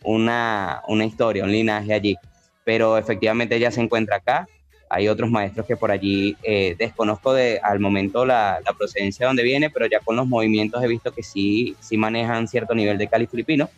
una, 0.04 0.82
una 0.88 1.04
historia, 1.04 1.44
un 1.44 1.52
linaje 1.52 1.92
allí. 1.92 2.16
Pero 2.64 2.96
efectivamente 2.96 3.56
ella 3.56 3.70
se 3.70 3.80
encuentra 3.80 4.16
acá. 4.16 4.46
Hay 4.88 5.08
otros 5.08 5.30
maestros 5.30 5.66
que 5.66 5.76
por 5.76 5.90
allí 5.90 6.36
eh, 6.42 6.76
desconozco 6.78 7.32
de, 7.32 7.58
al 7.62 7.80
momento 7.80 8.26
la, 8.26 8.60
la 8.64 8.72
procedencia 8.74 9.24
de 9.24 9.28
donde 9.28 9.42
viene, 9.42 9.70
pero 9.70 9.86
ya 9.86 10.00
con 10.00 10.16
los 10.16 10.26
movimientos 10.26 10.82
he 10.84 10.86
visto 10.86 11.12
que 11.12 11.22
sí, 11.22 11.74
sí 11.80 11.96
manejan 11.96 12.46
cierto 12.46 12.74
nivel 12.74 12.98
de 12.98 13.08
Cali 13.08 13.26
filipino 13.26 13.70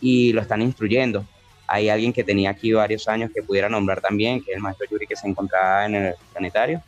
y 0.00 0.32
lo 0.32 0.40
están 0.40 0.62
instruyendo. 0.62 1.26
Hay 1.66 1.88
alguien 1.88 2.12
que 2.12 2.24
tenía 2.24 2.50
aquí 2.50 2.72
varios 2.72 3.08
años 3.08 3.30
que 3.34 3.42
pudiera 3.42 3.68
nombrar 3.68 4.00
también, 4.00 4.42
que 4.42 4.52
es 4.52 4.56
el 4.56 4.62
maestro 4.62 4.86
Yuri 4.90 5.06
que 5.06 5.16
se 5.16 5.26
encontraba 5.26 5.84
en 5.86 5.94
el 5.94 6.14
planetario. 6.32 6.82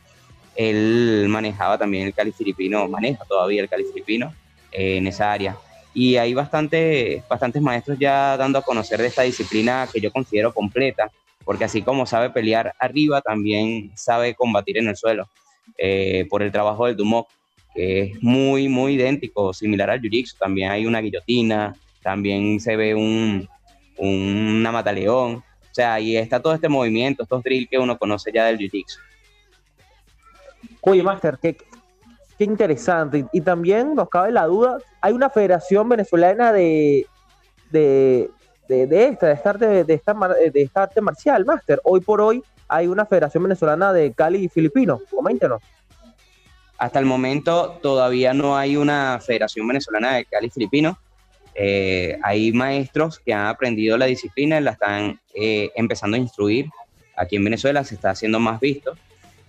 Él 0.55 1.27
manejaba 1.29 1.79
también 1.79 2.07
el 2.07 2.15
Cali 2.15 2.33
filipino, 2.33 2.89
maneja 2.89 3.25
todavía 3.25 3.61
el 3.61 3.69
Cali 3.69 3.85
filipino 3.85 4.33
eh, 4.73 4.97
en 4.97 5.07
esa 5.07 5.33
área. 5.33 5.57
Y 6.01 6.17
hay 6.17 6.33
bastante, 6.33 7.25
bastantes 7.29 7.61
maestros 7.61 7.99
ya 7.99 8.37
dando 8.37 8.61
a 8.61 8.63
conocer 8.63 9.01
de 9.01 9.09
esta 9.09 9.23
disciplina 9.23 9.89
que 9.93 10.01
yo 10.01 10.13
considero 10.13 10.55
completa, 10.55 11.11
porque 11.45 11.65
así 11.65 11.83
como 11.83 12.07
sabe 12.07 12.31
pelear 12.31 12.73
arriba, 12.79 13.21
también 13.21 13.91
sabe 13.97 14.37
combatir 14.37 14.79
en 14.79 14.87
el 14.87 14.95
suelo, 14.97 15.29
eh, 15.77 16.25
por 16.31 16.45
el 16.45 16.53
trabajo 16.53 16.87
del 16.87 16.95
Dumok, 16.97 17.27
que 17.75 18.01
es 18.03 18.23
muy, 18.23 18.69
muy 18.69 18.93
idéntico, 18.95 19.53
similar 19.53 19.91
al 19.91 20.01
Jiu-Jitsu. 20.01 20.37
También 20.39 20.71
hay 20.71 20.87
una 20.87 21.01
guillotina, 21.01 21.75
también 22.01 22.61
se 22.61 22.77
ve 22.77 22.95
un, 22.95 23.49
un- 23.97 24.59
una 24.61 24.71
mataleón, 24.71 25.35
o 25.37 25.75
sea, 25.75 25.95
ahí 25.95 26.17
está 26.17 26.41
todo 26.41 26.55
este 26.55 26.69
movimiento, 26.69 27.25
estos 27.25 27.43
drills 27.43 27.69
que 27.69 27.77
uno 27.79 27.99
conoce 27.99 28.31
ya 28.33 28.45
del 28.45 28.57
Jiu-Jitsu. 28.59 28.99
Oye, 30.81 31.03
Master, 31.03 31.41
qué, 31.43 31.57
qué 32.39 32.45
interesante. 32.45 33.19
Y, 33.33 33.39
y 33.39 33.41
también 33.41 33.97
nos 33.97 34.09
cabe 34.09 34.31
la 34.31 34.47
duda, 34.47 34.79
hay 35.01 35.13
una 35.13 35.31
federación 35.31 35.89
venezolana 35.89 36.53
de, 36.53 37.07
de, 37.71 38.31
de, 38.69 39.07
esta, 39.09 39.27
de 39.27 39.41
arte, 39.45 39.85
de, 39.85 39.95
esta, 39.95 40.15
de 40.15 40.63
esta 40.63 40.83
arte 40.85 41.01
marcial, 41.01 41.45
Master. 41.45 41.81
Hoy 41.85 42.01
por 42.01 42.21
hoy 42.21 42.43
hay 42.69 42.87
una 42.87 43.07
federación 43.07 43.43
venezolana 43.45 43.93
de 43.93 44.13
Cali 44.13 44.49
filipino. 44.49 45.01
Coméntenos. 45.11 45.63
Hasta 46.79 46.99
el 47.01 47.07
momento 47.07 47.79
todavía 47.83 48.33
no 48.35 48.57
hay 48.57 48.77
una 48.77 49.19
Federación 49.21 49.67
Venezolana 49.67 50.15
de 50.15 50.25
Cali 50.27 50.49
Filipino. 50.49 50.97
Eh, 51.55 52.17
hay 52.23 52.53
maestros 52.53 53.19
que 53.19 53.35
han 53.35 53.47
aprendido 53.47 53.99
la 53.99 54.07
disciplina 54.07 54.59
y 54.59 54.63
la 54.63 54.71
están 54.73 55.21
eh, 55.35 55.73
empezando 55.75 56.17
a 56.17 56.21
instruir. 56.21 56.67
Aquí 57.17 57.35
en 57.35 57.43
Venezuela 57.43 57.83
se 57.83 57.97
está 57.97 58.11
haciendo 58.11 58.39
más 58.39 58.61
visto, 58.61 58.95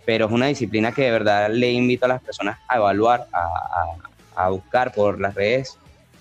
pero 0.08 0.26
es 0.26 0.32
una 0.32 0.47
disciplina 0.47 0.91
que 0.91 1.04
de 1.04 1.12
verdad 1.12 1.52
le 1.52 1.72
invito 1.72 2.06
a 2.06 2.10
las 2.10 2.22
personas 2.24 2.58
a 2.68 2.78
evaluar, 2.78 3.28
a- 3.32 3.93
a 4.40 4.50
buscar 4.50 4.94
por 4.94 5.20
las 5.20 5.36
redes, 5.36 5.78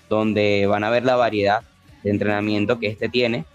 donde 0.09 0.67
van 0.67 0.83
a 0.83 0.89
ver 0.89 1.05
la 1.05 1.15
variedad 1.15 1.61
de 2.03 2.09
entrenamiento 2.09 2.77
que 2.77 2.87
este 2.87 3.07
tiene. 3.07 3.45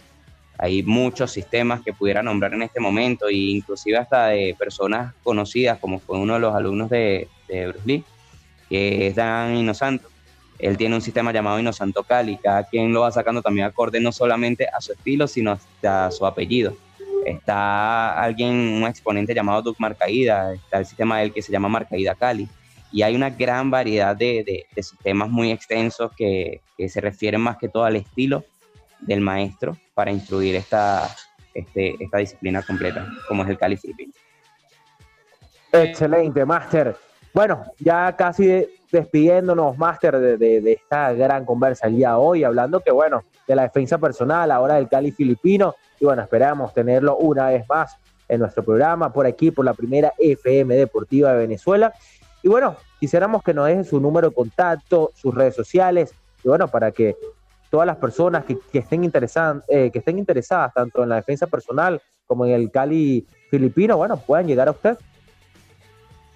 Hay 0.57 0.83
muchos 0.83 1.33
sistemas 1.33 1.83
que 1.83 1.93
pudiera 1.93 2.23
nombrar 2.23 2.55
en 2.55 2.63
este 2.63 2.81
momento, 2.81 3.29
e 3.29 3.35
inclusive 3.35 3.99
hasta 3.99 4.29
de 4.29 4.57
personas 4.59 5.13
conocidas, 5.23 5.79
como 5.79 5.99
fue 5.99 6.19
uno 6.19 6.35
de 6.35 6.41
los 6.41 6.55
alumnos 6.55 6.89
de, 6.89 7.29
de 7.47 7.67
Bruce 7.69 7.87
Lee, 7.87 8.05
que 8.71 9.09
es 9.09 9.15
Dan 9.15 9.55
Inosanto. 9.55 10.09
Él 10.59 10.79
tiene 10.79 10.95
un 10.95 11.03
sistema 11.03 11.31
llamado 11.31 11.59
Inosanto 11.59 12.03
Cali, 12.03 12.39
cada 12.39 12.65
quien 12.65 12.93
lo 12.93 13.03
va 13.03 13.11
sacando 13.11 13.43
también 13.43 13.67
acorde 13.67 14.01
no 14.01 14.13
solamente 14.13 14.67
a 14.67 14.81
su 14.81 14.93
estilo, 14.93 15.27
sino 15.27 15.53
hasta 15.53 16.07
a 16.07 16.11
su 16.11 16.25
apellido. 16.25 16.75
Está 17.27 18.19
alguien, 18.19 18.51
un 18.51 18.85
exponente 18.85 19.35
llamado 19.35 19.61
Duke 19.61 19.79
Marcaída, 19.81 20.55
está 20.55 20.79
el 20.79 20.87
sistema 20.87 21.19
del 21.19 21.33
que 21.33 21.43
se 21.43 21.53
llama 21.53 21.69
Marcaída 21.69 22.15
Cali, 22.15 22.49
y 22.95 23.03
hay 23.03 23.17
una 23.17 23.29
gran 23.29 23.73
variedad 23.73 24.15
de, 24.15 24.45
de- 24.77 24.83
sistemas 24.83 25.29
muy 25.29 25.51
extensos 25.51 26.13
que, 26.17 26.61
que 26.79 26.89
se 26.89 27.01
refieren 27.01 27.41
más 27.41 27.57
que 27.59 27.69
todo 27.69 27.83
al 27.85 27.97
estilo 27.97 28.45
del 29.01 29.21
maestro 29.21 29.77
para 29.95 30.13
instruir 30.13 30.55
esta, 30.55 31.11
este, 31.53 31.97
esta 32.03 32.19
disciplina 32.19 32.63
completa, 32.63 33.05
como 33.27 33.43
es 33.43 33.51
el 33.51 33.59
Cali 33.59 33.77
filipino. 33.77 34.13
Excelente, 35.73 36.45
Master. 36.45 36.97
Bueno, 37.33 37.65
ya 37.81 38.15
casi 38.17 38.47
de- 38.47 38.69
despidiéndonos, 38.93 39.77
Master, 39.77 40.19
de, 40.21 40.37
de- 40.37 40.61
de 40.61 40.73
esta 40.75 41.13
gran 41.15 41.45
conversa 41.45 41.89
el 41.89 41.97
día 41.97 42.11
de 42.11 42.15
hoy, 42.15 42.45
hablando 42.45 42.79
que, 42.79 42.93
bueno, 42.93 43.25
de 43.49 43.57
la 43.57 43.63
defensa 43.65 43.99
personal, 43.99 44.53
ahora 44.53 44.75
del 44.77 44.89
Cali 44.89 45.11
filipino, 45.11 45.75
y 45.99 46.05
bueno, 46.05 46.23
esperamos 46.23 46.73
tenerlo 46.73 47.17
una 47.17 47.49
vez 47.49 47.65
más 47.69 47.97
en 48.29 48.39
nuestro 48.39 48.63
programa, 48.65 49.13
por 49.13 49.27
aquí, 49.27 49.51
por 49.51 49.65
la 49.65 49.75
primera 49.75 50.13
FM 50.17 50.77
Deportiva 50.77 51.33
de 51.33 51.39
Venezuela. 51.39 51.93
Y 52.45 52.49
bueno, 52.49 52.77
quisiéramos 53.01 53.43
que 53.43 53.55
nos 53.55 53.67
deje 53.67 53.85
su 53.85 53.99
número 53.99 54.29
de 54.29 54.35
contacto, 54.35 55.11
sus 55.15 55.35
redes 55.35 55.55
sociales, 55.55 56.13
y 56.45 56.49
bueno, 56.49 56.69
para 56.69 56.93
que 56.93 57.17
todas 57.71 57.87
las 57.87 57.97
personas 57.97 58.45
que, 58.45 58.59
estén, 58.79 59.03
interesadas, 59.03 59.65
que 59.67 59.91
estén 59.95 60.19
interesadas 60.19 60.75
tanto 60.75 61.03
en 61.03 61.09
la 61.09 61.17
defensa 61.17 61.47
personal 61.47 62.03
como 62.27 62.45
en 62.45 62.53
el 62.53 62.71
Cali 62.71 63.27
filipino, 63.51 63.97
bueno, 63.97 64.19
puedan 64.19 64.47
llegar 64.47 64.69
a 64.69 64.73
usted. 64.73 64.99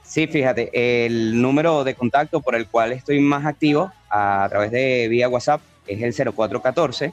Sí, 0.02 0.26
fíjate, 0.26 0.70
el 1.04 1.42
número 1.42 1.84
de 1.84 1.94
contacto 1.94 2.40
por 2.40 2.54
el 2.54 2.66
cual 2.68 2.92
estoy 2.92 3.20
más 3.20 3.44
activo 3.44 3.92
a, 4.09 4.46
través 4.48 4.70
de 4.70 5.09
vía 5.09 5.28
WhatsApp 5.28 5.61
es 5.86 6.00
el 6.02 6.32
0414 6.34 7.12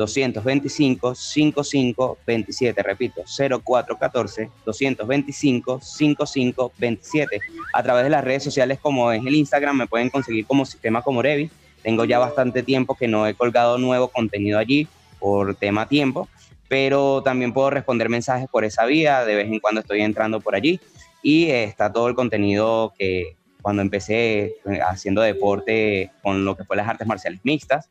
225 0.00 1.14
5527, 1.14 2.82
repito, 2.82 3.22
0414 3.26 4.50
225 4.64 5.80
5527. 5.80 7.40
A 7.74 7.82
través 7.82 8.04
de 8.04 8.10
las 8.10 8.24
redes 8.24 8.42
sociales 8.42 8.78
como 8.80 9.12
es 9.12 9.24
el 9.24 9.34
Instagram 9.34 9.76
me 9.76 9.86
pueden 9.86 10.10
conseguir 10.10 10.46
como 10.46 10.64
Sistema 10.64 11.02
Comorevi. 11.02 11.50
Tengo 11.82 12.04
ya 12.04 12.18
bastante 12.18 12.62
tiempo 12.62 12.94
que 12.94 13.08
no 13.08 13.26
he 13.26 13.34
colgado 13.34 13.78
nuevo 13.78 14.08
contenido 14.08 14.58
allí 14.58 14.88
por 15.18 15.54
tema 15.54 15.86
tiempo, 15.86 16.28
pero 16.68 17.22
también 17.22 17.52
puedo 17.52 17.70
responder 17.70 18.08
mensajes 18.08 18.48
por 18.48 18.64
esa 18.64 18.86
vía, 18.86 19.24
de 19.24 19.34
vez 19.34 19.46
en 19.48 19.60
cuando 19.60 19.80
estoy 19.80 20.00
entrando 20.00 20.40
por 20.40 20.54
allí 20.54 20.80
y 21.22 21.50
está 21.50 21.92
todo 21.92 22.08
el 22.08 22.14
contenido 22.14 22.94
que, 22.98 23.36
cuando 23.60 23.82
empecé 23.82 24.56
haciendo 24.88 25.20
deporte 25.20 26.10
con 26.22 26.44
lo 26.44 26.56
que 26.56 26.64
fue 26.64 26.76
las 26.76 26.88
artes 26.88 27.06
marciales 27.06 27.40
mixtas. 27.42 27.90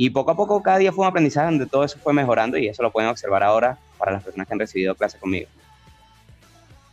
Y 0.00 0.10
poco 0.10 0.30
a 0.30 0.36
poco 0.36 0.62
cada 0.62 0.78
día 0.78 0.92
fue 0.92 1.04
un 1.04 1.10
aprendizaje 1.10 1.46
donde 1.46 1.66
todo 1.66 1.82
eso 1.82 1.98
fue 1.98 2.12
mejorando 2.12 2.56
y 2.56 2.68
eso 2.68 2.84
lo 2.84 2.92
pueden 2.92 3.10
observar 3.10 3.42
ahora 3.42 3.76
para 3.98 4.12
las 4.12 4.22
personas 4.22 4.46
que 4.46 4.54
han 4.54 4.60
recibido 4.60 4.94
clases 4.94 5.20
conmigo. 5.20 5.48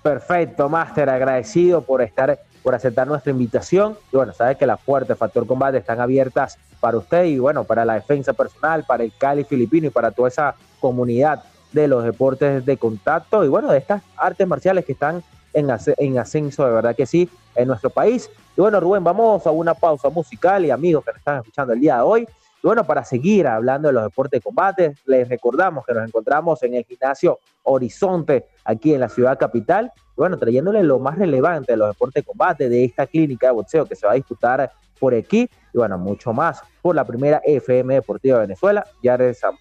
Perfecto, 0.01 0.67
Máster, 0.69 1.07
agradecido 1.11 1.83
por 1.83 2.01
estar, 2.01 2.39
por 2.63 2.73
aceptar 2.73 3.05
nuestra 3.05 3.31
invitación. 3.31 3.95
Y 4.11 4.17
bueno, 4.17 4.33
sabes 4.33 4.57
que 4.57 4.65
las 4.65 4.81
puertas 4.81 5.19
Factor 5.19 5.45
Combate 5.45 5.77
están 5.77 6.01
abiertas 6.01 6.57
para 6.79 6.97
usted 6.97 7.25
y 7.25 7.37
bueno, 7.37 7.63
para 7.63 7.85
la 7.85 7.93
defensa 7.93 8.33
personal, 8.33 8.83
para 8.87 9.03
el 9.03 9.13
Cali 9.15 9.43
filipino 9.43 9.85
y 9.85 9.91
para 9.91 10.09
toda 10.09 10.29
esa 10.29 10.55
comunidad 10.79 11.43
de 11.73 11.87
los 11.87 12.03
deportes 12.03 12.65
de 12.65 12.77
contacto 12.77 13.45
y 13.45 13.49
bueno, 13.49 13.71
de 13.71 13.77
estas 13.77 14.01
artes 14.17 14.47
marciales 14.47 14.83
que 14.83 14.93
están 14.93 15.23
en, 15.53 15.69
en 15.97 16.17
ascenso, 16.17 16.65
de 16.65 16.71
verdad 16.73 16.95
que 16.95 17.05
sí, 17.05 17.29
en 17.53 17.67
nuestro 17.67 17.91
país. 17.91 18.31
Y 18.57 18.61
bueno, 18.61 18.79
Rubén, 18.79 19.03
vamos 19.03 19.45
a 19.45 19.51
una 19.51 19.75
pausa 19.75 20.09
musical 20.09 20.65
y 20.65 20.71
amigos 20.71 21.05
que 21.05 21.11
nos 21.11 21.19
están 21.19 21.37
escuchando 21.37 21.73
el 21.73 21.79
día 21.79 21.97
de 21.97 22.01
hoy. 22.01 22.27
Y 22.65 22.67
bueno, 22.67 22.83
para 22.83 23.05
seguir 23.05 23.45
hablando 23.45 23.89
de 23.89 23.93
los 23.93 24.05
deportes 24.05 24.39
de 24.39 24.41
combate, 24.41 24.95
les 25.05 25.29
recordamos 25.29 25.85
que 25.85 25.93
nos 25.93 26.07
encontramos 26.07 26.63
en 26.63 26.73
el 26.73 26.83
gimnasio 26.83 27.37
Horizonte, 27.61 28.47
aquí 28.63 28.95
en 28.95 29.01
la 29.01 29.07
ciudad 29.07 29.37
capital. 29.37 29.91
Y 29.95 30.15
bueno, 30.15 30.35
trayéndole 30.35 30.81
lo 30.81 30.97
más 30.97 31.15
relevante 31.15 31.73
de 31.73 31.77
los 31.77 31.89
deportes 31.89 32.23
de 32.23 32.25
combate 32.25 32.67
de 32.67 32.83
esta 32.83 33.05
clínica 33.05 33.45
de 33.45 33.53
boxeo 33.53 33.85
que 33.85 33.95
se 33.95 34.07
va 34.07 34.13
a 34.13 34.15
disputar 34.15 34.71
por 34.99 35.13
aquí. 35.13 35.47
Y 35.75 35.77
bueno, 35.77 35.99
mucho 35.99 36.33
más 36.33 36.63
por 36.81 36.95
la 36.95 37.05
primera 37.05 37.39
FM 37.45 37.93
Deportiva 37.93 38.37
de 38.37 38.47
Venezuela. 38.47 38.83
Ya 39.03 39.15
regresamos. 39.15 39.59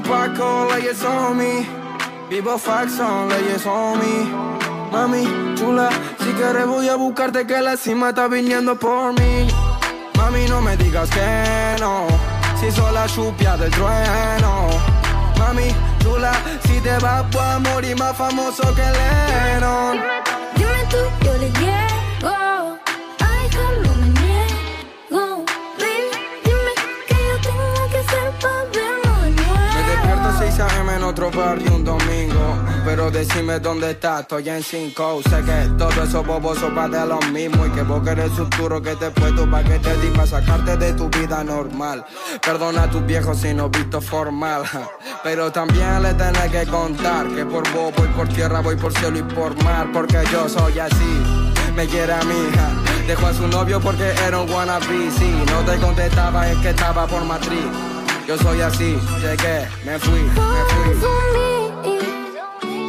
Paco, 0.00 0.66
leyes 0.70 1.02
on 1.04 1.36
me. 1.36 1.66
Vivo 2.28 2.58
Faxon, 2.58 3.28
leyes 3.28 3.66
on 3.66 3.98
me. 3.98 4.48
Mami, 4.92 5.24
chula, 5.54 5.90
si 6.18 6.32
quieres 6.32 6.66
voy 6.66 6.88
a 6.88 6.96
buscarte 6.96 7.46
que 7.46 7.60
la 7.60 7.76
cima 7.76 8.10
está 8.10 8.28
viniendo 8.28 8.78
por 8.78 9.12
mí. 9.18 9.48
Mami, 10.16 10.46
no 10.48 10.60
me 10.60 10.76
digas 10.76 11.08
que 11.10 11.76
no, 11.80 12.06
si 12.60 12.70
soy 12.70 12.92
la 12.92 13.06
chupia 13.06 13.56
del 13.56 13.70
trueno. 13.70 14.68
Mami, 15.38 15.74
chula, 16.00 16.32
si 16.66 16.80
te 16.80 16.98
vas 16.98 17.24
a 17.36 17.58
morir 17.58 17.96
más 17.98 18.16
famoso 18.16 18.62
que 18.74 18.82
Lennon. 18.82 19.98
Dime 20.56 20.84
tú, 20.90 21.24
yo 21.24 21.32
le 21.38 21.50
llego. 21.50 22.57
Otro 31.08 31.30
barrio 31.30 31.74
un 31.74 31.84
domingo. 31.84 32.56
Pero 32.84 33.10
decime 33.10 33.58
dónde 33.58 33.92
estás, 33.92 34.22
estoy 34.22 34.48
en 34.48 34.62
5. 34.62 35.22
Sé 35.28 35.42
que 35.42 35.70
todo 35.78 36.02
eso 36.02 36.22
bobos 36.22 36.58
son 36.58 36.74
pa' 36.74 36.88
de 36.88 37.04
lo 37.06 37.18
mismo. 37.32 37.66
Y 37.66 37.70
que 37.70 37.82
vos 37.82 38.02
querés 38.02 38.30
futuro 38.32 38.80
que 38.80 38.94
te 38.96 39.10
puesto 39.10 39.50
pa' 39.50 39.62
que 39.64 39.78
te 39.78 39.96
di 39.98 40.12
sacarte 40.26 40.76
de 40.76 40.92
tu 40.92 41.08
vida 41.08 41.42
normal. 41.42 42.04
Perdona 42.44 42.84
a 42.84 42.90
tus 42.90 43.04
viejos 43.06 43.38
si 43.38 43.54
no 43.54 43.68
visto 43.70 44.00
formal. 44.00 44.62
Pero 45.24 45.50
también 45.50 46.02
le 46.02 46.12
tenés 46.14 46.50
que 46.50 46.66
contar 46.66 47.26
que 47.28 47.44
por 47.44 47.64
vos 47.72 47.92
voy 47.96 48.08
por 48.08 48.28
tierra, 48.28 48.60
voy 48.60 48.76
por 48.76 48.92
cielo 48.92 49.18
y 49.18 49.22
por 49.22 49.62
mar. 49.64 49.88
Porque 49.92 50.22
yo 50.30 50.48
soy 50.48 50.78
así. 50.78 51.22
Me 51.74 51.86
quiere 51.86 52.12
a 52.12 52.22
mi 52.22 52.34
hija. 52.34 52.70
Dejó 53.06 53.26
a 53.26 53.32
su 53.32 53.48
novio 53.48 53.80
porque 53.80 54.12
era 54.26 54.40
un 54.40 54.50
wannabe. 54.50 55.10
Si 55.18 55.30
no 55.50 55.60
te 55.64 55.78
contestaba 55.78 56.50
es 56.50 56.58
que 56.58 56.70
estaba 56.70 57.06
por 57.06 57.24
matriz. 57.24 57.97
Yo 58.28 58.36
soy 58.36 58.60
así, 58.60 58.94
llegué, 59.22 59.66
me 59.86 59.98
fui, 59.98 60.20
me 60.20 60.30
fui. 60.70 60.92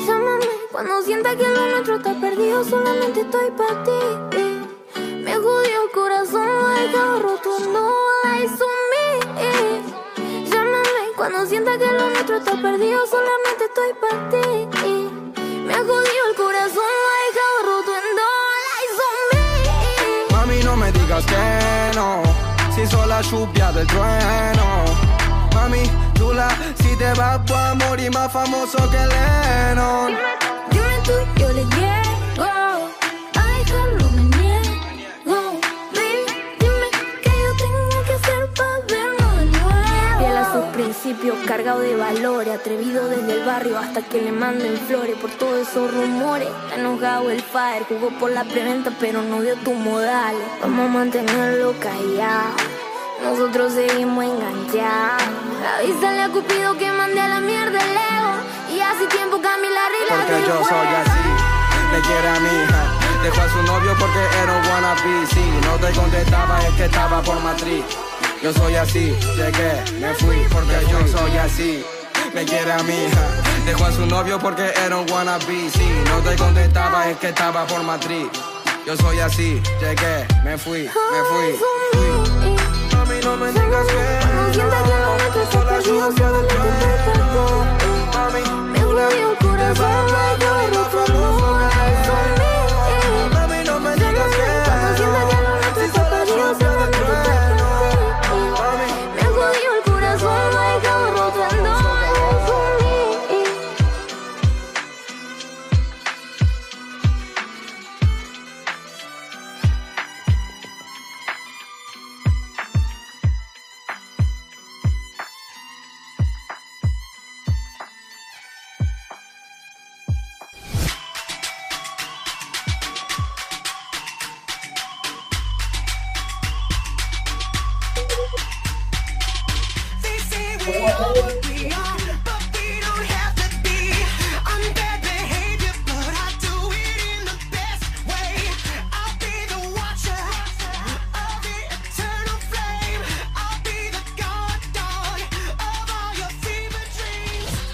Llámame 0.06 0.46
cuando 0.70 1.02
sienta 1.02 1.34
que 1.34 1.48
lo 1.48 1.66
nuestro 1.70 1.96
está 1.96 2.14
perdido, 2.20 2.62
solamente 2.66 3.22
estoy 3.22 3.50
para 3.52 3.82
ti. 3.86 5.00
Me 5.24 5.34
jodió 5.36 5.84
el 5.86 5.92
corazón, 5.94 6.46
lo 6.92 7.20
roto, 7.22 7.58
no 7.72 7.90
lies 8.26 8.52
on 8.52 8.80
me. 8.92 10.50
Llámame 10.50 11.04
cuando 11.16 11.46
sienta 11.46 11.78
que 11.78 11.88
lo 11.88 12.10
nuestro 12.10 12.36
está 12.36 12.62
perdido, 12.62 13.00
solamente 13.08 13.64
estoy 13.64 13.94
para 14.02 14.30
ti. 14.30 14.68
Me 15.66 15.74
jodió 15.76 16.22
el 16.32 16.36
corazón, 16.36 16.84
lo 17.38 17.50
roto, 17.66 17.92
no 18.20 18.30
lies 18.68 19.00
on 19.08 19.20
me. 19.32 20.36
Mami, 20.36 20.64
no 20.66 20.76
me 20.76 20.92
digas 20.92 21.26
que 21.26 21.96
no, 21.96 22.24
si 22.76 22.86
soy 22.86 23.08
la 23.08 23.22
lluvia 23.22 23.72
del 23.72 23.88
trueno. 23.88 25.19
Mami, 25.54 25.84
chula, 26.14 26.48
si 26.82 26.96
te 26.96 27.14
vas 27.14 27.44
voy 27.46 27.58
a 27.58 27.74
morir 27.76 28.12
más 28.12 28.32
famoso 28.32 28.78
que 28.90 28.98
Lennon. 28.98 30.14
Dime 30.72 30.98
tú, 31.04 31.14
yo 31.40 31.52
le 31.52 31.64
llego. 31.64 32.90
Ay, 33.36 33.64
no 33.98 34.10
me 34.12 34.22
niego. 34.38 35.60
Baby, 35.94 36.26
dime 36.60 36.88
qué 37.24 37.30
yo 37.30 37.52
tengo 37.58 38.04
que 38.06 38.14
hacer 38.14 38.54
para 38.54 38.80
vernos 38.88 39.38
de 39.38 39.46
nuevo. 39.46 40.20
Fiel 40.20 40.38
a 40.38 40.54
sus 40.54 40.66
principios, 40.74 41.38
cargado 41.48 41.80
de 41.80 41.96
valores, 41.96 42.54
atrevido 42.60 43.08
desde 43.08 43.32
el 43.34 43.46
barrio 43.46 43.78
hasta 43.80 44.02
que 44.02 44.22
le 44.22 44.32
manden 44.32 44.78
flores 44.88 45.16
por 45.18 45.32
todos 45.32 45.68
esos 45.68 45.94
rumores. 45.94 46.48
Está 46.66 46.76
enojado 46.80 47.30
el 47.32 47.42
fire, 47.42 47.86
jugó 47.88 48.10
por 48.20 48.32
la 48.32 48.44
preventa, 48.44 48.92
pero 49.00 49.22
no 49.22 49.42
dio 49.42 49.56
tus 49.58 49.76
modales. 49.76 50.44
Vamos 50.62 50.90
a 50.90 50.94
mantenerlo 50.94 51.74
callado. 51.80 52.56
Nosotros 53.24 53.74
seguimos 53.74 54.24
enganchados. 54.24 55.24
Avísale 55.78 56.22
a 56.22 56.30
Cupido 56.30 56.78
que 56.78 56.92
mande 56.92 57.20
a 57.20 57.28
la 57.28 57.40
mierda 57.42 57.80
el 57.80 57.92
ego. 57.92 58.34
Y 58.76 58.80
hace 58.80 59.08
tiempo 59.08 59.42
Camila 59.42 59.80
arregla 59.86 60.16
Porque 60.16 60.48
yo 60.48 60.64
soy 60.64 60.88
así, 61.02 61.28
me 61.92 62.00
quiere 62.02 62.28
a 62.28 62.40
mi 62.40 62.64
hija. 62.64 63.00
Dejó 63.24 63.42
a 63.42 63.50
su 63.50 63.64
novio 63.64 63.96
porque 64.00 64.20
era 64.42 64.54
un 64.58 64.68
wannabe. 64.68 65.28
Si 65.28 65.42
no 65.68 65.76
te 65.76 65.92
contestaba 65.94 66.60
es 66.66 66.74
que 66.76 66.86
estaba 66.86 67.22
por 67.22 67.40
matriz. 67.42 67.84
Yo 68.42 68.54
soy 68.54 68.76
así, 68.76 69.14
llegué, 69.36 69.84
me 70.00 70.14
fui 70.14 70.38
porque 70.52 70.78
yo 70.90 71.06
soy 71.08 71.38
así. 71.38 71.86
Me 72.34 72.46
quiere 72.46 72.72
a 72.72 72.84
mi 72.84 72.94
hija. 72.94 73.28
Dejó 73.66 73.86
a 73.86 73.92
su 73.92 74.06
novio 74.06 74.40
porque 74.40 74.72
era 74.86 74.98
un 74.98 75.12
wannabe. 75.12 75.70
Si 75.70 75.90
no 76.10 76.20
te 76.22 76.36
contestaba 76.38 77.10
es 77.10 77.18
que 77.18 77.30
estaba 77.30 77.66
por 77.68 77.84
matriz. 77.84 78.28
Yo 78.86 78.96
soy 78.96 79.20
así, 79.20 79.62
llegué, 79.80 80.26
me 80.44 80.58
fui, 80.58 80.84
me 80.84 81.24
fui. 81.30 82.19
Mami, 83.10 83.22
no 83.22 83.38
me 83.38 83.52
digas 83.52 83.88
que 83.88 84.02
no. 84.28 85.50
Soy 85.52 85.66
la 85.66 85.80
lluvia 85.82 86.30
del 86.30 86.48
trueno. 86.48 87.66
Mami, 88.14 88.44
Me 88.72 88.80
jodió 88.82 89.32
el 89.32 90.89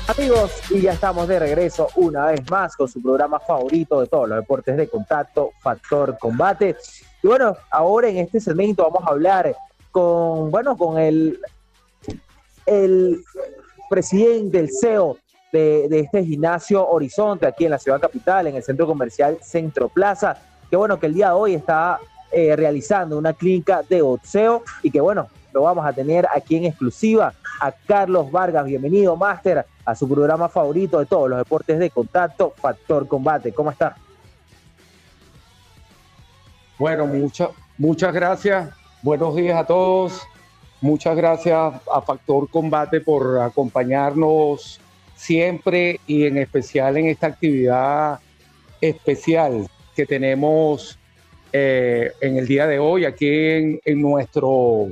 Amigos, 0.07 0.51
y 0.69 0.81
ya 0.81 0.93
estamos 0.93 1.27
de 1.27 1.39
regreso 1.39 1.87
una 1.95 2.27
vez 2.27 2.47
más 2.51 2.75
con 2.75 2.87
su 2.87 3.01
programa 3.01 3.39
favorito 3.39 4.01
de 4.01 4.07
todos 4.07 4.29
los 4.29 4.37
deportes 4.37 4.77
de 4.77 4.87
contacto, 4.87 5.51
Factor 5.59 6.15
Combate. 6.19 6.75
Y 7.23 7.27
bueno, 7.27 7.57
ahora 7.71 8.07
en 8.07 8.17
este 8.17 8.39
segmento 8.39 8.83
vamos 8.83 9.01
a 9.03 9.11
hablar 9.11 9.55
con, 9.89 10.51
bueno, 10.51 10.77
con 10.77 10.99
el, 10.99 11.39
el 12.67 13.23
presidente, 13.89 14.59
el 14.59 14.69
CEO 14.69 15.17
de, 15.51 15.87
este 15.99 16.23
gimnasio 16.23 16.87
Horizonte 16.87 17.47
aquí 17.47 17.65
en 17.65 17.71
la 17.71 17.79
ciudad 17.79 17.99
capital, 17.99 18.45
en 18.45 18.57
el 18.57 18.63
centro 18.63 18.85
comercial 18.85 19.39
Centro 19.41 19.89
Plaza, 19.89 20.37
que 20.69 20.75
bueno, 20.75 20.99
que 20.99 21.07
el 21.07 21.15
día 21.15 21.29
de 21.29 21.33
hoy 21.33 21.55
está 21.55 21.99
eh, 22.31 22.55
realizando 22.55 23.17
una 23.17 23.33
clínica 23.33 23.81
de 23.81 24.03
boxeo 24.03 24.63
y 24.83 24.91
que 24.91 25.01
bueno, 25.01 25.29
lo 25.55 25.61
vamos 25.61 25.85
a 25.85 25.93
tener 25.93 26.27
aquí 26.35 26.57
en 26.57 26.65
exclusiva 26.65 27.33
a 27.61 27.71
Carlos 27.71 28.29
Vargas. 28.29 28.65
Bienvenido, 28.65 29.15
Máster, 29.15 29.65
a 29.85 29.95
su 29.95 30.07
programa 30.07 30.49
favorito 30.49 30.99
de 30.99 31.05
todos 31.05 31.29
los 31.29 31.39
deportes 31.39 31.79
de 31.79 31.89
contacto, 31.89 32.53
Factor 32.57 33.07
Combate. 33.07 33.53
¿Cómo 33.53 33.71
está? 33.71 33.95
Bueno, 36.77 37.07
muchas 37.07 37.51
muchas 37.77 38.13
gracias. 38.13 38.69
Buenos 39.01 39.33
días 39.33 39.57
a 39.57 39.65
todos. 39.65 40.23
Muchas 40.81 41.15
gracias 41.15 41.73
a 41.89 42.01
Factor 42.01 42.49
Combate 42.49 42.99
por 42.99 43.39
acompañarnos 43.39 44.81
siempre 45.15 46.01
y 46.05 46.25
en 46.25 46.37
especial 46.37 46.97
en 46.97 47.05
esta 47.05 47.27
actividad 47.27 48.19
especial 48.81 49.69
que 49.95 50.05
tenemos 50.05 50.99
eh, 51.53 52.11
en 52.19 52.35
el 52.35 52.45
día 52.45 52.67
de 52.67 52.77
hoy 52.77 53.05
aquí 53.05 53.29
en, 53.29 53.79
en 53.85 54.01
nuestro 54.01 54.89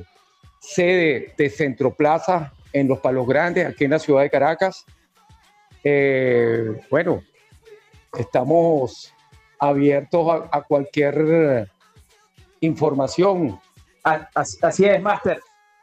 sede 0.64 1.34
de 1.38 1.50
Centro 1.50 1.94
Plaza 1.94 2.54
en 2.72 2.88
Los 2.88 3.00
Palos 3.00 3.28
Grandes, 3.28 3.68
aquí 3.68 3.84
en 3.84 3.92
la 3.92 4.00
ciudad 4.00 4.22
de 4.22 4.30
Caracas. 4.30 4.86
Eh, 5.84 6.80
bueno, 6.90 7.22
estamos 8.18 9.14
abiertos 9.60 10.28
a, 10.30 10.58
a 10.58 10.62
cualquier 10.62 11.68
información. 12.62 13.60
A- 14.04 14.30
Así, 14.34 14.86
es, 14.86 15.02
Máster. 15.02 15.40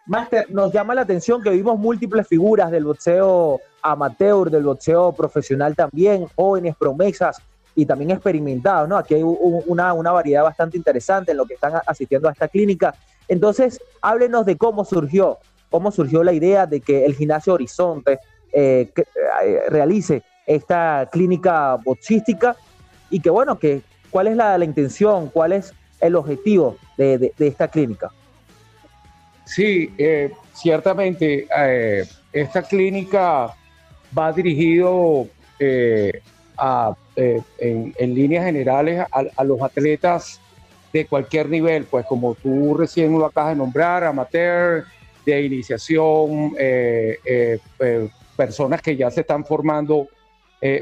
Máster, 0.07 0.51
nos 0.51 0.73
llama 0.73 0.95
la 0.95 1.03
atención 1.03 1.43
que 1.43 1.51
vimos 1.51 1.79
múltiples 1.79 2.27
figuras 2.27 2.71
del 2.71 2.85
boxeo 2.85 3.61
amateur, 3.83 4.51
del 4.51 4.65
boxeo 4.65 5.13
profesional 5.13 5.77
también, 5.77 6.27
jóvenes 6.35 6.75
promesas 6.77 7.41
y 7.77 7.87
también 7.87 8.11
experimentados, 8.11 8.89
¿no? 8.89 8.97
Aquí 8.97 9.15
hay 9.15 9.23
una, 9.23 9.93
una 9.93 10.11
variedad 10.11 10.43
bastante 10.43 10.77
interesante 10.77 11.31
en 11.31 11.37
lo 11.37 11.45
que 11.47 11.55
están 11.55 11.75
asistiendo 11.87 12.29
a 12.29 12.33
esta 12.33 12.49
clínica. 12.49 12.95
Entonces, 13.31 13.81
háblenos 14.03 14.45
de 14.45 14.57
cómo 14.57 14.85
surgió, 14.85 15.39
cómo 15.71 15.93
surgió 15.93 16.25
la 16.25 16.33
idea 16.33 16.67
de 16.67 16.81
que 16.81 17.07
el 17.07 17.15
gimnasio 17.15 17.55
Horizonte 17.55 18.19
eh, 18.53 18.91
eh, 18.97 19.61
realice 19.69 20.25
esta 20.45 21.09
clínica 21.13 21.77
boxística 21.77 22.57
y 23.09 23.21
que, 23.21 23.31
bueno, 23.31 23.57
que 23.57 23.83
cuál 24.11 24.27
es 24.27 24.37
la, 24.37 24.59
intención, 24.65 25.29
cuál 25.29 25.53
es 25.53 25.73
el 26.01 26.17
objetivo 26.17 26.77
de, 26.97 27.33
esta 27.39 27.69
clínica. 27.69 28.11
Sí, 29.45 29.95
eh, 29.97 30.33
ciertamente 30.53 31.47
eh, 31.57 32.05
esta 32.33 32.63
clínica 32.63 33.55
va 34.19 34.33
dirigido 34.33 35.29
a, 36.59 36.97
en, 37.15 37.95
en 37.97 38.15
líneas 38.15 38.45
generales 38.45 39.07
a 39.13 39.45
los 39.45 39.63
atletas 39.63 40.40
de 40.93 41.07
cualquier 41.07 41.49
nivel, 41.49 41.85
pues 41.85 42.05
como 42.07 42.35
tú 42.35 42.75
recién 42.75 43.17
lo 43.17 43.27
acabas 43.27 43.51
de 43.53 43.57
nombrar, 43.57 44.05
amateur, 44.05 44.85
de 45.25 45.43
iniciación, 45.43 46.55
eh, 46.59 47.17
eh, 47.25 47.59
eh, 47.79 48.09
personas 48.37 48.81
que 48.83 48.97
ya 48.97 49.11
se 49.11 49.21
están 49.21 49.45
formando, 49.45 50.09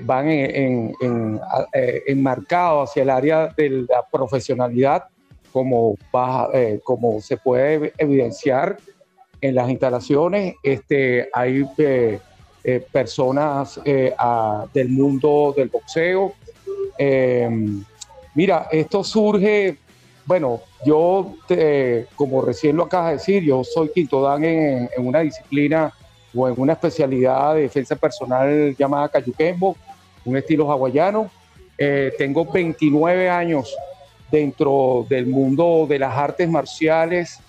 van 0.03 0.29
en, 0.29 0.57
en- 0.57 0.95
en, 1.01 1.41
a- 1.43 1.67
enmarcados 2.07 2.91
hacia 2.91 3.03
el 3.03 3.11
área 3.11 3.47
de 3.57 3.71
la 3.89 4.05
profesionalidad, 4.11 5.05
como, 5.53 5.97
como 6.85 7.21
se 7.21 7.37
puede 7.37 7.93
evidenciar 7.99 8.77
en 9.41 9.55
las 9.55 9.69
instalaciones. 9.71 10.55
Este, 10.63 11.29
hay 11.33 11.65
personas 12.93 13.81
del 13.85 14.89
mundo 14.89 15.55
del 15.57 15.69
boxeo. 15.69 16.35
Mira, 18.35 18.69
esto 18.71 19.03
surge, 19.05 19.79
bueno, 20.29 20.61
yo, 20.85 21.37
te- 21.47 22.07
como 22.14 22.43
recién 22.43 22.76
lo 22.76 22.85
acabas 22.85 23.07
de 23.07 23.12
decir, 23.14 23.43
yo 23.43 23.64
soy 23.64 23.89
quinto 23.89 24.20
dan 24.20 24.45
en, 24.45 24.91
una 24.99 25.20
disciplina 25.20 25.91
o 26.35 26.47
en 26.47 26.55
una 26.59 26.74
especialidad 26.74 27.55
de 27.55 27.62
defensa 27.62 27.97
personal 27.97 28.76
llamada 28.79 29.09
Cayuquembo, 29.09 29.74
un 30.26 30.37
estilo 30.37 30.70
hawaiano. 30.70 31.31
Eh, 31.79 32.12
tengo 32.18 32.45
29 32.45 33.31
años 33.31 33.74
dentro 34.31 35.07
del 35.09 35.26
mundo 35.26 35.87
de 35.89 35.99
las 35.99 36.14
artes 36.14 36.47
marciales 36.47 37.41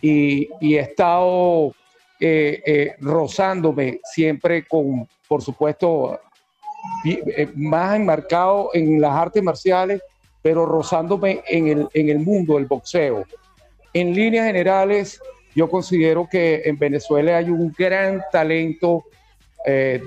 y, 0.00 0.48
he 0.60 0.78
estado 0.78 1.72
eh, 2.20 2.62
eh, 2.64 2.94
rozándome 3.00 3.98
siempre 4.04 4.64
con, 4.64 5.08
por 5.26 5.42
supuesto, 5.42 6.20
eh, 7.04 7.48
más 7.56 7.96
enmarcado 7.96 8.70
en 8.74 9.00
las 9.00 9.12
artes 9.12 9.42
marciales, 9.42 10.00
pero 10.42 10.66
rozándome 10.66 11.42
en 11.48 11.68
el, 11.68 11.88
en 11.94 12.08
el 12.08 12.18
mundo 12.18 12.54
del 12.54 12.66
boxeo. 12.66 13.24
En 13.92 14.14
líneas 14.14 14.46
generales, 14.46 15.20
yo 15.54 15.68
considero 15.68 16.28
que 16.30 16.62
en 16.64 16.78
Venezuela 16.78 17.36
hay 17.38 17.50
un 17.50 17.74
gran 17.76 18.22
talento 18.30 19.04
eh, 19.64 20.00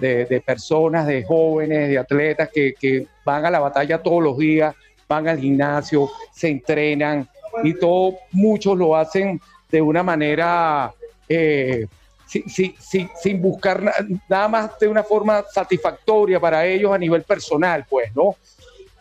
de, 0.00 0.26
de- 0.26 0.40
personas, 0.40 1.06
de 1.06 1.22
jóvenes, 1.24 1.88
de 1.90 1.98
atletas 1.98 2.48
que, 2.52 2.74
que 2.78 3.06
van 3.24 3.44
a 3.44 3.50
la 3.50 3.60
batalla 3.60 4.02
todos 4.02 4.22
los 4.22 4.38
días, 4.38 4.74
van 5.08 5.28
al 5.28 5.38
gimnasio, 5.38 6.10
se 6.32 6.48
entrenan 6.48 7.28
y 7.62 7.74
todo, 7.74 8.14
muchos 8.32 8.76
lo 8.78 8.96
hacen 8.96 9.40
de 9.70 9.82
una 9.82 10.02
manera 10.02 10.92
eh, 11.28 11.86
si- 12.26 12.42
si- 12.48 12.74
si- 12.78 13.08
sin 13.20 13.40
buscar 13.42 13.82
na- 13.82 13.92
nada 14.28 14.48
más 14.48 14.78
de 14.78 14.88
una 14.88 15.04
forma 15.04 15.44
satisfactoria 15.52 16.40
para 16.40 16.64
ellos 16.66 16.90
a 16.92 16.98
nivel 16.98 17.22
personal, 17.22 17.84
pues, 17.88 18.14
¿no? 18.16 18.34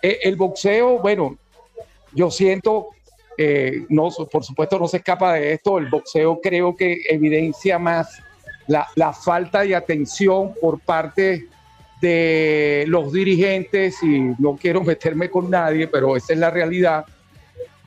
Eh, 0.03 0.19
el 0.23 0.35
boxeo, 0.35 0.99
bueno, 0.99 1.37
yo 2.11 2.29
siento, 2.29 2.87
eh, 3.37 3.85
no, 3.87 4.09
por 4.29 4.43
supuesto 4.43 4.77
no 4.77 4.87
se 4.89 4.97
escapa 4.97 5.33
de 5.33 5.53
esto, 5.53 5.77
el 5.77 5.87
boxeo 5.87 6.41
creo 6.41 6.75
que 6.75 7.03
evidencia 7.09 7.79
más 7.79 8.21
la, 8.67 8.85
la 8.95 9.13
falta 9.13 9.61
de 9.61 9.75
atención 9.75 10.53
por 10.59 10.81
parte 10.81 11.47
de 12.01 12.83
los 12.87 13.13
dirigentes 13.13 14.03
y 14.03 14.19
no 14.37 14.57
quiero 14.57 14.83
meterme 14.83 15.29
con 15.29 15.49
nadie, 15.49 15.87
pero 15.87 16.17
esa 16.17 16.33
es 16.33 16.39
la 16.39 16.51
realidad. 16.51 17.05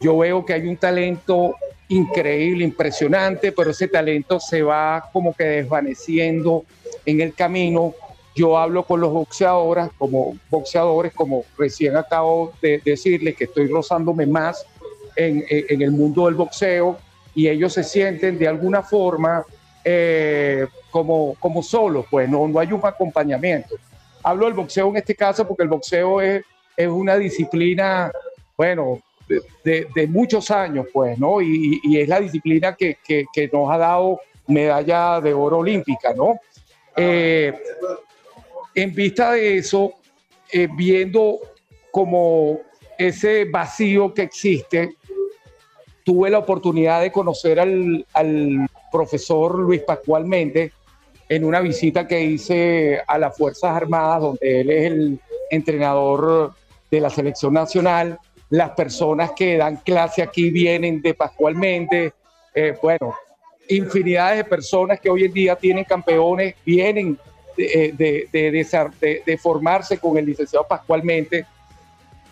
Yo 0.00 0.16
veo 0.16 0.44
que 0.44 0.54
hay 0.54 0.66
un 0.66 0.78
talento 0.78 1.54
increíble, 1.88 2.64
impresionante, 2.64 3.52
pero 3.52 3.70
ese 3.70 3.88
talento 3.88 4.40
se 4.40 4.62
va 4.62 5.10
como 5.12 5.34
que 5.34 5.44
desvaneciendo 5.44 6.64
en 7.04 7.20
el 7.20 7.34
camino. 7.34 7.94
Yo 8.36 8.58
hablo 8.58 8.84
con 8.84 9.00
los 9.00 9.10
boxeadores, 9.12 9.88
como 9.96 10.36
boxeadores, 10.50 11.12
como 11.14 11.44
recién 11.56 11.96
acabo 11.96 12.52
de 12.60 12.82
decirles 12.84 13.34
que 13.34 13.44
estoy 13.44 13.66
rozándome 13.66 14.26
más 14.26 14.66
en, 15.16 15.42
en- 15.48 15.80
el 15.80 15.90
mundo 15.90 16.26
del 16.26 16.34
boxeo 16.34 16.98
y 17.34 17.48
ellos 17.48 17.72
se 17.72 17.82
sienten 17.82 18.38
de 18.38 18.46
alguna 18.46 18.82
forma 18.82 19.42
eh, 19.82 20.66
como, 20.90 21.34
como 21.40 21.62
solos, 21.62 22.04
pues 22.10 22.28
no, 22.28 22.46
no 22.46 22.58
hay 22.60 22.72
un 22.72 22.80
acompañamiento. 22.84 23.74
Hablo 24.22 24.44
del 24.46 24.54
boxeo 24.54 24.88
en 24.90 24.96
este 24.98 25.14
caso 25.14 25.48
porque 25.48 25.62
el 25.62 25.70
boxeo 25.70 26.20
es, 26.20 26.44
es 26.76 26.88
una 26.88 27.16
disciplina, 27.16 28.12
bueno, 28.56 29.00
de, 29.64 30.06
muchos 30.08 30.50
años, 30.50 30.86
pues, 30.92 31.18
¿no? 31.18 31.40
Y, 31.40 31.80
y 31.82 31.98
es 32.00 32.08
la 32.08 32.20
disciplina 32.20 32.74
que, 32.76 32.98
que- 33.02 33.24
que 33.32 33.48
nos 33.50 33.70
ha 33.72 33.78
dado 33.78 34.20
medalla 34.46 35.20
de 35.22 35.32
oro 35.32 35.58
olímpica, 35.58 36.12
¿no? 36.14 36.38
Eh, 36.96 37.52
en 38.76 38.94
vista 38.94 39.32
de 39.32 39.56
eso, 39.56 39.94
eh, 40.52 40.68
viendo 40.76 41.40
como 41.90 42.60
ese 42.98 43.46
vacío 43.46 44.12
que 44.12 44.22
existe, 44.22 44.94
tuve 46.04 46.30
la 46.30 46.38
oportunidad 46.38 47.00
de 47.00 47.10
conocer 47.10 47.58
al, 47.58 48.06
profesor 48.92 49.58
Luis 49.58 49.82
Pascual 49.82 50.24
Méndez 50.24 50.72
en 51.28 51.44
una 51.44 51.60
visita 51.60 52.06
que 52.06 52.22
hice 52.22 53.00
a 53.06 53.18
las 53.18 53.36
Fuerzas 53.36 53.72
Armadas, 53.72 54.22
donde 54.22 54.60
él 54.60 54.70
es 54.70 54.86
el 54.86 55.20
entrenador 55.50 56.54
de 56.90 57.00
la 57.00 57.10
selección 57.10 57.52
nacional. 57.52 58.18
Las 58.48 58.70
personas 58.70 59.32
que 59.32 59.56
dan 59.56 59.76
clase 59.76 60.22
aquí 60.22 60.50
vienen 60.50 61.02
de 61.02 61.14
Pascual 61.14 61.56
Méndez. 61.56 62.12
Eh, 62.54 62.74
bueno, 62.80 63.14
infinidades 63.68 64.38
de 64.38 64.44
personas 64.44 65.00
que 65.00 65.10
hoy 65.10 65.24
en 65.24 65.32
día 65.32 65.56
tienen 65.56 65.84
campeones 65.84 66.54
vienen 66.64 67.18
de, 67.56 67.94
de- 67.96 68.28
de- 68.50 69.22
de 69.24 69.38
formarse 69.38 69.98
con 69.98 70.16
el 70.18 70.26
licenciado 70.26 70.66
Pascual. 70.66 71.02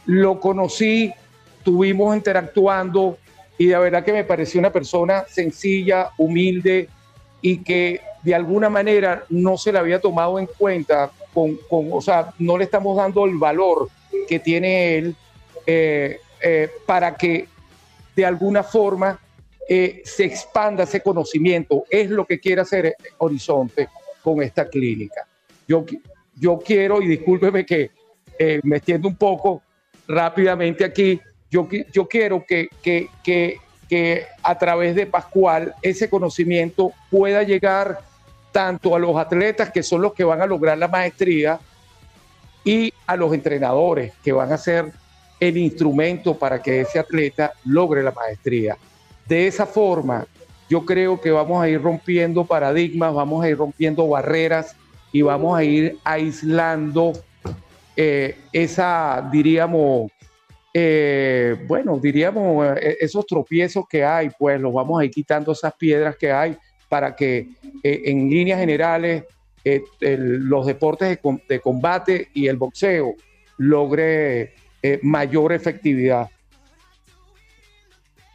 Lo 0.07 0.39
conocí, 0.39 1.12
estuvimos 1.59 2.14
interactuando 2.14 3.16
y 3.57 3.66
de 3.66 3.79
verdad 3.79 4.05
que 4.05 4.12
me 4.12 4.25
pareció 4.25 4.61
una 4.61 4.70
persona 4.72 5.25
sencilla, 5.29 6.11
humilde 6.18 6.89
y 7.41 7.59
que 7.59 8.01
de 8.22 8.35
alguna 8.35 8.68
manera 8.68 9.25
no 9.29 9.57
se 9.57 9.72
le 9.72 9.79
había 9.79 10.01
tomado 10.01 10.39
en 10.39 10.47
cuenta, 10.47 11.11
con, 11.33 11.57
con- 11.68 11.89
o 11.93 12.01
sea, 12.01 12.33
no 12.39 12.59
le 12.59 12.64
estamos 12.64 12.97
dando 12.97 13.25
el 13.25 13.37
valor 13.37 13.89
que 14.29 14.39
tiene 14.39 14.97
él 14.99 15.16
eh, 15.66 16.18
eh, 16.43 16.68
para 16.87 17.14
que 17.14 17.49
de 18.14 18.25
alguna 18.27 18.62
forma 18.62 19.18
eh, 19.68 20.03
se 20.05 20.25
expanda 20.25 20.85
ese 20.85 21.01
conocimiento. 21.01 21.85
Es 21.91 22.11
lo 22.11 22.27
que 22.27 22.39
quiere 22.39 22.61
hacer 22.61 22.97
Horizonte 23.18 23.89
con 24.25 24.43
esta 24.43 24.66
clínica. 24.66 25.27
Yo, 25.68 25.85
yo 26.35 26.59
quiero, 26.59 27.03
y 27.03 27.07
discúlpeme 27.07 27.66
que 27.66 27.91
eh, 28.39 28.59
me 28.62 28.79
extiendo 28.79 29.07
un 29.07 29.16
poco 29.16 29.62
rápidamente 30.09 30.83
aquí, 30.83 31.20
yo, 31.51 31.68
yo 31.93 32.09
quiero 32.09 32.43
que, 32.45 32.68
que, 32.83 33.11
que, 33.22 33.59
que 33.87 34.25
a 34.43 34.59
través 34.59 34.95
de 34.95 35.07
Pascual 35.07 35.75
ese 35.83 36.09
conocimiento 36.09 36.93
pueda 37.11 37.43
llegar 37.43 38.01
tanto 38.51 38.97
a 38.97 38.99
los 38.99 39.14
atletas 39.16 39.70
que 39.70 39.83
son 39.83 40.01
los 40.01 40.14
que 40.14 40.25
van 40.25 40.41
a 40.41 40.47
lograr 40.47 40.79
la 40.79 40.89
maestría 40.89 41.61
y 42.64 42.93
a 43.07 43.16
los 43.16 43.35
entrenadores 43.35 44.14
que 44.25 44.33
van 44.33 44.53
a 44.53 44.59
ser 44.59 44.91
el 45.39 45.59
instrumento 45.59 46.39
para 46.39 46.62
que 46.62 46.81
ese 46.81 46.99
atleta 46.99 47.53
logre 47.66 48.03
la 48.03 48.12
maestría. 48.12 48.79
De 49.29 49.47
esa 49.47 49.66
forma, 49.66 50.27
yo 50.75 50.85
creo 50.85 51.20
que 51.20 51.31
vamos 51.31 51.62
a 51.62 51.68
ir 51.68 51.81
rompiendo 51.81 52.45
paradigmas, 52.45 53.14
vamos 53.14 53.45
a 53.45 53.49
ir 53.49 53.57
rompiendo 53.57 54.09
barreras 54.09 54.75
y 55.12 55.22
vamos 55.22 55.57
a 55.57 55.62
ir 55.62 55.99
aislando 56.03 57.12
eh, 57.95 58.37
esa, 58.53 59.29
diríamos, 59.31 60.11
eh, 60.72 61.55
bueno, 61.68 62.01
diríamos, 62.03 62.77
eh, 62.77 62.97
esos 62.99 63.25
tropiezos 63.25 63.85
que 63.89 64.05
hay, 64.05 64.31
pues 64.37 64.61
los 64.61 64.75
vamos 64.75 65.01
a 65.01 65.05
ir 65.05 65.12
quitando 65.12 65.53
esas 65.53 65.72
piedras 65.75 66.16
que 66.16 66.33
hay 66.33 66.57
para 66.89 67.14
que 67.14 67.51
en 67.85 68.29
líneas 68.29 68.59
generales 68.59 69.22
los 70.11 70.66
deportes 70.66 71.09
de, 71.09 71.41
de 71.49 71.61
combate 71.61 72.31
y 72.35 72.49
el 72.49 72.57
boxeo 72.57 73.14
logre 73.59 74.55
mayor 75.03 75.53
efectividad. 75.53 76.29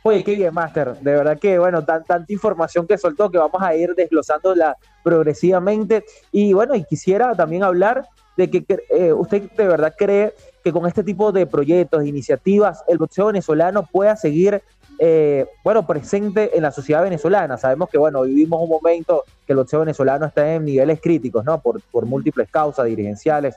Oye, 0.04 0.24
qué 0.24 0.36
bien, 0.36 0.54
Master. 0.54 0.96
De 1.00 1.12
verdad 1.12 1.38
que, 1.38 1.60
bueno, 1.60 1.84
tan, 1.84 2.04
tanta 2.06 2.32
información 2.32 2.88
que 2.88 2.98
soltó 2.98 3.30
que 3.30 3.38
vamos 3.38 3.62
a 3.62 3.76
ir 3.76 3.94
desglosándola 3.96 4.78
progresivamente. 5.04 6.06
Y 6.32 6.54
bueno, 6.54 6.76
y 6.76 6.86
quisiera 6.86 7.36
también 7.36 7.64
hablar 7.64 8.08
de 8.38 8.50
que 8.50 8.66
eh, 8.90 9.12
usted 9.12 9.52
de 9.52 9.68
verdad 9.68 9.94
cree 9.98 10.34
que 10.64 10.72
con 10.72 10.86
este 10.88 11.04
tipo 11.04 11.34
de 11.34 11.46
proyectos, 11.46 12.06
iniciativas, 12.06 12.84
el 12.88 12.98
boxeo 12.98 13.26
venezolano 13.26 13.84
pueda 13.84 14.16
seguir, 14.16 14.62
eh, 15.00 15.46
bueno, 15.66 15.86
presente 15.86 16.56
en 16.56 16.64
la 16.64 16.72
sociedad 16.72 17.04
venezolana. 17.04 17.58
Sabemos 17.58 17.90
que, 17.90 17.98
bueno, 17.98 18.22
vivimos 18.22 18.62
un 18.62 18.70
momento 18.70 19.26
que 19.46 19.52
el 19.52 19.58
boxeo 19.58 19.82
venezolano 19.82 20.26
está 20.28 20.54
en 20.54 20.64
niveles 20.64 21.02
críticos, 21.02 21.44
¿no? 21.44 21.60
Por, 21.60 21.82
por 21.92 22.06
múltiples 22.06 22.50
causas 22.50 22.86
dirigenciales. 22.86 23.56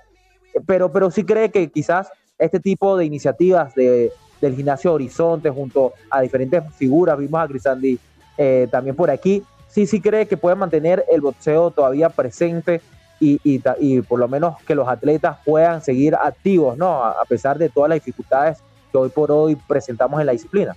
Pero, 0.67 0.91
pero 0.91 1.11
sí 1.13 1.23
cree 1.23 1.53
que 1.53 1.71
quizás 1.71 2.11
este 2.37 2.59
tipo 2.59 2.97
de 2.97 3.05
iniciativas 3.05 3.73
de, 3.77 4.11
del 4.43 4.57
gimnasio 4.57 4.93
Horizonte 4.93 5.49
junto 5.49 5.95
a 6.11 6.21
diferentes 6.21 6.63
figuras, 6.75 7.17
vimos 7.17 7.41
a 7.41 7.47
Grisandi 7.47 7.99
eh, 8.37 8.67
también 8.71 8.97
por 8.97 9.09
aquí, 9.09 9.43
sí, 9.69 9.87
sí 9.87 10.01
cree 10.01 10.27
que 10.27 10.37
puede 10.37 10.57
mantener 10.57 11.05
el 11.11 11.21
boxeo 11.21 11.71
todavía 11.71 12.11
presente 12.11 12.83
y, 13.21 13.41
y 13.45 13.63
y 13.79 14.03
por 14.03 14.19
lo 14.19 14.27
menos 14.27 14.61
que 14.67 14.75
los 14.75 14.89
atletas 14.89 15.39
puedan 15.45 15.81
seguir 15.81 16.17
activos, 16.17 16.77
¿no? 16.77 17.05
A, 17.05 17.25
pesar 17.25 17.57
de 17.57 17.69
todas 17.69 17.89
las 17.89 17.97
dificultades 17.97 18.59
que 18.91 18.99
hoy 18.99 19.11
por 19.11 19.31
hoy 19.31 19.55
presentamos 19.55 20.21
en 20.21 20.27
la 20.27 20.33
disciplina. 20.33 20.77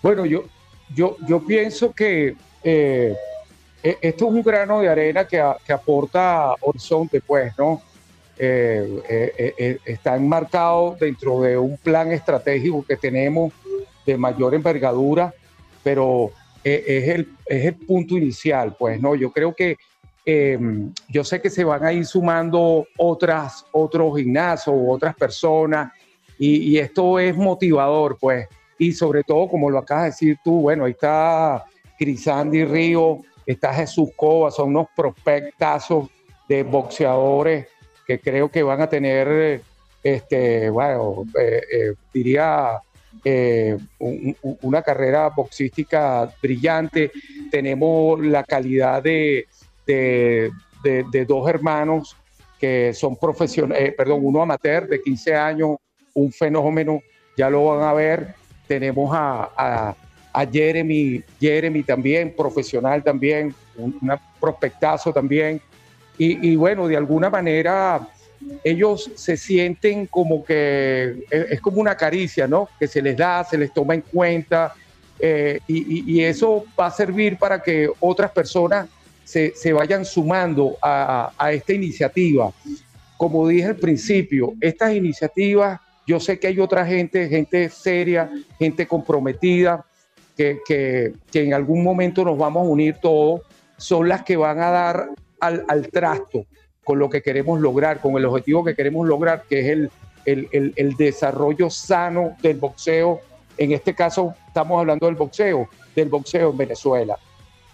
Bueno, 0.00 0.24
yo, 0.24 0.44
yo, 0.94 1.16
yo 1.26 1.44
pienso 1.44 1.92
que 1.92 2.36
eh, 2.62 3.16
e- 3.82 3.98
esto 4.00 4.28
es 4.28 4.32
un 4.32 4.42
grano 4.42 4.80
de 4.80 4.88
arena 4.88 5.26
que, 5.26 5.42
que 5.66 5.72
aporta 5.72 6.54
Horizonte, 6.60 7.20
pues, 7.20 7.52
¿no? 7.58 7.82
Eh, 8.38 9.02
eh, 9.08 9.54
eh, 9.58 9.78
está 9.84 10.16
enmarcado 10.16 10.96
dentro 10.98 11.42
de 11.42 11.58
un 11.58 11.76
plan 11.76 12.10
estratégico 12.12 12.82
que 12.82 12.96
tenemos 12.96 13.52
de 14.06 14.16
mayor 14.16 14.54
envergadura, 14.54 15.34
pero 15.84 16.30
es, 16.64 17.08
el, 17.08 17.28
es 17.46 17.66
el 17.66 17.74
punto 17.74 18.16
inicial, 18.16 18.74
pues, 18.78 19.00
¿no? 19.00 19.14
Yo 19.14 19.30
creo 19.30 19.54
que 19.54 19.76
eh, 20.24 20.58
yo 21.08 21.24
sé 21.24 21.42
que 21.42 21.50
se 21.50 21.62
van 21.62 21.84
a 21.84 21.92
ir 21.92 22.06
sumando 22.06 22.86
otras, 22.96 23.66
otros 23.72 24.16
gimnasios, 24.16 24.74
otras 24.88 25.14
personas, 25.14 25.92
y, 26.38 26.70
y 26.70 26.78
esto 26.78 27.18
es 27.18 27.36
motivador, 27.36 28.16
pues, 28.18 28.48
y 28.78 28.92
sobre 28.92 29.24
todo, 29.24 29.48
como 29.48 29.70
lo 29.70 29.78
acabas 29.78 30.04
de 30.04 30.10
decir 30.10 30.38
tú, 30.42 30.62
bueno, 30.62 30.84
ahí 30.84 30.92
está 30.92 31.64
Crisandi 31.98 32.64
Río, 32.64 33.18
está 33.46 33.74
Jesús 33.74 34.10
Cova, 34.16 34.50
son 34.50 34.70
unos 34.70 34.86
prospectazos 34.96 36.08
de 36.48 36.62
boxeadores 36.62 37.66
que 38.06 38.18
creo 38.20 38.50
que 38.50 38.62
van 38.62 38.80
a 38.80 38.88
tener, 38.88 39.62
este, 40.02 40.68
bueno, 40.70 41.24
eh, 41.40 41.62
eh, 41.72 41.94
diría, 42.12 42.78
eh, 43.24 43.76
un- 43.98 44.36
un- 44.42 44.58
una 44.62 44.82
carrera 44.82 45.28
boxística 45.28 46.28
brillante. 46.42 47.12
Tenemos 47.50 48.20
la 48.20 48.42
calidad 48.42 49.02
de, 49.02 49.46
de- 49.86 51.24
dos 51.26 51.48
hermanos 51.48 52.16
que 52.58 52.92
son 52.94 53.16
profesionales, 53.16 53.92
perdón, 53.96 54.20
uno 54.22 54.42
amateur 54.42 54.88
de 54.88 55.00
15 55.02 55.34
años, 55.34 55.76
un 56.14 56.32
fenómeno, 56.32 57.00
ya 57.36 57.50
lo 57.50 57.64
van 57.66 57.82
a 57.88 57.92
ver. 57.92 58.34
Tenemos 58.66 59.10
a, 59.14 59.50
a- 59.56 59.96
a 60.34 60.46
Jeremy, 60.46 61.22
Jeremy 61.38 61.82
también, 61.82 62.34
profesional 62.34 63.02
también, 63.02 63.54
un 63.76 63.98
una 64.00 64.18
prospectazo 64.40 65.12
también. 65.12 65.60
Y, 66.18 66.54
bueno, 66.56 66.86
de 66.86 66.96
alguna 66.96 67.30
manera 67.30 68.06
ellos 68.62 69.10
se 69.16 69.36
sienten 69.36 70.06
como 70.06 70.44
que 70.44 71.24
es, 71.30 71.52
es 71.52 71.60
como 71.60 71.80
una 71.80 71.96
caricia, 71.96 72.46
¿no? 72.46 72.68
Que 72.78 72.86
se 72.86 73.00
les 73.02 73.16
da, 73.16 73.42
se 73.44 73.56
les 73.58 73.72
toma 73.72 73.94
en 73.94 74.02
cuenta 74.02 74.72
eh, 75.18 75.60
y- 75.68 76.12
y 76.14 76.24
eso 76.24 76.64
va 76.78 76.86
a 76.86 76.90
servir 76.90 77.38
para 77.38 77.62
que 77.62 77.88
otras 78.00 78.30
personas 78.32 78.88
se, 79.24 79.52
se 79.54 79.72
vayan 79.72 80.04
sumando 80.04 80.76
a, 80.82 81.32
a 81.38 81.52
esta 81.52 81.72
iniciativa. 81.72 82.50
Como 83.16 83.46
dije 83.48 83.66
al 83.66 83.76
principio, 83.76 84.54
estas 84.60 84.94
iniciativas, 84.94 85.80
yo 86.06 86.18
sé 86.18 86.38
que 86.40 86.48
hay 86.48 86.58
otra 86.58 86.84
gente, 86.84 87.28
gente 87.28 87.68
seria, 87.68 88.28
gente 88.58 88.86
comprometida, 88.86 89.84
que, 90.36 90.58
que- 90.66 91.12
que 91.30 91.44
en 91.44 91.54
algún 91.54 91.82
momento 91.84 92.24
nos 92.24 92.36
vamos 92.36 92.66
a 92.66 92.70
unir 92.70 92.96
todos, 93.00 93.42
son 93.76 94.08
las 94.08 94.22
que 94.24 94.36
van 94.36 94.60
a 94.60 94.70
dar 94.70 95.08
al, 95.42 95.64
al 95.68 95.88
trasto 95.88 96.46
con 96.84 96.98
lo 96.98 97.10
que 97.10 97.20
queremos 97.20 97.60
lograr, 97.60 98.00
con 98.00 98.16
el 98.16 98.24
objetivo 98.24 98.64
que 98.64 98.74
queremos 98.74 99.06
lograr, 99.06 99.42
que 99.48 99.60
es 99.60 99.66
el, 99.66 99.90
el- 100.24 100.72
el- 100.76 100.94
desarrollo 100.96 101.68
sano 101.68 102.36
del 102.42 102.56
boxeo. 102.58 103.20
En 103.58 103.72
este 103.72 103.92
caso 103.94 104.34
estamos 104.46 104.78
hablando 104.80 105.06
del 105.06 105.16
boxeo, 105.16 105.68
del 105.96 106.08
boxeo 106.08 106.50
en 106.50 106.56
Venezuela. 106.56 107.16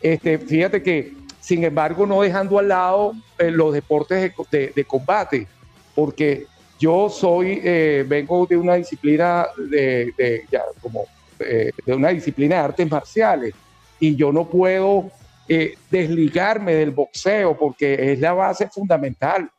Este, 0.01 0.39
fíjate 0.39 0.83
que, 0.83 1.13
sin 1.41 1.63
embargo, 1.65 2.07
no 2.07 2.23
dejando 2.23 2.59
al 2.59 2.69
lado 2.69 3.13
eh, 3.39 3.51
los 3.51 3.73
deportes 3.75 4.21
de, 4.51 4.59
de- 4.59 4.73
de 4.75 4.85
combate, 4.85 5.47
porque 5.95 6.47
yo 6.79 7.09
soy, 7.11 7.61
eh, 7.65 8.05
vengo 8.09 8.47
de 8.47 8.57
una 8.57 8.75
disciplina 8.77 9.47
de, 9.57 10.13
de- 10.17 10.45
ya, 10.51 10.63
como, 10.81 11.05
eh, 11.41 11.71
de 11.85 11.95
una 11.95 12.09
disciplina 12.11 12.57
de 12.57 12.63
artes 12.63 12.91
marciales 12.91 13.53
y 14.01 14.15
yo 14.17 14.33
no 14.33 14.45
puedo 14.49 15.11
eh, 15.49 15.75
desligarme 15.91 16.75
del 16.75 16.91
boxeo 16.91 17.57
porque 17.57 18.13
es 18.13 18.21
la 18.21 18.33
base 18.33 18.69
fundamental 18.69 19.51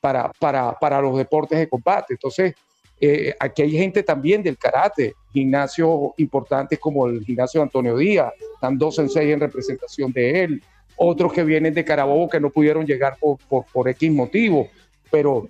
para, 0.00 0.30
para, 0.38 0.78
para 0.78 1.00
los 1.00 1.16
deportes 1.16 1.58
de 1.58 1.68
combate. 1.68 2.14
Entonces, 2.14 2.54
eh, 3.00 3.34
aquí 3.40 3.62
hay 3.62 3.70
gente 3.70 4.02
también 4.02 4.42
del 4.42 4.58
karate, 4.58 5.14
gimnasios 5.32 6.12
importantes 6.18 6.78
como 6.78 7.06
el 7.06 7.24
gimnasio 7.24 7.62
Antonio 7.62 7.96
Díaz, 7.96 8.32
están 8.54 8.76
dos 8.76 8.98
en 8.98 9.08
seis 9.08 9.32
en 9.32 9.40
representación 9.40 10.12
de 10.12 10.44
él, 10.44 10.62
otros 10.96 11.32
que 11.32 11.42
vienen 11.42 11.72
de 11.72 11.84
Carabobo 11.84 12.28
que 12.28 12.40
no 12.40 12.50
pudieron 12.50 12.84
llegar 12.84 13.16
por, 13.18 13.38
por, 13.48 13.64
por 13.72 13.88
X 13.88 14.12
motivo, 14.12 14.68
pero, 15.10 15.32
o 15.36 15.48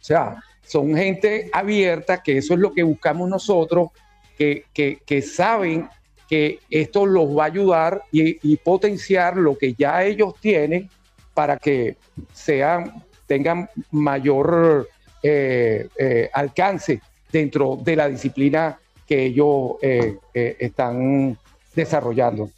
sea, 0.00 0.42
son 0.66 0.96
gente 0.96 1.48
abierta, 1.52 2.22
que 2.22 2.38
eso 2.38 2.54
es 2.54 2.60
lo 2.60 2.72
que 2.72 2.82
buscamos 2.82 3.28
nosotros, 3.28 3.90
que, 4.36 4.64
que, 4.72 4.98
que 5.06 5.22
saben 5.22 5.88
que 6.30 6.60
esto 6.70 7.06
los 7.06 7.36
va 7.36 7.42
a 7.42 7.46
ayudar 7.46 8.04
y, 8.12 8.56
potenciar 8.58 9.36
lo 9.36 9.58
que 9.58 9.74
ya 9.74 10.04
ellos 10.04 10.34
tienen 10.38 10.88
para 11.34 11.56
que 11.56 11.96
sean, 12.32 13.04
tengan 13.26 13.68
mayor 13.90 14.88
eh, 15.24 15.88
eh, 15.98 16.30
alcance 16.32 17.00
dentro 17.32 17.76
de 17.82 17.96
la 17.96 18.08
disciplina 18.08 18.78
que 19.08 19.24
ellos 19.24 19.72
eh, 19.82 20.18
están 20.32 21.36
desarrollando. 21.74 22.48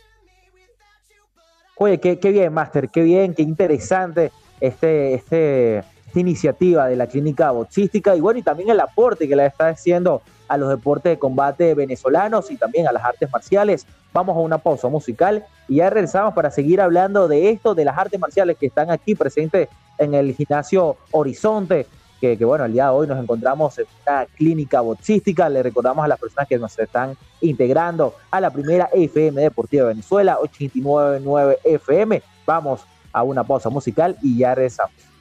Oye, 1.77 1.99
qué, 1.99 2.19
qué 2.19 2.31
bien, 2.31 2.53
Master, 2.53 2.90
qué 2.90 3.03
bien, 3.03 3.32
qué 3.32 3.40
interesante 3.40 4.31
este, 4.61 5.15
este, 5.15 5.78
esta 5.78 6.20
iniciativa 6.20 6.89
de 6.89 6.97
la 6.97 7.07
clínica 7.07 7.51
boxística 7.53 8.15
y 8.15 8.20
bueno, 8.20 8.39
y 8.39 8.43
también 8.43 8.69
el 8.69 8.81
aporte 8.81 9.27
que 9.27 9.35
le 9.35 9.47
está 9.47 9.69
haciendo 9.69 10.20
a 10.53 10.59
los 10.59 10.69
deportes 10.69 11.12
de 11.12 11.19
combate 11.19 11.74
venezolanos 11.74 12.51
y 12.51 12.57
también 12.57 12.87
a 12.87 12.93
las 12.93 13.03
artes 13.03 13.31
marciales. 13.33 13.87
Vamos 14.12 14.37
a 14.37 14.41
una 14.41 14.59
pausa 14.59 14.87
musical 14.89 15.47
y 15.66 15.77
ya 15.77 15.89
regresamos 15.89 16.35
para 16.35 16.51
seguir 16.51 16.83
hablando 16.83 17.27
de 17.27 17.49
esto, 17.49 17.74
de 17.74 17.87
las 17.87 17.97
artes 17.97 18.20
marciales 18.20 18.59
que 18.59 18.66
están 18.66 18.91
aquí 18.91 19.15
presentes 19.15 19.70
en 19.97 20.12
el 20.12 20.35
gimnasio 20.35 20.99
Horizonte, 21.11 21.87
que, 22.20 22.37
bueno, 22.45 22.66
el 22.66 22.74
día 22.74 22.85
de 22.85 22.91
hoy 22.91 23.07
nos 23.07 23.19
encontramos 23.19 23.79
en 23.79 23.87
una 24.07 24.27
clínica 24.27 24.83
boxística. 24.83 25.49
Le 25.49 25.62
recordamos 25.62 26.05
a 26.05 26.09
las 26.09 26.20
personas 26.20 26.47
que 26.47 26.59
nos 26.59 26.79
están 26.79 27.16
integrando 27.41 28.15
a 28.31 28.39
la 28.39 28.51
primera 28.51 28.91
FM 28.93 29.41
Deportiva 29.41 29.85
de 29.85 29.95
Venezuela, 29.95 30.37
899 30.39 31.61
FM. 31.65 32.23
Vamos 32.45 32.83
a 33.11 33.23
una 33.23 33.43
pausa 33.43 33.70
musical 33.70 34.19
y 34.20 34.37
ya 34.37 34.55
regresamos. 34.55 35.12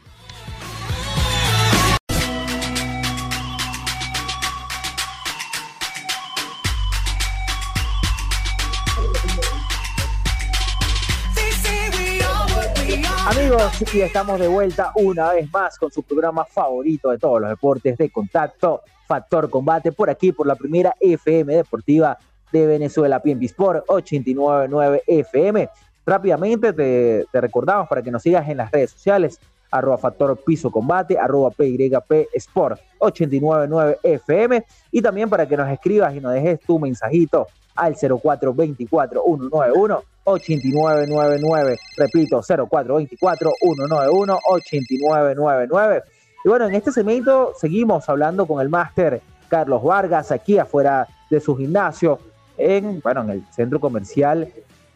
Y 13.94 14.02
estamos 14.02 14.40
de 14.40 14.48
vuelta 14.48 14.92
una 14.96 15.34
vez 15.34 15.48
más 15.52 15.78
con 15.78 15.92
su 15.92 16.02
programa 16.02 16.46
favorito 16.46 17.12
de 17.12 17.20
todos 17.20 17.40
los 17.40 17.50
deportes 17.52 17.96
de 17.96 18.10
contacto, 18.10 18.82
Factor 19.08 19.52
Combate, 19.52 19.92
por 19.92 20.10
aquí, 20.10 20.32
por 20.32 20.48
la 20.48 20.56
primera 20.56 20.96
FM 21.00 21.58
deportiva 21.58 22.18
de 22.52 22.66
Venezuela, 22.66 23.22
PNB 23.22 23.44
Sport 23.44 23.84
899 23.88 25.04
FM. 25.06 25.70
Rápidamente 26.04 26.74
te, 26.74 27.28
te 27.32 27.40
recordamos 27.40 27.88
para 27.88 28.02
que 28.02 28.10
nos 28.10 28.24
sigas 28.24 28.50
en 28.50 28.58
las 28.58 28.72
redes 28.72 28.90
sociales, 28.92 29.40
arroba 29.70 30.00
Factor 30.00 30.44
Piso 30.44 30.72
Combate, 30.72 31.20
arroba 31.20 31.52
PYP 31.52 32.30
Sport 32.34 32.80
899 32.98 34.00
FM, 34.02 34.66
y 34.90 35.04
también 35.04 35.30
para 35.30 35.48
que 35.48 35.56
nos 35.56 35.70
escribas 35.70 36.16
y 36.16 36.20
nos 36.20 36.34
dejes 36.34 36.60
tu 36.62 36.80
mensajito 36.80 37.46
al 37.82 37.96
0424 37.96 39.24
191 39.26 40.04
8999. 40.24 41.80
Repito, 41.98 42.42
0424 42.42 43.52
191 43.60 44.40
8999. 44.46 46.04
Y 46.46 46.50
bueno, 46.50 46.68
en 46.68 46.76
este 46.76 46.92
segmento 46.92 47.54
seguimos 47.58 48.08
hablando 48.08 48.46
con 48.46 48.62
el 48.62 48.70
máster 48.70 49.22
Carlos 49.50 49.84
Vargas, 49.84 50.32
aquí 50.32 50.60
afuera 50.60 51.08
de 51.30 51.40
su 51.40 51.56
gimnasio, 51.58 52.20
en, 52.56 53.02
bueno, 53.02 53.22
en 53.22 53.30
el 53.32 53.46
centro 53.52 53.80
comercial. 53.80 54.48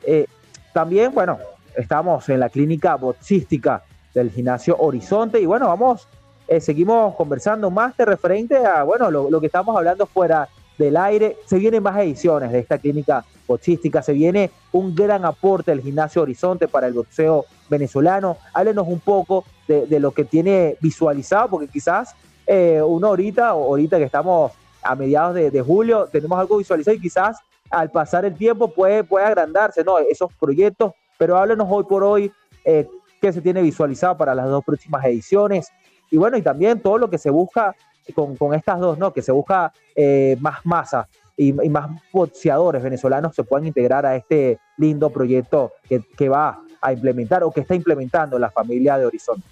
Eh, 0.04 0.28
también, 0.72 1.12
bueno, 1.12 1.40
estamos 1.76 2.30
en 2.30 2.40
la 2.40 2.50
clínica 2.50 2.96
boxística 2.96 3.82
del 4.14 4.30
gimnasio 4.30 4.78
Horizonte 4.78 5.42
y 5.42 5.46
bueno, 5.48 5.68
vamos, 5.68 6.08
eh, 6.48 6.62
seguimos 6.62 7.16
conversando 7.16 7.72
más 7.72 7.98
de 7.98 8.06
referente 8.06 8.58
a, 8.58 8.84
bueno, 8.84 9.10
lo, 9.10 9.30
lo 9.32 9.40
que 9.42 9.48
estamos 9.48 9.76
hablando 9.76 10.06
fuera 10.06 10.48
del 10.78 10.98
aire. 10.98 11.38
Se 11.46 11.58
vienen 11.58 11.84
más 11.84 11.98
ediciones 12.00 12.52
de 12.52 12.60
esta 12.60 12.78
clínica 12.78 13.26
boxística, 13.48 14.02
se 14.02 14.14
viene 14.14 14.52
un 14.72 14.96
gran 14.96 15.26
aporte 15.26 15.72
del 15.72 15.82
gimnasio 15.82 16.24
Horizonte 16.24 16.68
para 16.68 16.88
el 16.88 16.94
boxeo 16.94 17.46
venezolano. 17.70 18.38
Háblenos 18.54 18.88
un 18.88 19.00
poco 19.00 19.46
de, 19.68 19.86
de 19.86 20.00
lo 20.00 20.12
que 20.12 20.26
tiene 20.26 20.78
visualizado, 20.82 21.50
porque 21.50 21.68
quizás 21.68 22.16
eh, 22.48 22.82
uno 22.86 23.08
ahorita, 23.08 23.54
o 23.56 23.68
ahorita 23.68 23.98
que 23.98 24.04
estamos 24.04 24.52
a 24.84 24.96
mediados 24.96 25.36
de, 25.36 25.52
de 25.52 25.62
julio, 25.62 26.08
tenemos 26.12 26.40
algo 26.40 26.58
visualizado 26.58 26.96
y 26.96 27.02
quizás 27.02 27.38
al 27.72 27.90
pasar 27.92 28.26
el 28.26 28.36
tiempo 28.36 28.68
puede, 28.68 29.04
puede 29.04 29.26
agrandarse, 29.26 29.84
¿no? 29.84 29.98
Esos 29.98 30.32
proyectos, 30.40 30.94
pero 31.18 31.38
háblenos 31.38 31.68
hoy 31.70 31.84
por 31.86 32.04
hoy 32.04 32.32
eh, 32.64 32.88
qué 33.20 33.34
se 33.34 33.42
tiene 33.42 33.62
visualizado 33.62 34.16
para 34.18 34.36
las 34.36 34.48
dos 34.48 34.64
próximas 34.64 35.04
ediciones 35.06 35.72
y 36.12 36.18
bueno, 36.18 36.38
y 36.38 36.42
también 36.42 36.80
todo 36.80 36.98
lo 36.98 37.10
que 37.10 37.18
se 37.18 37.30
busca 37.30 37.76
con, 38.14 38.36
con 38.36 38.54
estas 38.54 38.80
dos, 38.80 38.98
¿no? 38.98 39.14
Que 39.14 39.22
se 39.22 39.32
busca 39.32 39.74
eh, 39.96 40.38
más 40.40 40.66
masa 40.66 41.08
y, 41.38 41.54
más 41.54 41.90
boxeadores 42.12 42.82
venezolanos 42.82 43.36
se 43.36 43.44
puedan 43.44 43.68
integrar 43.68 44.06
a 44.06 44.16
este 44.16 44.60
lindo 44.78 45.10
proyecto 45.10 45.74
que, 45.88 46.02
que 46.18 46.30
va 46.30 46.62
a 46.82 46.94
implementar 46.94 47.44
o 47.44 47.52
que 47.52 47.62
está 47.62 47.76
implementando 47.76 48.40
la 48.40 48.50
familia 48.50 48.98
de 48.98 49.06
Horizonte. 49.06 49.48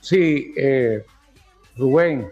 Sí, 0.00 0.52
eh, 0.56 1.04
Rubén, 1.76 2.30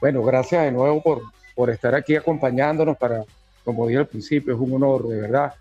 bueno, 0.00 0.22
gracias 0.22 0.64
de 0.64 0.72
nuevo 0.72 1.00
por, 1.02 1.22
por 1.54 1.70
estar 1.70 1.94
aquí 1.94 2.16
acompañándonos 2.16 2.96
para, 2.96 3.24
como 3.64 3.86
dije 3.86 4.00
al 4.00 4.08
principio, 4.08 4.54
es 4.54 4.60
un 4.60 4.74
honor, 4.74 5.06
de 5.06 5.20
verdad. 5.20 5.54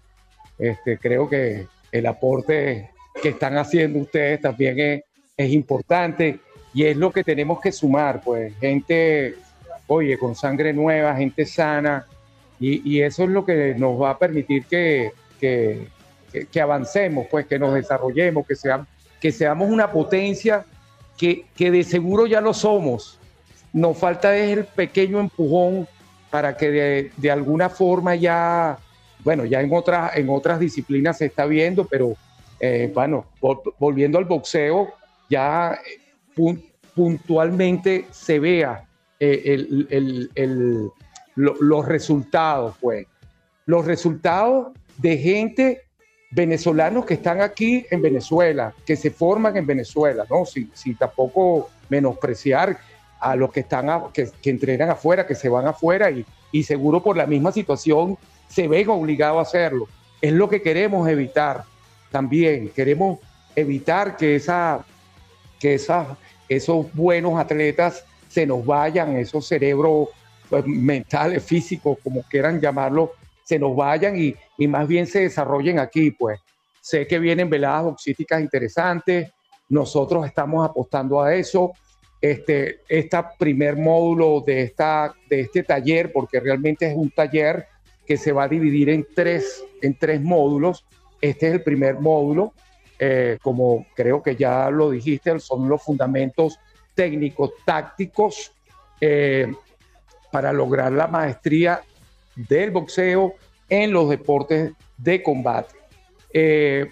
Este, 0.57 0.97
creo 0.97 1.29
que 1.29 1.67
el 1.91 2.05
aporte 2.07 2.89
que 3.21 3.29
están 3.29 3.57
haciendo 3.57 3.99
ustedes 3.99 4.41
también 4.41 4.79
es, 4.79 5.03
es 5.37 5.51
importante 5.51 6.39
y 6.77 6.85
es 6.85 6.95
lo 6.95 7.11
que 7.11 7.23
tenemos 7.23 7.59
que 7.59 7.71
sumar, 7.71 8.21
pues, 8.23 8.53
gente, 8.59 9.33
oye, 9.87 10.15
con 10.15 10.35
sangre 10.35 10.73
nueva, 10.73 11.15
gente 11.15 11.43
sana, 11.43 12.05
y, 12.59 12.87
y 12.87 13.01
eso 13.01 13.23
es 13.23 13.29
lo 13.29 13.43
que 13.43 13.73
nos 13.75 13.99
va 13.99 14.11
a 14.11 14.17
permitir 14.19 14.65
que, 14.65 15.11
que, 15.39 15.87
que- 16.51 16.61
avancemos, 16.61 17.25
pues, 17.31 17.47
que 17.47 17.57
nos 17.57 17.73
desarrollemos, 17.73 18.45
que, 18.45 18.55
seamos 18.55 18.87
que 19.19 19.31
seamos 19.31 19.71
una 19.71 19.91
potencia 19.91 20.65
que, 21.17 21.45
que 21.55 21.71
de 21.71 21.83
seguro 21.83 22.27
ya 22.27 22.41
lo 22.41 22.53
somos. 22.53 23.17
Nos 23.73 23.97
falta 23.97 24.37
es 24.37 24.55
el 24.59 24.65
pequeño 24.65 25.19
empujón 25.19 25.87
para 26.29 26.55
que 26.55 26.69
de, 26.69 27.11
de 27.17 27.31
alguna 27.31 27.69
forma 27.69 28.13
ya, 28.15 28.77
bueno, 29.23 29.45
ya 29.45 29.61
en 29.61 29.73
otras, 29.73 30.15
en 30.15 30.29
otras 30.29 30.59
disciplinas 30.59 31.17
se 31.17 31.25
está 31.25 31.47
viendo, 31.47 31.85
pero 31.85 32.13
eh, 32.59 32.91
bueno, 32.93 33.25
vol- 33.41 33.73
volviendo 33.79 34.19
al 34.19 34.25
boxeo, 34.25 34.93
ya 35.27 35.73
eh, 35.73 36.01
puntualmente 36.97 38.07
se 38.11 38.39
vea 38.39 38.83
eh, 39.19 39.41
el- 39.45 39.87
el- 39.91 40.31
el- 40.35 40.89
lo- 41.35 41.55
los 41.61 41.85
resultados, 41.85 42.75
pues. 42.81 43.05
Los 43.67 43.85
resultados 43.85 44.69
de 44.97 45.17
gente 45.17 45.81
venezolanos 46.31 47.05
que 47.05 47.13
están 47.13 47.39
aquí 47.41 47.85
en 47.91 48.01
Venezuela, 48.01 48.73
que 48.85 48.95
se 48.95 49.11
forman 49.11 49.55
en 49.57 49.65
Venezuela, 49.65 50.25
¿no? 50.29 50.43
Sin, 50.45 50.71
sin 50.73 50.95
tampoco 50.97 51.69
menospreciar 51.89 52.77
a 53.19 53.35
los 53.35 53.51
que 53.51 53.61
están 53.61 53.87
que, 54.11 54.29
que 54.41 54.49
entrenan 54.49 54.89
afuera, 54.89 55.25
que 55.25 55.35
se 55.35 55.49
van 55.49 55.67
afuera 55.67 56.09
y, 56.11 56.25
y 56.51 56.63
seguro 56.63 57.01
por 57.01 57.15
la 57.15 57.25
misma 57.27 57.51
situación 57.51 58.17
se 58.49 58.67
ven 58.67 58.89
obligados 58.89 59.37
a 59.39 59.41
hacerlo. 59.41 59.87
Es 60.21 60.33
lo 60.33 60.49
que 60.49 60.61
queremos 60.61 61.07
evitar 61.07 61.63
también. 62.11 62.69
Queremos 62.69 63.19
evitar 63.55 64.17
que, 64.17 64.35
esa, 64.35 64.85
que 65.59 65.75
esa, 65.75 66.17
esos 66.49 66.93
buenos 66.93 67.39
atletas 67.39 68.05
se 68.29 68.45
nos 68.45 68.65
vayan, 68.65 69.17
esos 69.17 69.47
cerebros 69.47 70.09
pues, 70.49 70.65
mentales, 70.65 71.43
físicos, 71.43 71.97
como 72.03 72.23
quieran 72.23 72.61
llamarlo, 72.61 73.13
se 73.43 73.57
nos 73.57 73.75
vayan 73.75 74.19
y, 74.19 74.35
y 74.57 74.67
más 74.67 74.87
bien 74.87 75.07
se 75.07 75.21
desarrollen 75.21 75.79
aquí. 75.79 76.11
Pues 76.11 76.39
sé 76.81 77.07
que 77.07 77.19
vienen 77.19 77.49
veladas 77.49 77.83
boxísticas 77.83 78.41
interesantes, 78.41 79.31
nosotros 79.69 80.25
estamos 80.25 80.67
apostando 80.67 81.21
a 81.21 81.35
eso. 81.35 81.73
Este, 82.19 82.79
este 82.89 83.17
primer 83.37 83.77
módulo 83.77 84.43
de, 84.45 84.63
esta, 84.63 85.13
de 85.29 85.41
este 85.41 85.63
taller, 85.63 86.11
porque 86.11 86.39
realmente 86.39 86.87
es 86.87 86.95
un 86.95 87.11
taller 87.11 87.67
que 88.05 88.17
se 88.17 88.31
va 88.31 88.43
a 88.43 88.47
dividir 88.47 88.89
en 88.89 89.05
tres, 89.13 89.63
en 89.81 89.93
tres 89.93 90.21
módulos. 90.21 90.85
Este 91.21 91.47
es 91.47 91.53
el 91.53 91.63
primer 91.63 91.99
módulo, 91.99 92.53
eh, 92.99 93.37
como 93.41 93.85
creo 93.95 94.23
que 94.23 94.35
ya 94.35 94.69
lo 94.71 94.91
dijiste, 94.91 95.39
son 95.39 95.69
los 95.69 95.83
fundamentos 95.83 96.59
técnicos, 96.95 97.51
tácticos, 97.65 98.51
eh, 98.99 99.53
para 100.31 100.51
lograr 100.51 100.91
la 100.91 101.07
maestría 101.07 101.81
del 102.35 102.71
boxeo 102.71 103.35
en 103.69 103.91
los 103.91 104.09
deportes 104.09 104.71
de 104.97 105.21
combate. 105.21 105.75
Eh, 106.33 106.87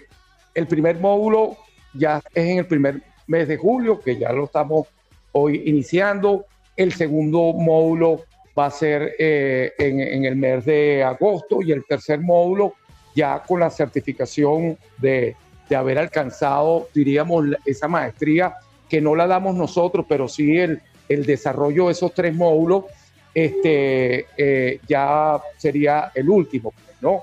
el 0.54 0.66
primer 0.66 0.98
módulo 1.00 1.56
ya 1.92 2.22
es 2.34 2.46
en 2.46 2.58
el 2.58 2.66
primer 2.66 3.02
mes 3.26 3.48
de 3.48 3.56
julio, 3.56 4.00
que 4.00 4.16
ya 4.16 4.32
lo 4.32 4.44
estamos 4.44 4.86
hoy 5.32 5.62
iniciando. 5.66 6.46
El 6.76 6.92
segundo 6.92 7.52
módulo 7.52 8.24
va 8.56 8.66
a 8.66 8.70
ser 8.70 9.14
en 9.18 10.24
el 10.24 10.36
mes 10.36 10.64
de 10.64 11.02
agosto 11.02 11.60
y 11.62 11.72
el 11.72 11.84
tercer 11.84 12.20
módulo 12.20 12.74
ya 13.14 13.42
con 13.42 13.60
la 13.60 13.70
certificación 13.70 14.78
de, 14.98 15.36
de 15.68 15.76
haber 15.76 15.98
alcanzado, 15.98 16.88
diríamos, 16.94 17.44
esa 17.64 17.88
maestría 17.88 18.54
que 18.88 19.00
no 19.00 19.14
la 19.14 19.26
damos 19.26 19.54
nosotros, 19.56 20.06
pero 20.08 20.28
sí 20.28 20.56
el, 20.56 20.80
el 21.08 21.26
desarrollo 21.26 21.86
de 21.86 21.92
esos 21.92 22.12
tres 22.14 22.34
módulos, 22.34 22.84
este, 23.34 24.26
eh, 24.36 24.80
ya 24.88 25.38
sería 25.56 26.10
el 26.14 26.30
último, 26.30 26.72
¿no? 27.00 27.20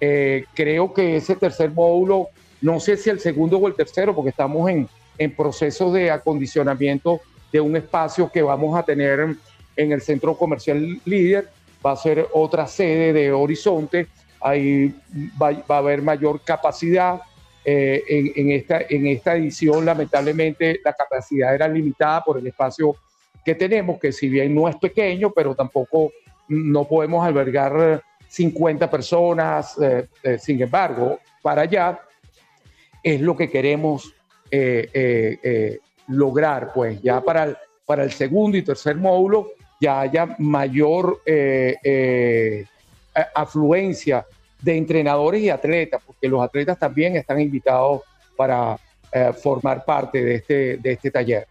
Eh, 0.00 0.46
creo 0.54 0.92
que 0.92 1.16
ese 1.16 1.36
tercer 1.36 1.70
módulo, 1.70 2.28
no 2.60 2.80
sé 2.80 2.96
si 2.96 3.10
el 3.10 3.20
segundo 3.20 3.58
o 3.58 3.68
el 3.68 3.74
tercero, 3.74 4.14
porque 4.14 4.30
estamos 4.30 4.68
en, 4.68 4.88
en 5.18 5.36
proceso 5.36 5.92
de 5.92 6.10
acondicionamiento 6.10 7.20
de 7.52 7.60
un 7.60 7.76
espacio 7.76 8.30
que 8.30 8.42
vamos 8.42 8.76
a 8.76 8.82
tener 8.82 9.36
en 9.76 9.92
el 9.92 10.00
centro 10.00 10.36
comercial 10.36 11.00
líder, 11.04 11.48
va 11.84 11.92
a 11.92 11.96
ser 11.96 12.26
otra 12.32 12.66
sede 12.66 13.12
de 13.12 13.32
Horizonte, 13.32 14.08
ahí 14.40 14.94
va, 15.40 15.52
va 15.70 15.76
a 15.76 15.78
haber 15.78 16.02
mayor 16.02 16.40
capacidad. 16.40 17.20
Eh, 17.64 18.02
en, 18.08 18.50
esta, 18.50 18.80
en 18.88 19.06
esta 19.06 19.36
edición, 19.36 19.84
lamentablemente, 19.84 20.80
la 20.84 20.92
capacidad 20.92 21.54
era 21.54 21.68
limitada 21.68 22.22
por 22.24 22.38
el 22.38 22.46
espacio 22.46 22.96
que 23.44 23.54
tenemos, 23.54 23.98
que 23.98 24.12
si 24.12 24.28
bien 24.28 24.54
no 24.54 24.68
es 24.68 24.76
pequeño, 24.76 25.32
pero 25.32 25.54
tampoco 25.54 26.12
no 26.48 26.86
podemos 26.86 27.24
albergar 27.26 28.02
50 28.28 28.90
personas. 28.90 29.76
eh, 29.80 30.06
eh, 30.22 30.38
sin 30.38 30.60
embargo, 30.62 31.18
para 31.42 31.62
allá 31.62 32.00
es 33.02 33.20
lo 33.20 33.36
que 33.36 33.50
queremos 33.50 34.14
eh, 34.50 34.88
eh, 34.92 35.38
eh, 35.42 35.78
lograr, 36.08 36.72
pues 36.72 37.00
ya 37.02 37.20
para 37.20 37.44
el, 37.44 37.56
para 37.86 38.04
el 38.04 38.12
segundo 38.12 38.56
y 38.56 38.62
tercer 38.62 38.96
módulo 38.96 39.52
ya 39.80 40.00
haya 40.00 40.36
mayor 40.38 41.20
eh, 41.26 41.76
eh, 41.82 42.64
afluencia 43.34 44.24
de 44.62 44.76
entrenadores 44.76 45.42
y 45.42 45.50
atletas, 45.50 46.00
porque 46.06 46.28
los 46.28 46.42
atletas 46.42 46.78
también 46.78 47.16
están 47.16 47.40
invitados 47.40 48.02
para 48.36 48.78
eh, 49.12 49.32
formar 49.32 49.84
parte 49.84 50.22
de 50.24 50.34
este, 50.36 50.76
de 50.78 50.92
este 50.92 51.10
taller. 51.10 51.46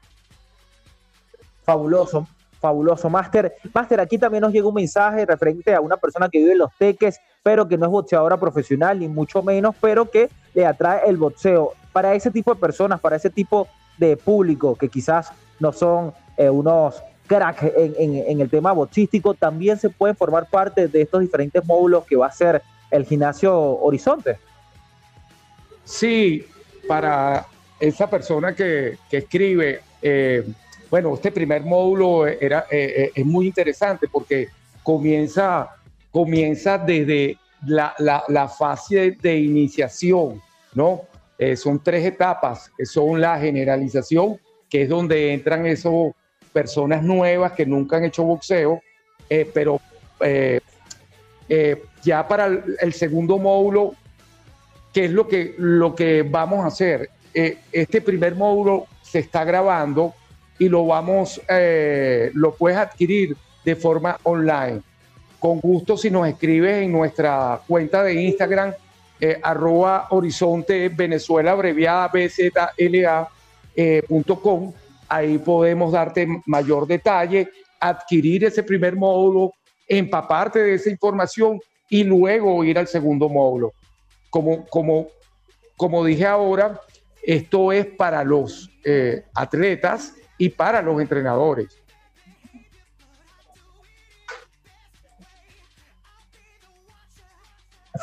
Fabuloso. 1.63 2.27
Fabuloso, 2.59 3.09
Master. 3.09 3.55
Master, 3.73 3.99
aquí 4.01 4.17
también 4.19 4.41
nos 4.41 4.53
llega 4.53 4.67
un 4.67 4.75
mensaje 4.75 5.25
referente 5.25 5.73
a 5.73 5.81
una 5.81 5.97
persona 5.97 6.29
que 6.29 6.37
vive 6.37 6.51
en 6.51 6.59
Los 6.59 6.71
Teques, 6.77 7.19
pero 7.41 7.67
que 7.67 7.75
no 7.77 7.87
es 7.87 7.91
boxeadora 7.91 8.37
profesional, 8.37 8.99
ni 8.99 9.07
mucho 9.07 9.41
menos, 9.41 9.75
pero 9.81 10.09
que 10.09 10.29
le 10.53 10.65
atrae 10.65 11.09
el 11.09 11.17
boxeo. 11.17 11.73
Para 11.91 12.13
ese 12.13 12.29
tipo 12.29 12.53
de 12.53 12.59
personas, 12.59 12.99
para 12.99 13.15
ese 13.15 13.31
tipo 13.31 13.67
de 13.97 14.15
público 14.15 14.75
que 14.75 14.89
quizás 14.89 15.31
no 15.59 15.73
son 15.73 16.13
eh, 16.37 16.49
unos 16.49 17.01
cracks 17.25 17.63
en- 17.75 18.15
en 18.27 18.41
el 18.41 18.49
tema 18.49 18.71
boxístico, 18.73 19.33
también 19.33 19.77
se 19.77 19.89
pueden 19.89 20.15
formar 20.15 20.47
parte 20.49 20.87
de 20.87 21.01
estos 21.01 21.21
diferentes 21.21 21.65
módulos 21.65 22.05
que 22.05 22.15
va 22.15 22.27
a 22.27 22.31
ser 22.31 22.61
el 22.91 23.05
gimnasio 23.05 23.57
Horizonte. 23.57 24.37
Sí, 25.83 26.45
para 26.87 27.45
esa 27.79 28.09
persona 28.09 28.53
que, 28.53 28.97
que 29.09 29.17
escribe, 29.17 29.81
eh, 30.01 30.43
bueno, 30.89 31.13
este 31.15 31.31
primer 31.31 31.63
módulo 31.63 32.27
era, 32.27 32.65
eh, 32.69 32.93
eh, 32.97 33.11
es 33.15 33.25
muy 33.25 33.47
interesante 33.47 34.07
porque 34.07 34.49
comienza, 34.83 35.69
comienza 36.11 36.77
desde 36.77 37.37
la, 37.65 37.93
la- 37.97 38.47
fase 38.47 39.17
de 39.21 39.37
iniciación, 39.37 40.41
¿no? 40.73 41.01
Son 41.55 41.81
tres 41.83 42.05
etapas, 42.05 42.71
son 42.83 43.19
la 43.19 43.39
generalización, 43.39 44.39
que 44.69 44.83
es 44.83 44.89
donde 44.89 45.33
entran 45.33 45.65
esas 45.65 45.91
personas 46.53 47.01
nuevas 47.01 47.53
que 47.53 47.65
nunca 47.65 47.97
han 47.97 48.05
hecho 48.05 48.23
boxeo, 48.23 48.79
pero 49.51 49.81
ya 52.03 52.27
para 52.27 52.45
el- 52.47 52.77
el 52.79 52.93
segundo 52.93 53.37
módulo 53.37 53.93
¿Qué 54.93 55.05
es 55.05 55.11
lo 55.11 55.27
que, 55.27 55.55
lo 55.57 55.95
que 55.95 56.23
vamos 56.23 56.63
a 56.63 56.67
hacer? 56.67 57.09
Eh, 57.33 57.59
este 57.71 58.01
primer 58.01 58.35
módulo 58.35 58.87
se 59.01 59.19
está 59.19 59.45
grabando 59.45 60.13
y 60.59 60.67
lo 60.67 60.85
vamos, 60.85 61.41
eh, 61.47 62.29
lo 62.33 62.53
puedes 62.53 62.77
adquirir 62.77 63.35
de 63.63 63.75
forma 63.75 64.17
online. 64.23 64.81
Con 65.39 65.59
gusto, 65.61 65.95
si 65.95 66.11
nos 66.11 66.27
escribes 66.27 66.83
en 66.83 66.91
nuestra 66.91 67.61
cuenta 67.65 68.03
de 68.03 68.15
Instagram, 68.21 68.73
eh, 69.19 69.39
arroba 69.41 70.07
horizonte 70.09 70.89
Venezuela 70.89 71.51
abreviada 71.51 72.09
BZLA 72.09 73.29
eh, 73.75 74.03
ahí 75.07 75.37
podemos 75.37 75.91
darte 75.91 76.27
mayor 76.45 76.85
detalle, 76.85 77.49
adquirir 77.79 78.43
ese 78.45 78.61
primer 78.63 78.95
módulo, 78.95 79.53
empaparte 79.87 80.59
de 80.59 80.73
esa 80.73 80.89
información 80.89 81.59
y 81.91 82.05
luego 82.05 82.63
ir 82.63 82.79
al 82.79 82.87
segundo 82.87 83.27
módulo 83.29 83.73
como, 84.31 84.65
como, 84.67 85.09
como 85.75 86.05
dije 86.05 86.25
ahora, 86.25 86.79
esto 87.21 87.71
es 87.71 87.85
para 87.85 88.23
los 88.23 88.71
eh, 88.83 89.25
atletas 89.35 90.15
y 90.37 90.49
para 90.49 90.81
los 90.81 90.99
entrenadores. 91.01 91.77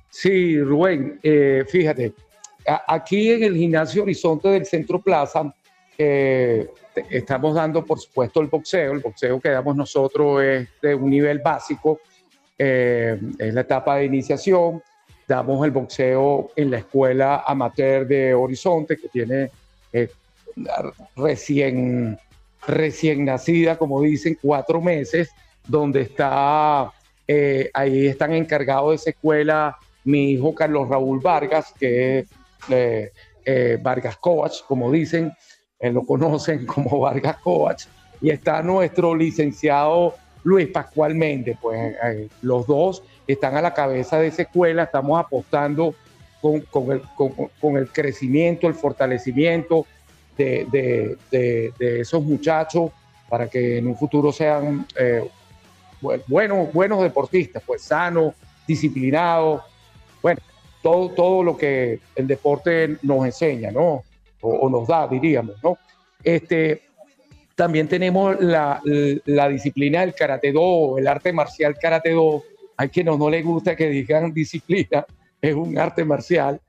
Sí, 0.09 0.61
Rubén, 0.61 1.19
eh, 1.23 1.65
fíjate, 1.67 2.13
aquí 2.87 3.31
en 3.31 3.43
el 3.43 3.55
gimnasio 3.55 4.03
Horizonte 4.03 4.49
del 4.49 4.65
Centro 4.65 5.01
Plaza 5.01 5.53
estamos 7.09 7.55
dando, 7.55 7.85
por 7.85 7.99
supuesto, 7.99 8.41
el 8.41 8.47
boxeo. 8.47 8.93
El 8.93 8.99
boxeo 8.99 9.39
que 9.39 9.49
damos 9.49 9.75
nosotros 9.75 10.43
es 10.43 10.69
de 10.81 10.95
un 10.95 11.09
nivel 11.09 11.39
básico, 11.39 11.99
eh, 12.57 13.19
es 13.37 13.53
la 13.53 13.61
etapa 13.61 13.97
de 13.97 14.05
iniciación. 14.05 14.81
Damos 15.27 15.63
el 15.65 15.71
boxeo 15.71 16.51
en 16.55 16.71
la 16.71 16.79
escuela 16.79 17.43
amateur 17.47 18.05
de 18.05 18.33
Horizonte, 18.33 18.97
que 18.97 19.07
tiene 19.07 19.49
eh, 19.91 20.09
recién, 21.15 22.17
recién 22.67 23.25
nacida, 23.25 23.77
como 23.77 24.01
dicen, 24.01 24.37
cuatro 24.41 24.81
meses, 24.81 25.29
donde 25.65 26.01
está, 26.01 26.91
eh, 27.27 27.69
ahí 27.73 28.07
están 28.07 28.33
encargados 28.33 28.89
de 28.91 28.95
esa 28.95 29.09
escuela 29.11 29.77
mi 30.05 30.31
hijo 30.31 30.53
Carlos 30.53 30.89
Raúl 30.89 31.21
Vargas, 31.21 31.73
que 31.79 32.19
es 32.19 32.27
eh, 32.69 33.11
eh, 33.45 33.77
Vargas 33.81 34.17
Coach, 34.17 34.61
como 34.67 34.91
dicen, 34.91 35.31
eh, 35.79 35.91
lo 35.91 36.05
conocen 36.05 36.65
como 36.65 36.99
Vargas 36.99 37.37
Coach, 37.37 37.85
y 38.21 38.29
está 38.29 38.61
nuestro 38.61 39.15
licenciado 39.15 40.15
Luis 40.43 40.67
Pascual 40.67 41.15
Méndez, 41.15 41.57
pues 41.61 41.95
los 42.41 42.67
dos 42.67 43.03
están 43.27 43.55
a 43.55 43.61
la 43.61 43.73
cabeza 43.73 44.19
de 44.19 44.27
esa 44.27 44.41
escuela, 44.43 44.83
estamos 44.83 45.19
apostando 45.19 45.95
con, 46.41 46.61
con 47.61 47.77
el, 47.77 47.87
crecimiento, 47.89 48.67
el 48.67 48.73
fortalecimiento 48.73 49.85
de, 50.37 51.17
esos 51.79 52.23
muchachos 52.23 52.91
para 53.29 53.47
que 53.47 53.77
en 53.77 53.87
un 53.87 53.95
futuro 53.95 54.33
sean 54.33 54.85
bu- 56.01 56.21
buenos, 56.27 56.73
buenos 56.73 57.01
deportistas, 57.01 57.63
pues 57.65 57.81
sanos, 57.81 58.33
disciplinados, 58.67 59.61
bueno, 60.21 60.41
todo, 60.83 61.09
todo 61.09 61.41
lo 61.41 61.57
que 61.57 61.99
el 62.15 62.27
deporte 62.27 62.97
nos 63.01 63.25
enseña, 63.25 63.71
¿no? 63.71 64.03
O, 64.41 64.69
nos 64.69 64.87
da, 64.87 65.07
diríamos, 65.07 65.55
¿no? 65.63 65.77
Este, 66.21 66.81
también 67.55 67.87
tenemos 67.87 68.39
la, 68.41 68.81
la 69.25 69.47
disciplina 69.47 70.01
del 70.01 70.13
karate 70.13 70.51
do, 70.51 70.97
el 70.97 71.07
arte 71.07 71.31
marcial 71.31 71.77
karate 71.81 72.11
do. 72.11 72.43
Hay 72.75 72.89
quienes 72.89 73.17
no 73.17 73.29
les 73.29 73.45
gusta 73.45 73.75
que 73.75 73.89
digan 73.89 74.33
disciplina, 74.33 75.05
es 75.41 75.55
un 75.55 75.77
arte 75.77 76.03
marcial, 76.03 76.59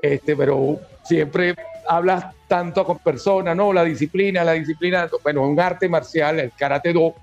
este, 0.00 0.34
pero 0.34 0.80
siempre 1.04 1.54
hablas 1.86 2.24
tanto 2.48 2.84
con 2.86 2.98
personas, 2.98 3.54
¿no? 3.54 3.72
La 3.74 3.84
disciplina, 3.84 4.42
la 4.42 4.52
disciplina, 4.52 5.08
bueno, 5.22 5.46
un 5.46 5.60
arte 5.60 5.88
marcial, 5.88 6.40
el 6.40 6.52
karate 6.52 6.94
do, 6.94 7.14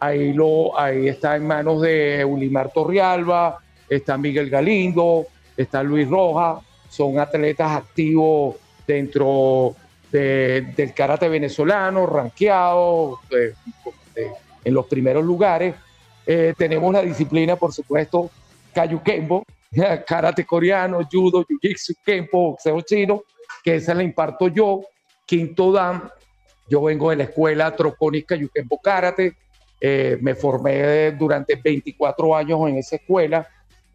ahí, 0.00 0.32
lo, 0.32 0.78
ahí 0.78 1.08
está 1.08 1.36
en 1.36 1.46
manos 1.46 1.82
de 1.82 2.24
Ulimar 2.24 2.72
Torrialba, 2.72 3.58
está 3.90 4.16
Miguel 4.16 4.48
Galindo, 4.48 5.26
está 5.62 5.82
Luis 5.82 6.08
Roja, 6.08 6.60
son 6.88 7.18
atletas 7.18 7.70
activos 7.70 8.56
dentro 8.86 9.74
de- 10.10 10.72
del 10.76 10.92
karate 10.92 11.28
venezolano, 11.28 12.06
ranqueados 12.06 13.18
de- 13.30 13.54
de- 14.14 14.30
en 14.64 14.74
los 14.74 14.86
primeros 14.86 15.24
lugares. 15.24 15.74
Eh, 16.26 16.54
tenemos 16.56 16.92
la 16.92 17.02
disciplina, 17.02 17.56
por 17.56 17.72
supuesto, 17.72 18.30
Kayukembo, 18.74 19.44
karate 20.06 20.44
coreano, 20.44 21.00
judo, 21.10 21.44
jiu-jitsu, 21.44 21.94
kempo, 22.04 22.50
boxeo 22.52 22.80
chino, 22.82 23.22
que 23.64 23.76
esa 23.76 23.94
la 23.94 24.02
imparto 24.02 24.48
yo. 24.48 24.82
Quinto 25.26 25.72
dan, 25.72 26.10
yo 26.68 26.82
vengo 26.82 27.10
de 27.10 27.16
la 27.16 27.24
escuela 27.24 27.74
Troconis 27.74 28.24
Kayukembo 28.26 28.78
Karate, 28.82 29.34
eh, 29.80 30.18
me 30.20 30.34
formé 30.34 31.10
durante 31.12 31.56
24 31.56 32.36
años 32.36 32.60
en 32.68 32.76
esa 32.76 32.96
escuela, 32.96 33.46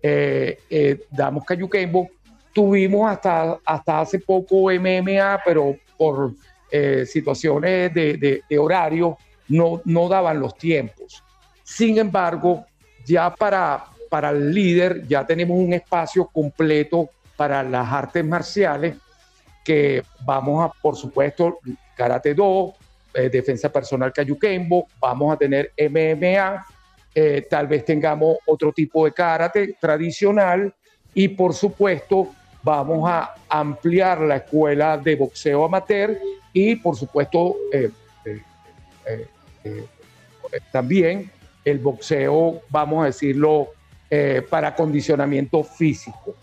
eh, 0.02 0.57
eh, 0.69 0.99
damos 1.11 1.44
Kayukembo, 1.45 2.10
tuvimos 2.53 3.10
hasta, 3.11 3.60
hasta 3.65 3.99
hace 4.02 4.19
poco 4.19 4.72
MMA, 4.72 5.41
pero 5.45 5.76
por 5.98 6.32
eh, 6.72 7.06
situaciones 7.06 7.94
de, 7.94 8.18
de- 8.18 8.41
de 8.49 8.57
horario 8.57 9.18
no, 9.49 9.82
no 9.86 10.07
daban 10.10 10.40
los 10.40 10.57
tiempos. 10.57 11.24
Sin 11.64 11.98
embargo, 11.98 12.65
ya 13.06 13.34
para, 13.34 13.86
para 14.10 14.30
el 14.32 14.53
líder 14.53 15.07
ya 15.07 15.26
tenemos 15.26 15.57
un 15.57 15.74
espacio 15.74 16.26
completo 16.26 17.10
para 17.36 17.64
las 17.64 17.91
artes 17.91 18.26
marciales 18.26 18.95
que 19.64 20.03
vamos 20.26 20.64
a, 20.65 20.72
por 20.82 20.95
supuesto, 20.95 21.60
Karate 21.95 22.34
Do, 22.34 22.74
eh, 23.14 23.30
defensa 23.30 23.69
personal 23.72 24.11
cayuquembo, 24.14 24.88
vamos 24.99 25.34
a 25.34 25.38
tener 25.38 25.72
MMA, 25.78 26.65
eh, 27.19 27.48
tal 27.49 27.65
vez 27.65 27.84
tengamos 27.84 28.38
otro 28.45 28.72
tipo 28.72 29.03
de 29.06 29.11
karate 29.11 29.76
tradicional 29.81 30.72
y 31.15 31.27
por 31.30 31.56
supuesto 31.56 32.27
vamos 32.61 33.10
a 33.10 33.34
ampliar 33.49 34.22
la 34.22 34.35
escuela 34.35 34.99
de 34.99 35.15
boxeo 35.15 35.65
amateur 35.65 36.15
y 36.53 36.76
por 36.76 36.95
supuesto 36.95 37.56
eh, 37.73 37.89
eh, 38.23 39.85
también 40.72 41.31
el 41.65 41.80
boxeo, 41.80 42.61
vamos 42.69 43.02
a 43.02 43.06
decirlo, 43.07 43.69
para 44.52 44.76
condicionamiento 44.76 45.64
físico. 45.64 46.35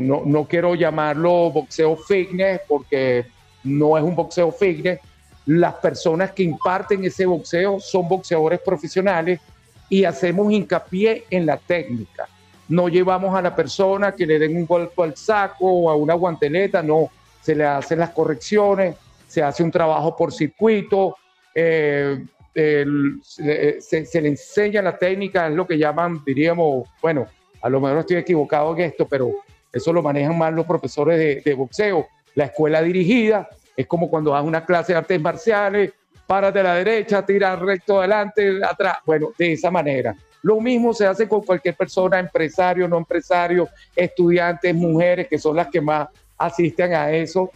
No, 0.00 0.22
no 0.24 0.48
quiero 0.48 0.74
llamarlo 0.76 1.50
boxeo 1.50 1.94
fitness 1.94 2.62
porque 2.66 3.26
no 3.64 3.98
es 3.98 4.02
un 4.02 4.16
boxeo 4.16 4.50
fitness. 4.50 4.98
Las 5.44 5.74
personas 5.74 6.32
que 6.32 6.42
imparten 6.42 7.04
ese 7.04 7.26
boxeo 7.26 7.78
son 7.80 8.08
boxeadores 8.08 8.60
profesionales 8.60 9.40
y 9.88 10.04
hacemos 10.04 10.52
hincapié 10.52 11.24
en 11.30 11.46
la 11.46 11.56
técnica. 11.56 12.28
No 12.68 12.88
llevamos 12.88 13.34
a 13.34 13.40
la 13.42 13.54
persona 13.56 14.12
que 14.14 14.26
le 14.26 14.38
den 14.38 14.56
un 14.56 14.66
golpe 14.66 15.02
al 15.02 15.16
saco 15.16 15.66
o 15.70 15.90
a 15.90 15.96
una 15.96 16.14
guanteleta, 16.14 16.82
no. 16.82 17.08
Se 17.40 17.54
le 17.54 17.64
hacen 17.64 17.98
las 17.98 18.10
correcciones, 18.10 18.96
se 19.26 19.42
hace 19.42 19.62
un 19.62 19.70
trabajo 19.70 20.14
por 20.16 20.32
circuito, 20.32 21.16
eh, 21.54 22.22
el- 22.54 23.20
se, 23.22 23.80
se- 23.80 24.20
le 24.20 24.28
enseña 24.28 24.82
la 24.82 24.98
técnica, 24.98 25.46
es 25.48 25.54
lo 25.54 25.66
que 25.66 25.78
llaman, 25.78 26.20
diríamos, 26.26 26.88
bueno, 27.00 27.26
a 27.62 27.68
lo 27.68 27.80
mejor 27.80 27.98
estoy 28.00 28.16
equivocado 28.16 28.74
en 28.76 28.82
esto, 28.82 29.06
pero 29.08 29.32
eso 29.72 29.92
lo 29.92 30.02
manejan 30.02 30.36
más 30.36 30.52
los 30.52 30.66
profesores 30.66 31.18
de, 31.18 31.40
de 31.44 31.54
boxeo. 31.54 32.06
La 32.34 32.44
escuela 32.46 32.82
dirigida 32.82 33.48
es 33.76 33.86
como 33.86 34.10
cuando 34.10 34.32
das 34.32 34.44
una 34.44 34.64
clase 34.64 34.92
de 34.92 34.98
artes 34.98 35.20
marciales, 35.20 35.92
párate 36.28 36.60
a 36.60 36.62
la 36.62 36.74
derecha, 36.74 37.24
tira 37.24 37.56
recto 37.56 38.00
adelante, 38.00 38.62
atrás. 38.62 38.98
Bueno, 39.06 39.32
de 39.38 39.54
esa 39.54 39.70
manera. 39.70 40.14
Lo 40.42 40.60
mismo 40.60 40.92
se 40.92 41.06
hace 41.06 41.26
con 41.26 41.40
cualquier 41.40 41.74
persona, 41.74 42.18
empresario, 42.18 42.86
no 42.86 42.98
empresario, 42.98 43.66
estudiantes, 43.96 44.74
mujeres, 44.74 45.26
que 45.26 45.38
son 45.38 45.56
las 45.56 45.68
que 45.68 45.80
más 45.80 46.06
asisten 46.36 46.92
a 46.92 47.10
eso, 47.10 47.50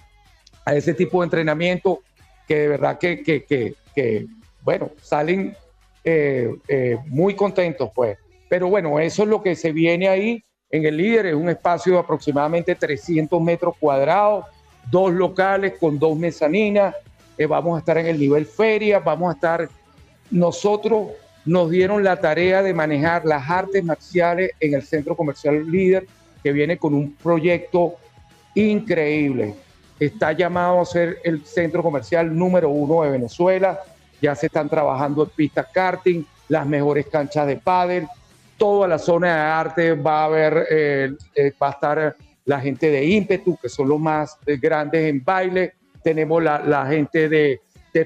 a 0.65 0.75
ese 0.75 0.95
tipo 0.95 1.21
de 1.21 1.27
entrenamiento, 1.27 2.01
que 2.49 2.61
de 2.61 2.69
verdad 2.69 2.99
que, 2.99 3.23
que, 3.23 3.45
que, 3.45 3.75
que, 3.95 4.27
bueno, 4.63 4.91
salen 5.03 5.55
eh, 6.03 6.51
eh, 6.67 6.97
muy 7.09 7.35
contentos, 7.35 7.91
pues. 7.95 8.17
Pero 8.49 8.69
bueno, 8.69 8.99
eso 8.99 9.23
es 9.23 9.29
lo 9.29 9.43
que 9.43 9.55
se 9.55 9.71
viene 9.71 10.09
ahí 10.09 10.43
en 10.71 10.87
el 10.87 10.97
líder, 10.97 11.27
es 11.27 11.35
un 11.35 11.51
espacio 11.51 11.93
de 11.93 11.99
aproximadamente 11.99 12.75
300 12.75 13.39
metros 13.43 13.77
cuadrados, 13.79 14.47
dos 14.91 15.13
locales 15.13 15.75
con 15.79 15.99
dos 15.99 16.17
mezaninas, 16.17 16.95
vamos 17.47 17.77
a 17.77 17.79
estar 17.81 17.99
en 17.99 18.07
el 18.07 18.19
nivel 18.19 18.47
feria, 18.47 18.99
vamos 18.99 19.31
a 19.31 19.35
estar, 19.35 19.69
nosotros 20.31 21.09
nos 21.45 21.71
dieron 21.71 22.05
la 22.05 22.21
tarea 22.21 22.63
de 22.63 22.73
manejar 22.73 23.25
las 23.25 23.49
artes 23.49 23.83
marciales 23.85 24.53
en 24.61 24.75
el 24.75 24.83
centro 24.83 25.17
comercial 25.17 25.71
líder, 25.71 26.07
que 26.43 26.53
viene 26.53 26.77
con 26.77 26.95
un 26.95 27.15
proyecto 27.15 27.95
increíble. 28.55 29.55
Está 29.99 30.33
llamado 30.33 30.81
a 30.81 30.85
ser 30.85 31.19
el 31.25 31.45
centro 31.45 31.83
comercial 31.83 32.37
número 32.37 32.69
uno 32.69 33.03
de 33.03 33.11
Venezuela. 33.11 33.81
Ya 34.21 34.35
se 34.35 34.47
están 34.47 34.69
trabajando 34.69 35.25
en 35.25 35.31
pistas 35.31 35.67
karting, 35.73 36.25
las 36.49 36.67
mejores 36.67 37.07
canchas 37.07 37.47
de 37.47 37.57
pádel, 37.57 38.07
toda 38.63 38.87
la 38.87 38.99
zona 38.99 39.27
de 39.27 39.41
arte 39.41 39.93
va 39.95 40.21
a 40.21 40.25
haber, 40.27 40.67
eh, 40.71 41.13
eh, 41.35 41.53
va 41.61 41.69
a 41.69 41.71
estar 41.73 42.17
la 42.45 42.61
gente 42.61 42.91
de 42.91 43.05
ímpetu, 43.05 43.57
que 43.61 43.69
son 43.69 43.89
los 43.89 43.99
más 43.99 44.39
eh, 44.47 44.57
grandes 44.57 45.09
en 45.09 45.25
baile. 45.25 45.75
Tenemos 46.03 46.43
la, 46.43 46.87
gente 46.87 47.29
de, 47.29 47.61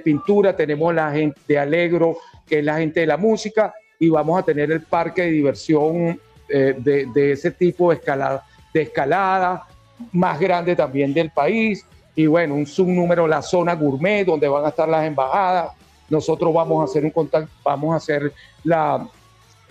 pintura, 0.04 0.54
tenemos 0.54 0.94
la 0.94 1.10
gente 1.12 1.40
de 1.46 1.58
Alegro, 1.58 2.18
que 2.46 2.58
es 2.58 2.64
la 2.64 2.78
gente 2.78 3.00
de 3.00 3.06
la 3.06 3.16
música, 3.16 3.74
y 3.98 4.08
vamos 4.08 4.38
a 4.38 4.42
tener 4.42 4.70
el 4.70 4.82
parque 4.82 5.22
de 5.22 5.30
diversión 5.30 6.20
eh, 6.48 6.74
de, 6.78 7.32
ese 7.32 7.50
tipo 7.50 7.90
de 7.90 8.82
escalada, 8.82 9.66
más 10.12 10.38
grande 10.38 10.76
también 10.76 11.14
del 11.14 11.30
país. 11.30 11.84
Y 12.14 12.26
bueno, 12.26 12.54
un 12.54 12.66
subnúmero, 12.66 13.26
la 13.26 13.42
zona 13.42 13.74
gourmet, 13.74 14.24
donde 14.24 14.48
van 14.48 14.64
a 14.64 14.68
estar 14.68 14.88
las 14.88 15.06
embajadas. 15.06 15.72
Nosotros 16.08 16.52
vamos 16.52 16.82
a 16.82 16.84
hacer 16.84 17.04
un 17.04 17.10
contacto, 17.10 17.50
vamos 17.64 17.92
a 17.92 17.96
hacer 17.96 18.32
la, 18.64 19.08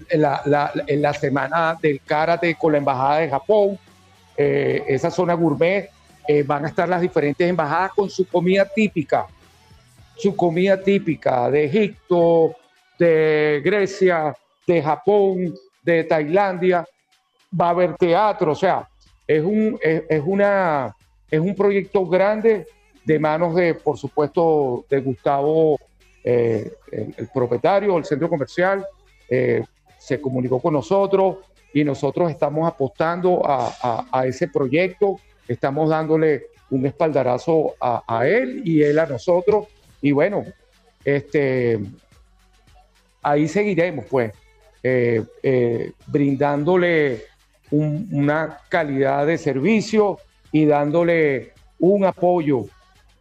la 0.09 1.13
semana 1.13 1.77
del 1.81 2.01
karate 2.01 2.55
con 2.55 2.71
la 2.71 2.77
embajada 2.79 3.19
de 3.19 3.29
Japón. 3.29 3.79
Eh, 4.37 4.83
esa 4.87 5.09
zona 5.09 5.33
gourmet 5.33 5.89
eh, 6.27 6.43
van 6.43 6.65
a 6.65 6.69
estar 6.69 6.87
las 6.89 7.01
diferentes 7.01 7.47
embajadas 7.47 7.91
con 7.93 8.09
su 8.09 8.27
comida 8.27 8.65
típica, 8.65 9.27
su 10.17 10.35
comida 10.35 10.81
típica 10.81 11.49
de 11.51 11.65
Egipto, 11.65 12.55
de 12.97 13.61
Grecia, 13.63 14.35
de 14.65 14.81
Japón, 14.81 15.53
de 15.83 16.03
Tailandia. 16.05 16.85
Va 17.59 17.67
a 17.67 17.69
haber 17.69 17.95
teatro, 17.95 18.51
o 18.51 18.55
sea, 18.55 18.87
es 19.27 19.43
un, 19.43 19.77
es, 19.81 20.03
es 20.09 20.23
una, 20.25 20.95
es 21.29 21.39
un 21.39 21.55
proyecto 21.55 22.05
grande 22.05 22.65
de 23.03 23.19
manos 23.19 23.55
de, 23.55 23.75
por 23.75 23.97
supuesto, 23.97 24.85
de 24.89 24.99
Gustavo, 24.99 25.77
eh, 26.23 26.71
el, 26.91 27.29
propietario 27.33 27.93
del 27.93 28.05
centro 28.05 28.27
comercial. 28.29 28.83
Eh, 29.29 29.63
se 29.97 30.19
comunicó 30.19 30.59
con 30.59 30.73
nosotros 30.73 31.37
y 31.73 31.83
nosotros 31.83 32.31
estamos 32.31 32.67
apostando 32.67 33.41
a- 33.45 34.05
a 34.11 34.25
ese 34.27 34.47
proyecto, 34.47 35.19
estamos 35.47 35.89
dándole 35.89 36.47
un 36.69 36.85
espaldarazo 36.85 37.75
a, 37.79 38.27
él 38.27 38.61
y 38.65 38.81
él 38.83 38.97
a 38.99 39.05
nosotros. 39.05 39.67
Y 40.01 40.11
bueno, 40.11 40.43
este, 41.03 41.79
ahí 43.21 43.47
seguiremos, 43.47 44.05
pues, 44.09 44.31
eh, 44.83 45.23
eh, 45.41 45.91
brindándole 46.07 47.23
un- 47.71 48.07
una 48.11 48.59
calidad 48.69 49.25
de 49.25 49.37
servicio 49.37 50.19
y 50.51 50.65
dándole 50.65 51.53
un 51.79 52.05
apoyo, 52.05 52.65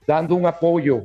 dando 0.06 0.34
un 0.34 0.46
apoyo 0.46 1.04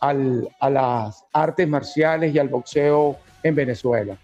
al- 0.00 0.48
a 0.60 0.70
las 0.70 1.24
artes 1.32 1.68
marciales 1.68 2.34
y 2.34 2.38
al 2.38 2.48
boxeo 2.48 3.16
en 3.42 3.54
Venezuela. 3.54 4.16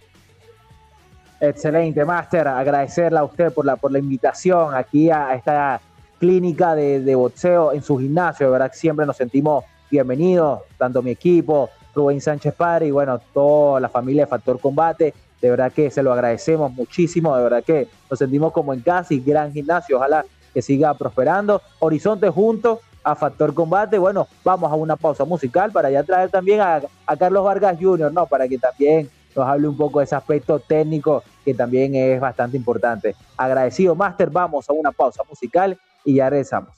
Excelente, 1.41 2.05
Máster. 2.05 2.49
Agradecerle 2.49 3.19
a 3.19 3.25
usted 3.25 3.53
por 3.53 3.65
la, 3.67 3.77
por 3.77 3.93
la 3.93 3.99
invitación 3.99 4.75
aquí 4.75 5.11
a 5.11 5.35
esta 5.35 5.81
clínica 6.19 6.75
de, 6.75 7.01
de 7.01 7.15
boxeo 7.15 7.73
en 7.73 7.83
su 7.83 7.99
gimnasio. 7.99 8.47
De 8.47 8.53
verdad 8.53 8.71
que 8.71 8.79
siempre 8.79 9.07
nos 9.07 9.17
sentimos 9.17 9.65
bienvenidos, 9.91 10.61
tanto 10.79 11.03
mi 11.03 11.11
equipo, 11.11 11.71
Rubén 11.95 12.21
Sánchez 12.21 12.55
Padre 12.55 12.87
y 12.87 12.91
bueno, 12.91 13.19
toda 13.33 13.81
la 13.81 13.89
familia 13.89 14.25
de 14.25 14.27
Factor 14.27 14.61
Combate. 14.61 15.15
De 15.41 15.51
verdad 15.51 15.73
que 15.73 15.91
se 15.91 16.03
lo 16.03 16.13
agradecemos 16.13 16.73
muchísimo. 16.73 17.37
De 17.37 17.43
verdad 17.43 17.65
que 17.65 17.89
nos 18.11 18.19
sentimos 18.19 18.53
como 18.53 18.73
en 18.75 18.81
casa 18.81 19.15
y 19.15 19.21
gran 19.21 19.53
gimnasio. 19.53 19.97
Ojalá 19.97 20.25
que 20.53 20.63
siga 20.63 20.95
prosperando. 20.95 21.61
Horizonte 21.79 22.29
junto 22.31 22.81
a 23.03 23.15
Factor 23.15 23.55
Combate. 23.55 23.99
Bueno, 23.99 24.27
vamos 24.45 24.71
a 24.71 24.75
una 24.75 24.97
pausa 24.97 25.25
musical 25.25 25.73
para 25.73 25.91
ya 25.91 26.03
traer 26.03 26.31
también 26.31 26.61
a, 26.61 26.83
a 27.07 27.17
Carlos 27.17 27.45
Vargas 27.45 27.79
Jr., 27.81 28.13
¿no? 28.13 28.27
Para 28.27 28.49
que 28.49 28.59
también 28.59 29.09
nos 29.35 29.47
hable 29.47 29.69
un 29.69 29.77
poco 29.77 29.99
de 29.99 30.07
ese 30.07 30.17
aspecto 30.17 30.59
técnico 30.59 31.23
que 31.45 31.55
también 31.55 31.95
es 31.95 32.19
bastante 32.21 32.57
importante. 32.57 33.15
Agradecido, 33.37 33.95
Master. 33.95 34.31
Vamos 34.31 34.69
a 34.69 34.73
una 34.73 34.93
pausa 34.93 35.23
musical 35.29 35.79
y 36.07 36.15
ya 36.15 36.31
regresamos. 36.31 36.71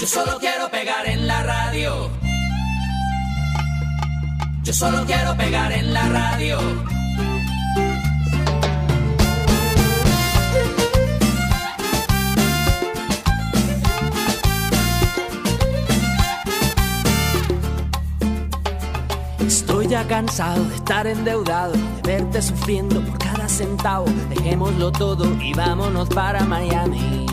Yo 0.00 0.06
solo 0.06 0.38
quiero 0.38 0.70
pegar 0.70 1.06
en 1.06 1.26
la 1.26 1.42
radio. 1.42 2.10
Yo 4.62 4.72
solo 4.72 5.04
quiero 5.04 5.36
pegar 5.36 5.72
en 5.72 5.92
la 5.92 6.08
radio. 6.08 6.58
Estoy 19.46 19.88
ya 19.88 20.06
cansado 20.06 20.64
de 20.64 20.76
estar 20.76 21.06
endeudado, 21.06 21.72
de 21.72 22.02
verte 22.04 22.40
sufriendo 22.40 23.00
por 23.02 23.18
cada 23.18 23.48
centavo. 23.48 24.06
Dejémoslo 24.30 24.92
todo 24.92 25.24
y 25.42 25.52
vámonos 25.54 26.08
para 26.08 26.44
Miami. 26.44 27.31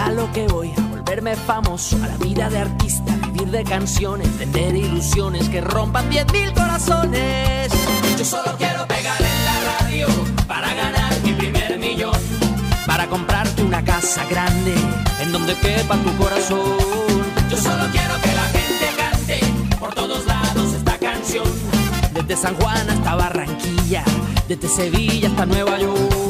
A 0.00 0.10
lo 0.10 0.32
que 0.32 0.46
voy, 0.48 0.72
a 0.76 0.80
volverme 0.80 1.36
famoso, 1.36 1.94
a 2.02 2.06
la 2.06 2.16
vida 2.16 2.48
de 2.48 2.58
artista, 2.58 3.14
vivir 3.26 3.50
de 3.50 3.64
canciones, 3.64 4.38
vender 4.38 4.74
ilusiones 4.74 5.46
que 5.50 5.60
rompan 5.60 6.10
10.000 6.10 6.54
corazones. 6.54 7.70
Yo 8.18 8.24
solo 8.24 8.56
quiero 8.56 8.86
pegar 8.86 9.20
en 9.20 9.44
la 9.44 9.78
radio 9.78 10.06
para 10.48 10.72
ganar 10.72 11.12
mi 11.22 11.34
primer 11.34 11.78
millón, 11.78 12.16
para 12.86 13.08
comprarte 13.08 13.62
una 13.62 13.84
casa 13.84 14.24
grande 14.24 14.74
en 15.20 15.32
donde 15.32 15.54
quepa 15.56 15.98
tu 15.98 16.16
corazón. 16.16 16.78
Yo 17.50 17.56
solo 17.58 17.84
quiero 17.92 18.14
que 18.22 18.34
la 18.34 18.44
gente 18.44 18.86
cante 18.96 19.40
por 19.78 19.94
todos 19.94 20.24
lados 20.24 20.72
esta 20.72 20.96
canción, 20.96 21.44
desde 22.14 22.36
San 22.36 22.54
Juan 22.54 22.88
hasta 22.88 23.16
Barranquilla, 23.16 24.02
desde 24.48 24.66
Sevilla 24.66 25.28
hasta 25.28 25.44
Nueva 25.44 25.78
York. 25.78 26.29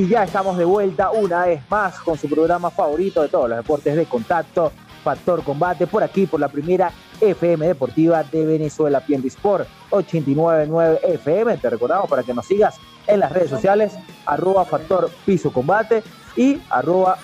Y 0.00 0.08
ya 0.08 0.24
estamos 0.24 0.56
de 0.56 0.64
vuelta 0.64 1.10
una 1.10 1.44
vez 1.44 1.60
más 1.68 2.00
con 2.00 2.16
su 2.16 2.26
programa 2.26 2.70
favorito 2.70 3.20
de 3.20 3.28
todos 3.28 3.50
los 3.50 3.58
deportes 3.58 3.94
de 3.94 4.06
contacto, 4.06 4.72
Factor 5.04 5.44
Combate, 5.44 5.86
por 5.86 6.02
aquí, 6.02 6.24
por 6.24 6.40
la 6.40 6.48
primera 6.48 6.90
FM 7.20 7.66
Deportiva 7.66 8.22
de 8.22 8.46
Venezuela, 8.46 9.00
PNB 9.00 9.26
Sport 9.26 9.68
899 9.90 11.00
FM. 11.02 11.58
Te 11.58 11.68
recordamos 11.68 12.08
para 12.08 12.22
que 12.22 12.32
nos 12.32 12.46
sigas 12.46 12.76
en 13.06 13.20
las 13.20 13.30
redes 13.30 13.50
sociales, 13.50 13.92
arroba 14.24 14.64
Factor 14.64 15.10
Piso 15.26 15.52
Combate 15.52 16.02
y 16.34 16.58
arroba 16.70 17.18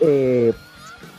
eh, 0.00 0.54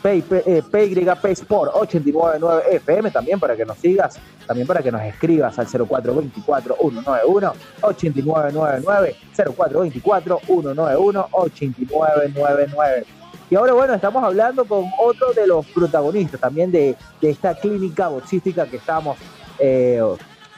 PYP 0.02 0.32
eh, 0.46 1.32
Sport 1.32 1.72
899 1.74 2.76
FM 2.76 3.10
también 3.10 3.38
para 3.38 3.56
que 3.56 3.64
nos 3.64 3.78
sigas, 3.78 4.18
también 4.46 4.66
para 4.66 4.82
que 4.82 4.90
nos 4.90 5.02
escribas 5.02 5.58
al 5.58 5.66
0424 5.66 6.76
191 6.80 7.52
8999 7.82 9.16
0424 9.34 10.40
191 10.46 11.28
8999. 11.30 13.06
Y 13.50 13.54
ahora 13.54 13.72
bueno, 13.74 13.94
estamos 13.94 14.24
hablando 14.24 14.64
con 14.64 14.86
otro 14.98 15.32
de 15.34 15.46
los 15.46 15.66
protagonistas 15.66 16.40
también 16.40 16.72
de, 16.72 16.96
de 17.20 17.30
esta 17.30 17.54
clínica 17.54 18.08
boxística 18.08 18.66
que 18.66 18.76
estamos 18.76 19.18
eh, 19.58 20.00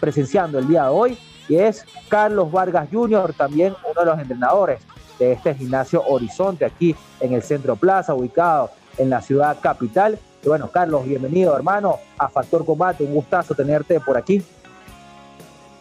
presenciando 0.00 0.58
el 0.58 0.68
día 0.68 0.84
de 0.84 0.88
hoy 0.90 1.18
y 1.48 1.56
es 1.56 1.84
Carlos 2.08 2.50
Vargas 2.50 2.88
Jr., 2.92 3.34
también 3.36 3.74
uno 3.90 4.00
de 4.00 4.06
los 4.06 4.18
entrenadores 4.18 4.80
de 5.18 5.32
este 5.32 5.54
gimnasio 5.54 6.02
Horizonte 6.06 6.64
aquí 6.64 6.94
en 7.20 7.32
el 7.32 7.42
Centro 7.42 7.76
Plaza, 7.76 8.14
ubicado 8.14 8.70
en 8.98 9.10
la 9.10 9.20
ciudad 9.20 9.58
capital. 9.60 10.18
Y 10.42 10.48
bueno, 10.48 10.70
Carlos, 10.70 11.06
bienvenido 11.06 11.56
hermano 11.56 11.98
a 12.18 12.28
Factor 12.28 12.64
Combate, 12.64 13.04
un 13.04 13.14
gustazo 13.14 13.54
tenerte 13.54 13.98
por 14.00 14.16
aquí. 14.16 14.42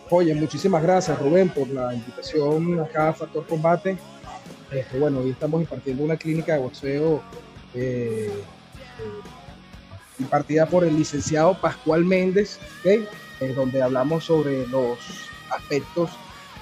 Oye, 0.10 0.36
muchísimas 0.36 0.84
gracias 0.84 1.18
Rubén 1.20 1.50
por 1.50 1.68
la 1.70 1.94
invitación 1.94 2.80
acá 2.80 3.10
a 3.10 3.14
Factor 3.14 3.46
Combate. 3.48 3.98
Este, 4.72 5.00
bueno, 5.00 5.20
hoy 5.20 5.32
estamos 5.32 5.62
impartiendo 5.62 6.04
una 6.04 6.18
clínica 6.18 6.54
de 6.54 6.60
boxeo 6.60 7.22
eh, 7.76 8.32
eh, 8.32 9.22
impartida 10.20 10.66
por 10.66 10.84
el 10.84 10.96
licenciado 10.96 11.60
Pascual 11.60 12.06
Méndez, 12.06 12.60
¿ok? 12.80 12.86
Eh, 13.40 13.54
donde 13.56 13.82
hablamos 13.82 14.26
sobre 14.26 14.68
los 14.68 14.98
aspectos 15.52 16.12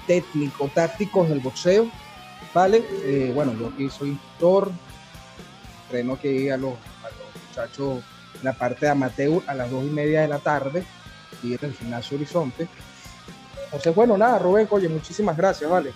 técnico-tácticos 0.06 1.28
del 1.28 1.40
boxeo, 1.40 1.86
¿vale? 2.52 2.82
Bueno, 3.34 3.54
yo 3.58 3.68
aquí 3.68 3.88
soy 3.88 4.10
instructor, 4.10 4.72
entreno 5.92 6.14
aquí 6.14 6.48
a 6.48 6.56
los, 6.56 6.72
a 6.72 7.08
los 7.08 7.48
muchachos 7.48 7.98
en 8.38 8.44
la 8.44 8.52
parte 8.54 8.86
de 8.86 8.92
amateur 8.92 9.42
a 9.46 9.54
las 9.54 9.70
dos 9.70 9.84
y 9.84 9.90
media 9.90 10.22
de 10.22 10.28
la 10.28 10.38
tarde, 10.38 10.84
y 11.42 11.52
en 11.52 11.58
el 11.62 11.74
gimnasio 11.74 12.16
Horizonte. 12.16 12.66
Entonces, 13.66 13.94
bueno, 13.94 14.16
nada, 14.16 14.38
Rubén, 14.38 14.66
oye, 14.70 14.88
muchísimas 14.88 15.36
gracias, 15.36 15.70
¿vale? 15.70 15.92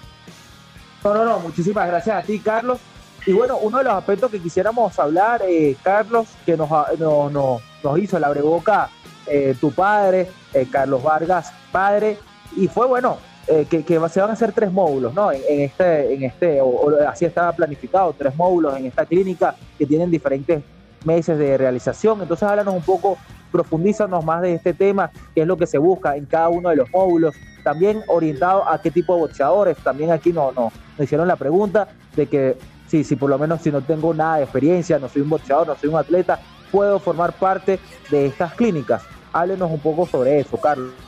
No, 1.02 1.14
no, 1.14 1.24
no, 1.24 1.39
muchísimas 1.40 1.86
gracias 1.89 2.23
a 2.23 2.27
ti, 2.27 2.39
Carlos. 2.40 2.78
Y 3.27 3.32
bueno, 3.32 3.56
uno 3.59 3.78
de 3.78 3.85
los 3.85 3.94
aspectos 3.94 4.31
que 4.31 4.40
quisiéramos 4.40 4.98
hablar, 4.98 5.43
eh, 5.48 5.77
Carlos, 5.82 6.28
que 6.44 6.56
nos, 6.56 6.68
no- 6.98 7.60
nos 7.82 7.98
hizo 7.98 8.18
la 8.18 8.28
breboca 8.28 8.89
eh, 9.27 9.56
tu 9.60 9.73
padre, 9.73 10.31
eh, 10.52 10.66
Carlos 10.70 11.02
Vargas, 11.02 11.52
padre, 11.73 12.18
y 12.56 12.68
fue 12.68 12.86
bueno, 12.86 13.18
eh, 13.48 13.66
que, 13.70 13.85
se 13.85 14.20
van 14.20 14.31
a 14.31 14.32
hacer 14.32 14.52
tres 14.52 14.73
módulos, 14.73 15.14
¿no? 15.14 15.31
En, 15.31 15.60
este, 15.60 16.14
en 16.14 16.24
este 16.24 16.60
o, 16.60 16.90
así 17.09 17.24
estaba 17.24 17.52
planificado, 17.52 18.12
tres 18.16 18.35
módulos 18.35 18.77
en 18.77 18.86
esta 18.86 19.06
clínica 19.06 19.55
que 19.78 19.86
tienen 19.86 20.10
diferentes 20.10 20.62
meses 21.05 21.39
de 21.39 21.56
realización. 21.56 22.20
Entonces, 22.20 22.43
háblanos 22.48 22.74
un 22.74 22.82
poco, 22.82 23.16
profundízanos 23.52 24.24
más 24.24 24.43
de 24.43 24.55
este 24.55 24.74
tema, 24.74 25.12
qué 25.32 25.43
es 25.43 25.47
lo 25.47 25.56
que 25.56 25.66
se 25.66 25.78
busca 25.78 26.16
en 26.16 26.27
cada 26.27 26.48
uno 26.48 26.70
de 26.70 26.77
los 26.77 26.90
módulos, 26.90 27.36
también 27.62 28.02
orientado 28.09 28.68
a 28.68 28.82
qué 28.82 28.90
tipo 28.90 29.14
de 29.14 29.20
boxeadores. 29.20 29.77
También 29.78 30.10
aquí 30.10 30.32
no, 30.32 30.51
no, 30.51 30.73
nos 30.98 31.05
hicieron 31.05 31.28
la 31.28 31.36
pregunta 31.36 31.86
de 32.16 32.27
que 32.27 32.56
si, 32.89 33.05
si 33.05 33.14
por 33.14 33.31
lo 33.31 33.39
menos 33.39 33.62
si 33.62 33.70
no 33.70 33.81
tengo 33.81 34.12
nada 34.12 34.39
de 34.39 34.43
experiencia, 34.43 34.98
no 34.98 35.09
soy 35.09 35.23
un 35.23 35.31
boxeador, 35.31 35.68
no 35.68 35.77
soy 35.77 35.89
un 35.89 35.97
atleta, 35.97 36.40
puedo 36.73 36.98
formar 36.98 37.32
parte 37.32 37.78
de 38.10 38.27
estas 38.27 38.55
clínicas. 38.55 39.05
Háblenos 39.32 39.70
un 39.70 39.78
poco 39.78 40.05
sobre 40.05 40.40
eso, 40.40 40.56
Carlos. 40.56 41.05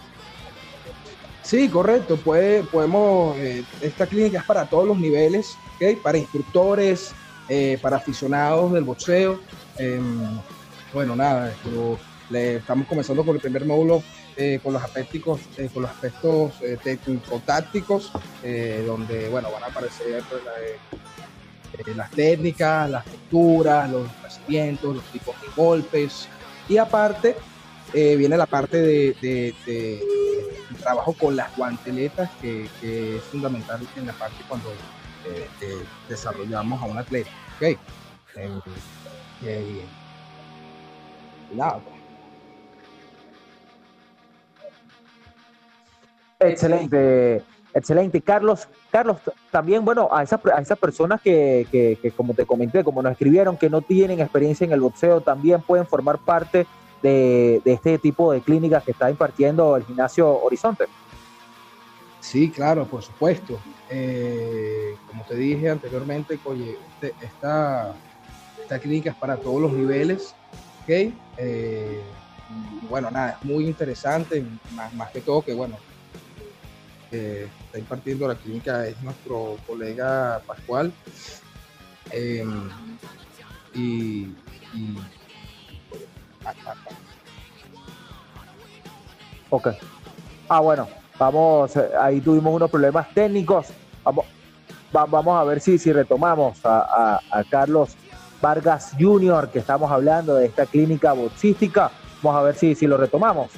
Sí, 1.49 1.67
correcto. 1.71 2.19
Puede, 2.19 2.63
podemos, 2.63 3.35
eh, 3.39 3.65
esta 3.81 4.07
clínica 4.07 4.41
es 4.41 4.45
para 4.45 4.69
todos 4.69 4.87
los 4.87 4.99
niveles, 4.99 5.57
¿ok? 5.77 5.99
para 6.03 6.19
instructores, 6.19 7.13
eh, 7.49 7.79
para 7.81 7.97
aficionados 7.97 8.71
del 8.75 8.85
boxeo. 8.85 9.41
Em, 9.79 10.29
bueno, 10.93 11.17
nada, 11.17 11.55
estamos 12.31 12.87
comenzando 12.87 13.25
con 13.25 13.35
el 13.37 13.41
primer 13.41 13.65
módulo 13.65 14.03
eh, 14.37 14.61
con 14.63 14.75
los 14.75 14.83
aspectos, 14.83 15.41
eh, 15.57 15.71
con 15.73 15.85
los 15.85 15.91
aspectos 15.91 16.53
eh, 16.61 16.77
técnico-tácticos, 16.85 18.13
eh, 18.43 18.85
donde 18.87 19.31
bueno, 19.31 19.51
van 19.51 19.63
a 19.63 19.67
aparecer 19.69 20.23
la, 20.45 20.53
eh, 21.79 21.95
las 21.97 22.11
técnicas, 22.11 22.91
las 22.91 23.05
posturas, 23.05 23.91
los 23.91 24.03
desplazamientos, 24.03 24.97
los 24.97 25.05
tipos 25.05 25.35
de 25.41 25.47
golpes. 25.57 26.29
Y 26.69 26.77
aparte, 26.77 27.37
eh, 27.95 28.17
viene 28.17 28.37
la 28.37 28.45
parte 28.45 28.83
de 28.83 29.55
trabajo 30.89 31.13
con 31.13 31.37
las 31.37 31.55
guanteletas, 31.55 32.31
que, 32.41 32.65
es 32.83 33.23
fundamental 33.25 33.79
en 33.95 34.07
la 34.07 34.13
parte 34.15 34.37
cuando 34.49 34.71
eh, 35.27 35.47
eh, 35.61 35.85
desarrollamos 36.09 36.83
a 36.83 36.87
un 36.87 36.97
atleta. 36.97 37.31
¿ok? 37.57 37.79
Eh, 39.43 39.85
nada. 41.53 41.81
Excelente, 46.41 47.43
excelente. 47.75 48.23
Carlos, 48.23 48.67
Carlos, 48.91 49.19
también, 49.51 49.85
bueno, 49.85 50.09
a 50.11 50.23
esas, 50.23 50.41
a 50.47 50.63
esas 50.63 50.79
personas 50.79 51.21
que, 51.21 51.99
como 52.17 52.33
te 52.33 52.47
comenté, 52.47 52.83
como 52.83 53.03
nos 53.03 53.13
escribieron, 53.13 53.59
que 53.59 53.69
no 53.69 53.83
tienen 53.83 54.21
experiencia 54.21 54.65
en 54.65 54.73
el 54.73 54.81
boxeo, 54.81 55.21
también 55.21 55.61
pueden 55.61 55.87
formar 55.87 56.17
parte 56.17 56.67
de, 57.03 57.61
de 57.65 57.73
este 57.73 57.99
tipo 57.99 58.33
de 58.33 58.43
clínicas 58.43 58.83
que 58.85 58.93
está 58.93 59.11
impartiendo 59.11 59.77
el 59.77 59.85
gimnasio 59.85 60.29
Horizonte. 60.41 60.87
Sí, 62.21 62.51
claro, 62.51 62.87
por 62.87 63.03
supuesto. 63.03 63.63
Eh, 63.89 64.97
como 65.07 65.25
te 65.25 65.35
dije 65.37 65.71
anteriormente, 65.71 66.39
oye, 66.45 66.77
este- 67.01 67.15
esta, 67.25 67.97
esta 68.61 68.79
clínica 68.79 69.11
es 69.11 69.17
para 69.17 69.37
todos 69.37 69.61
los 69.63 69.73
niveles, 69.73 70.35
¿ok? 70.83 70.89
Eh, 71.39 72.03
bueno, 72.83 73.11
nada, 73.11 73.39
es 73.41 73.45
muy 73.45 73.67
interesante, 73.67 74.45
más, 74.73 74.93
más 74.95 75.11
que 75.13 75.21
todo 75.21 75.43
que, 75.43 75.55
bueno, 75.55 75.79
eh, 77.11 77.49
está 77.65 77.79
impartiendo 77.79 78.29
la 78.29 78.35
clínica 78.37 78.87
es 78.87 79.01
nuestro 79.03 79.57
colega 79.67 80.43
Pascual. 80.47 80.93
Y. 83.75 84.35
Ok. 89.51 89.69
Ah, 90.49 90.61
bueno, 90.61 90.89
vamos, 91.19 91.75
eh, 91.77 91.91
ahí 92.01 92.21
tuvimos 92.21 92.55
unos 92.55 92.71
problemas 92.71 93.09
técnicos. 93.15 93.69
Vamos, 94.05 94.27
va- 94.95 95.07
vamos 95.07 95.41
a 95.41 95.45
ver 95.45 95.61
si, 95.61 95.79
si 95.79 95.93
retomamos 95.93 96.61
a, 96.65 97.21
Carlos 97.51 97.97
Vargas 98.41 98.93
Jr., 98.99 99.51
que 99.51 99.59
estamos 99.59 99.91
hablando 99.91 100.35
de 100.37 100.47
esta 100.47 100.67
clínica 100.67 101.13
boxística. 101.13 101.91
Vamos 102.23 102.41
a 102.41 102.43
ver 102.43 102.55
si, 102.57 102.75
si 102.75 102.87
lo 102.87 102.97
retomamos. 102.97 103.51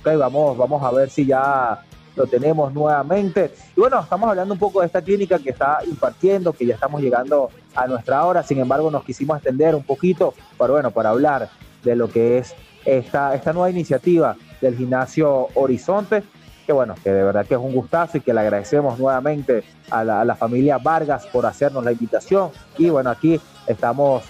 Ok, 0.00 0.16
vamos, 0.18 0.56
vamos 0.56 0.82
a 0.82 0.90
ver 0.90 1.10
si 1.10 1.24
ya 1.26 1.80
lo 2.16 2.26
tenemos 2.26 2.72
nuevamente. 2.72 3.52
Y 3.76 3.80
bueno, 3.80 4.00
estamos 4.00 4.28
hablando 4.28 4.54
un 4.54 4.60
poco 4.60 4.80
de 4.80 4.86
esta 4.86 5.02
clínica 5.02 5.38
que 5.38 5.50
está 5.50 5.78
impartiendo, 5.86 6.52
que 6.52 6.66
ya 6.66 6.74
estamos 6.74 7.00
llegando 7.00 7.50
a 7.74 7.86
nuestra 7.86 8.24
hora. 8.24 8.42
Sin 8.42 8.58
embargo, 8.60 8.90
nos 8.90 9.04
quisimos 9.04 9.36
extender 9.36 9.74
un 9.74 9.82
poquito 9.84 10.34
para, 10.56 10.72
bueno, 10.72 10.90
para 10.90 11.10
hablar 11.10 11.48
de 11.84 11.96
lo 11.96 12.08
que 12.08 12.38
es 12.38 12.54
esta, 12.84 13.34
esta 13.34 13.52
nueva 13.52 13.70
iniciativa 13.70 14.36
del 14.60 14.76
gimnasio 14.76 15.48
Horizonte, 15.54 16.22
que 16.66 16.72
bueno, 16.72 16.94
que 17.02 17.10
de 17.10 17.22
verdad 17.22 17.46
que 17.46 17.54
es 17.54 17.60
un 17.60 17.72
gustazo 17.72 18.18
y 18.18 18.20
que 18.20 18.32
le 18.32 18.40
agradecemos 18.40 18.98
nuevamente 18.98 19.64
a 19.90 20.02
la, 20.04 20.34
familia 20.34 20.78
Vargas 20.78 21.26
por 21.26 21.46
hacernos 21.46 21.84
la 21.84 21.92
invitación. 21.92 22.50
Y 22.78 22.88
bueno, 22.88 23.10
aquí 23.10 23.40
estamos 23.66 24.24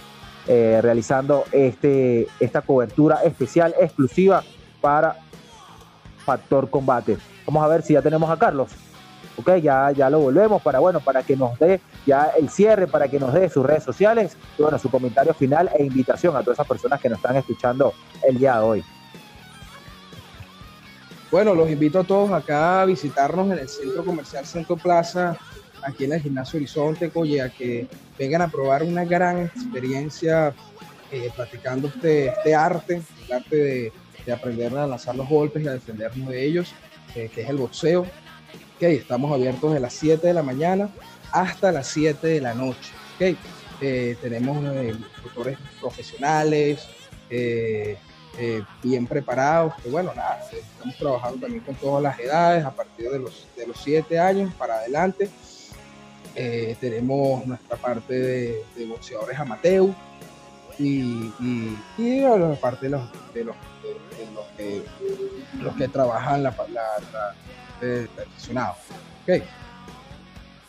eh, 0.49 0.81
realizando 0.83 1.45
este, 1.53 2.27
esta 2.41 2.63
cobertura 2.63 3.23
especial, 3.23 3.75
exclusiva 3.81 4.43
para 4.81 5.17
Factor 6.25 6.69
Combate. 6.71 7.19
Vamos 7.47 7.63
a 7.63 7.69
ver 7.69 7.83
si 7.83 7.93
ya 7.93 8.03
tenemos 8.03 8.29
a 8.29 8.37
Carlos. 8.37 8.71
Ok, 9.37 9.57
ya, 9.57 9.91
ya 9.91 10.09
lo 10.09 10.21
volvemos 10.21 10.63
para, 10.63 10.79
bueno, 10.79 11.01
para 11.01 11.23
que 11.23 11.37
nos 11.37 11.59
dé 11.59 11.81
ya 12.07 12.31
el 12.39 12.49
cierre, 12.49 12.87
para 12.87 13.09
que 13.09 13.19
nos 13.19 13.33
dé 13.33 13.49
sus 13.49 13.67
redes 13.67 13.83
sociales 13.83 14.37
y 14.59 14.63
bueno, 14.63 14.79
su 14.79 14.91
comentario 14.91 15.35
final 15.35 15.71
e 15.77 15.85
invitación 15.85 16.37
a 16.37 16.41
todas 16.41 16.57
esas 16.57 16.69
personas 16.69 17.01
que 17.01 17.09
nos 17.09 17.19
están 17.19 17.37
escuchando 17.37 17.93
el 18.27 18.39
día 18.39 18.55
de 18.55 18.61
hoy. 18.61 18.85
Bueno, 21.31 21.53
los 21.53 21.69
invito 21.69 21.99
a 21.99 22.05
todos 22.05 22.31
acá 22.31 22.83
a 22.83 22.85
visitarnos 22.85 23.51
en 23.51 23.59
el 23.59 23.69
Centro 23.69 24.05
Comercial 24.05 24.47
Centro 24.47 24.77
Plaza, 24.77 25.37
aquí 25.83 26.05
en 26.05 26.13
el 26.13 26.21
Gimnasio 26.21 26.59
Horizonte, 26.59 27.11
Coye, 27.11 27.43
a 27.43 27.49
que 27.49 27.89
vengan 28.17 28.43
a 28.43 28.49
probar 28.49 28.85
una 28.85 29.05
gran 29.05 29.41
experiencia 29.41 30.55
eh, 31.11 31.33
practicando 31.35 31.89
este, 31.89 32.29
este 32.29 32.55
arte, 32.55 33.03
el 33.27 33.33
arte 33.33 33.57
de, 33.57 33.93
de 34.25 34.33
aprender 34.33 34.77
a 34.77 34.87
lanzar 34.87 35.17
los 35.17 35.29
golpes 35.29 35.65
y 35.65 35.69
a 35.69 35.73
defendernos 35.73 36.29
de 36.29 36.45
ellos, 36.45 36.73
eh, 37.15 37.31
que 37.35 37.43
es 37.43 37.49
el 37.49 37.57
boxeo. 37.57 38.07
Ok, 38.77 38.83
estamos 38.83 39.33
abiertos 39.33 39.73
de 39.73 39.81
las 39.81 39.93
7 39.95 40.27
de 40.27 40.35
la 40.35 40.43
mañana 40.43 40.89
hasta 41.33 41.73
las 41.73 41.87
7 41.89 42.27
de 42.27 42.41
la 42.41 42.55
noche. 42.55 42.93
ok. 43.17 43.37
Eh, 43.81 44.17
tenemos 44.23 44.65
eh, 44.65 44.95
instructores 44.97 45.59
profesionales, 45.81 46.87
eh, 47.29 47.99
eh, 48.39 48.63
bien 48.83 49.07
preparados, 49.07 49.75
que 49.83 49.89
bueno, 49.91 50.13
nada, 50.15 50.41
eh, 50.53 50.61
estamos 50.63 50.97
trabajando 50.97 51.39
también 51.41 51.63
con 51.65 51.75
todas 51.75 52.03
las 52.03 52.19
edades, 52.19 52.65
a 52.65 52.71
partir 52.71 53.11
de 53.11 53.19
los, 53.19 53.47
de 53.57 53.67
los 53.67 53.77
7 53.83 54.19
años 54.19 54.53
para 54.55 54.77
adelante. 54.77 55.29
Eh, 56.37 56.77
tenemos 56.81 57.47
nuestra 57.47 57.77
parte 57.77 58.15
de, 58.15 58.65
de 58.77 58.87
boxeadores 58.87 59.39
amateur 59.39 59.91
y, 60.79 61.33
y, 61.41 61.79
y 61.99 62.21
la 62.21 62.55
parte 62.61 62.87
de 62.87 62.91
los, 62.91 63.03
de 63.35 63.45
los, 63.45 63.57
de- 63.83 64.33
los 64.35 64.47
que, 64.57 64.83
los 65.63 65.77
que 65.77 65.89
trabajan 65.89 66.43
la, 66.43 66.51
la 66.73 67.35
de, 67.81 68.03
de 68.03 68.23
aficionados. 68.23 68.77
Ok. 69.23 69.43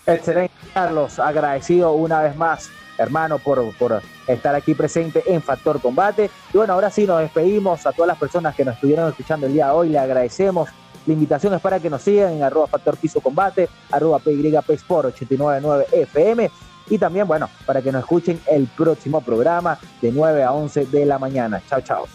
Excelente, 0.08 0.54
Carlos. 0.74 1.20
Agradecido 1.20 1.94
una 1.94 2.22
vez 2.22 2.36
más, 2.36 2.70
hermano, 2.98 3.40
por, 3.40 3.76
por 3.78 4.02
estar 4.28 4.56
aquí 4.56 4.74
presente 4.74 5.24
en 5.26 5.42
Factor 5.42 5.82
Combate. 5.82 6.30
Y 6.54 6.58
bueno, 6.58 6.74
ahora 6.74 6.90
sí 6.90 7.06
nos 7.06 7.20
despedimos 7.22 7.86
a 7.86 7.92
todas 7.92 8.08
las 8.08 8.18
personas 8.18 8.56
que 8.56 8.64
nos 8.64 8.76
estuvieron 8.76 9.10
escuchando 9.10 9.48
el 9.48 9.54
día 9.54 9.68
de 9.68 9.72
hoy. 9.72 9.90
Le 9.90 10.00
agradecemos. 10.00 10.70
La 11.06 11.14
invitación 11.14 11.54
es 11.54 11.62
para 11.62 11.80
que 11.80 11.90
nos 11.90 12.02
sigan 12.02 12.34
en 12.34 12.44
arroba 12.44 12.68
Factor 12.68 12.98
Piso 12.98 13.22
Combate, 13.22 13.70
arroba 13.92 14.20
PYP 14.20 14.72
Sport 14.72 15.08
899 15.08 15.88
FM. 15.92 16.50
Y 16.88 16.98
también, 16.98 17.28
bueno, 17.28 17.50
para 17.66 17.82
que 17.82 17.92
nos 17.92 18.02
escuchen 18.02 18.40
el 18.48 18.68
próximo 18.68 19.22
programa 19.22 19.78
de 20.02 20.12
9 20.12 20.44
a 20.44 20.52
11 20.52 20.86
de 20.86 21.06
la 21.06 21.18
mañana. 21.20 21.62
Chao, 21.68 21.82
chao. 21.82 22.06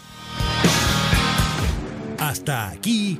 Hasta 2.19 2.69
aquí, 2.69 3.19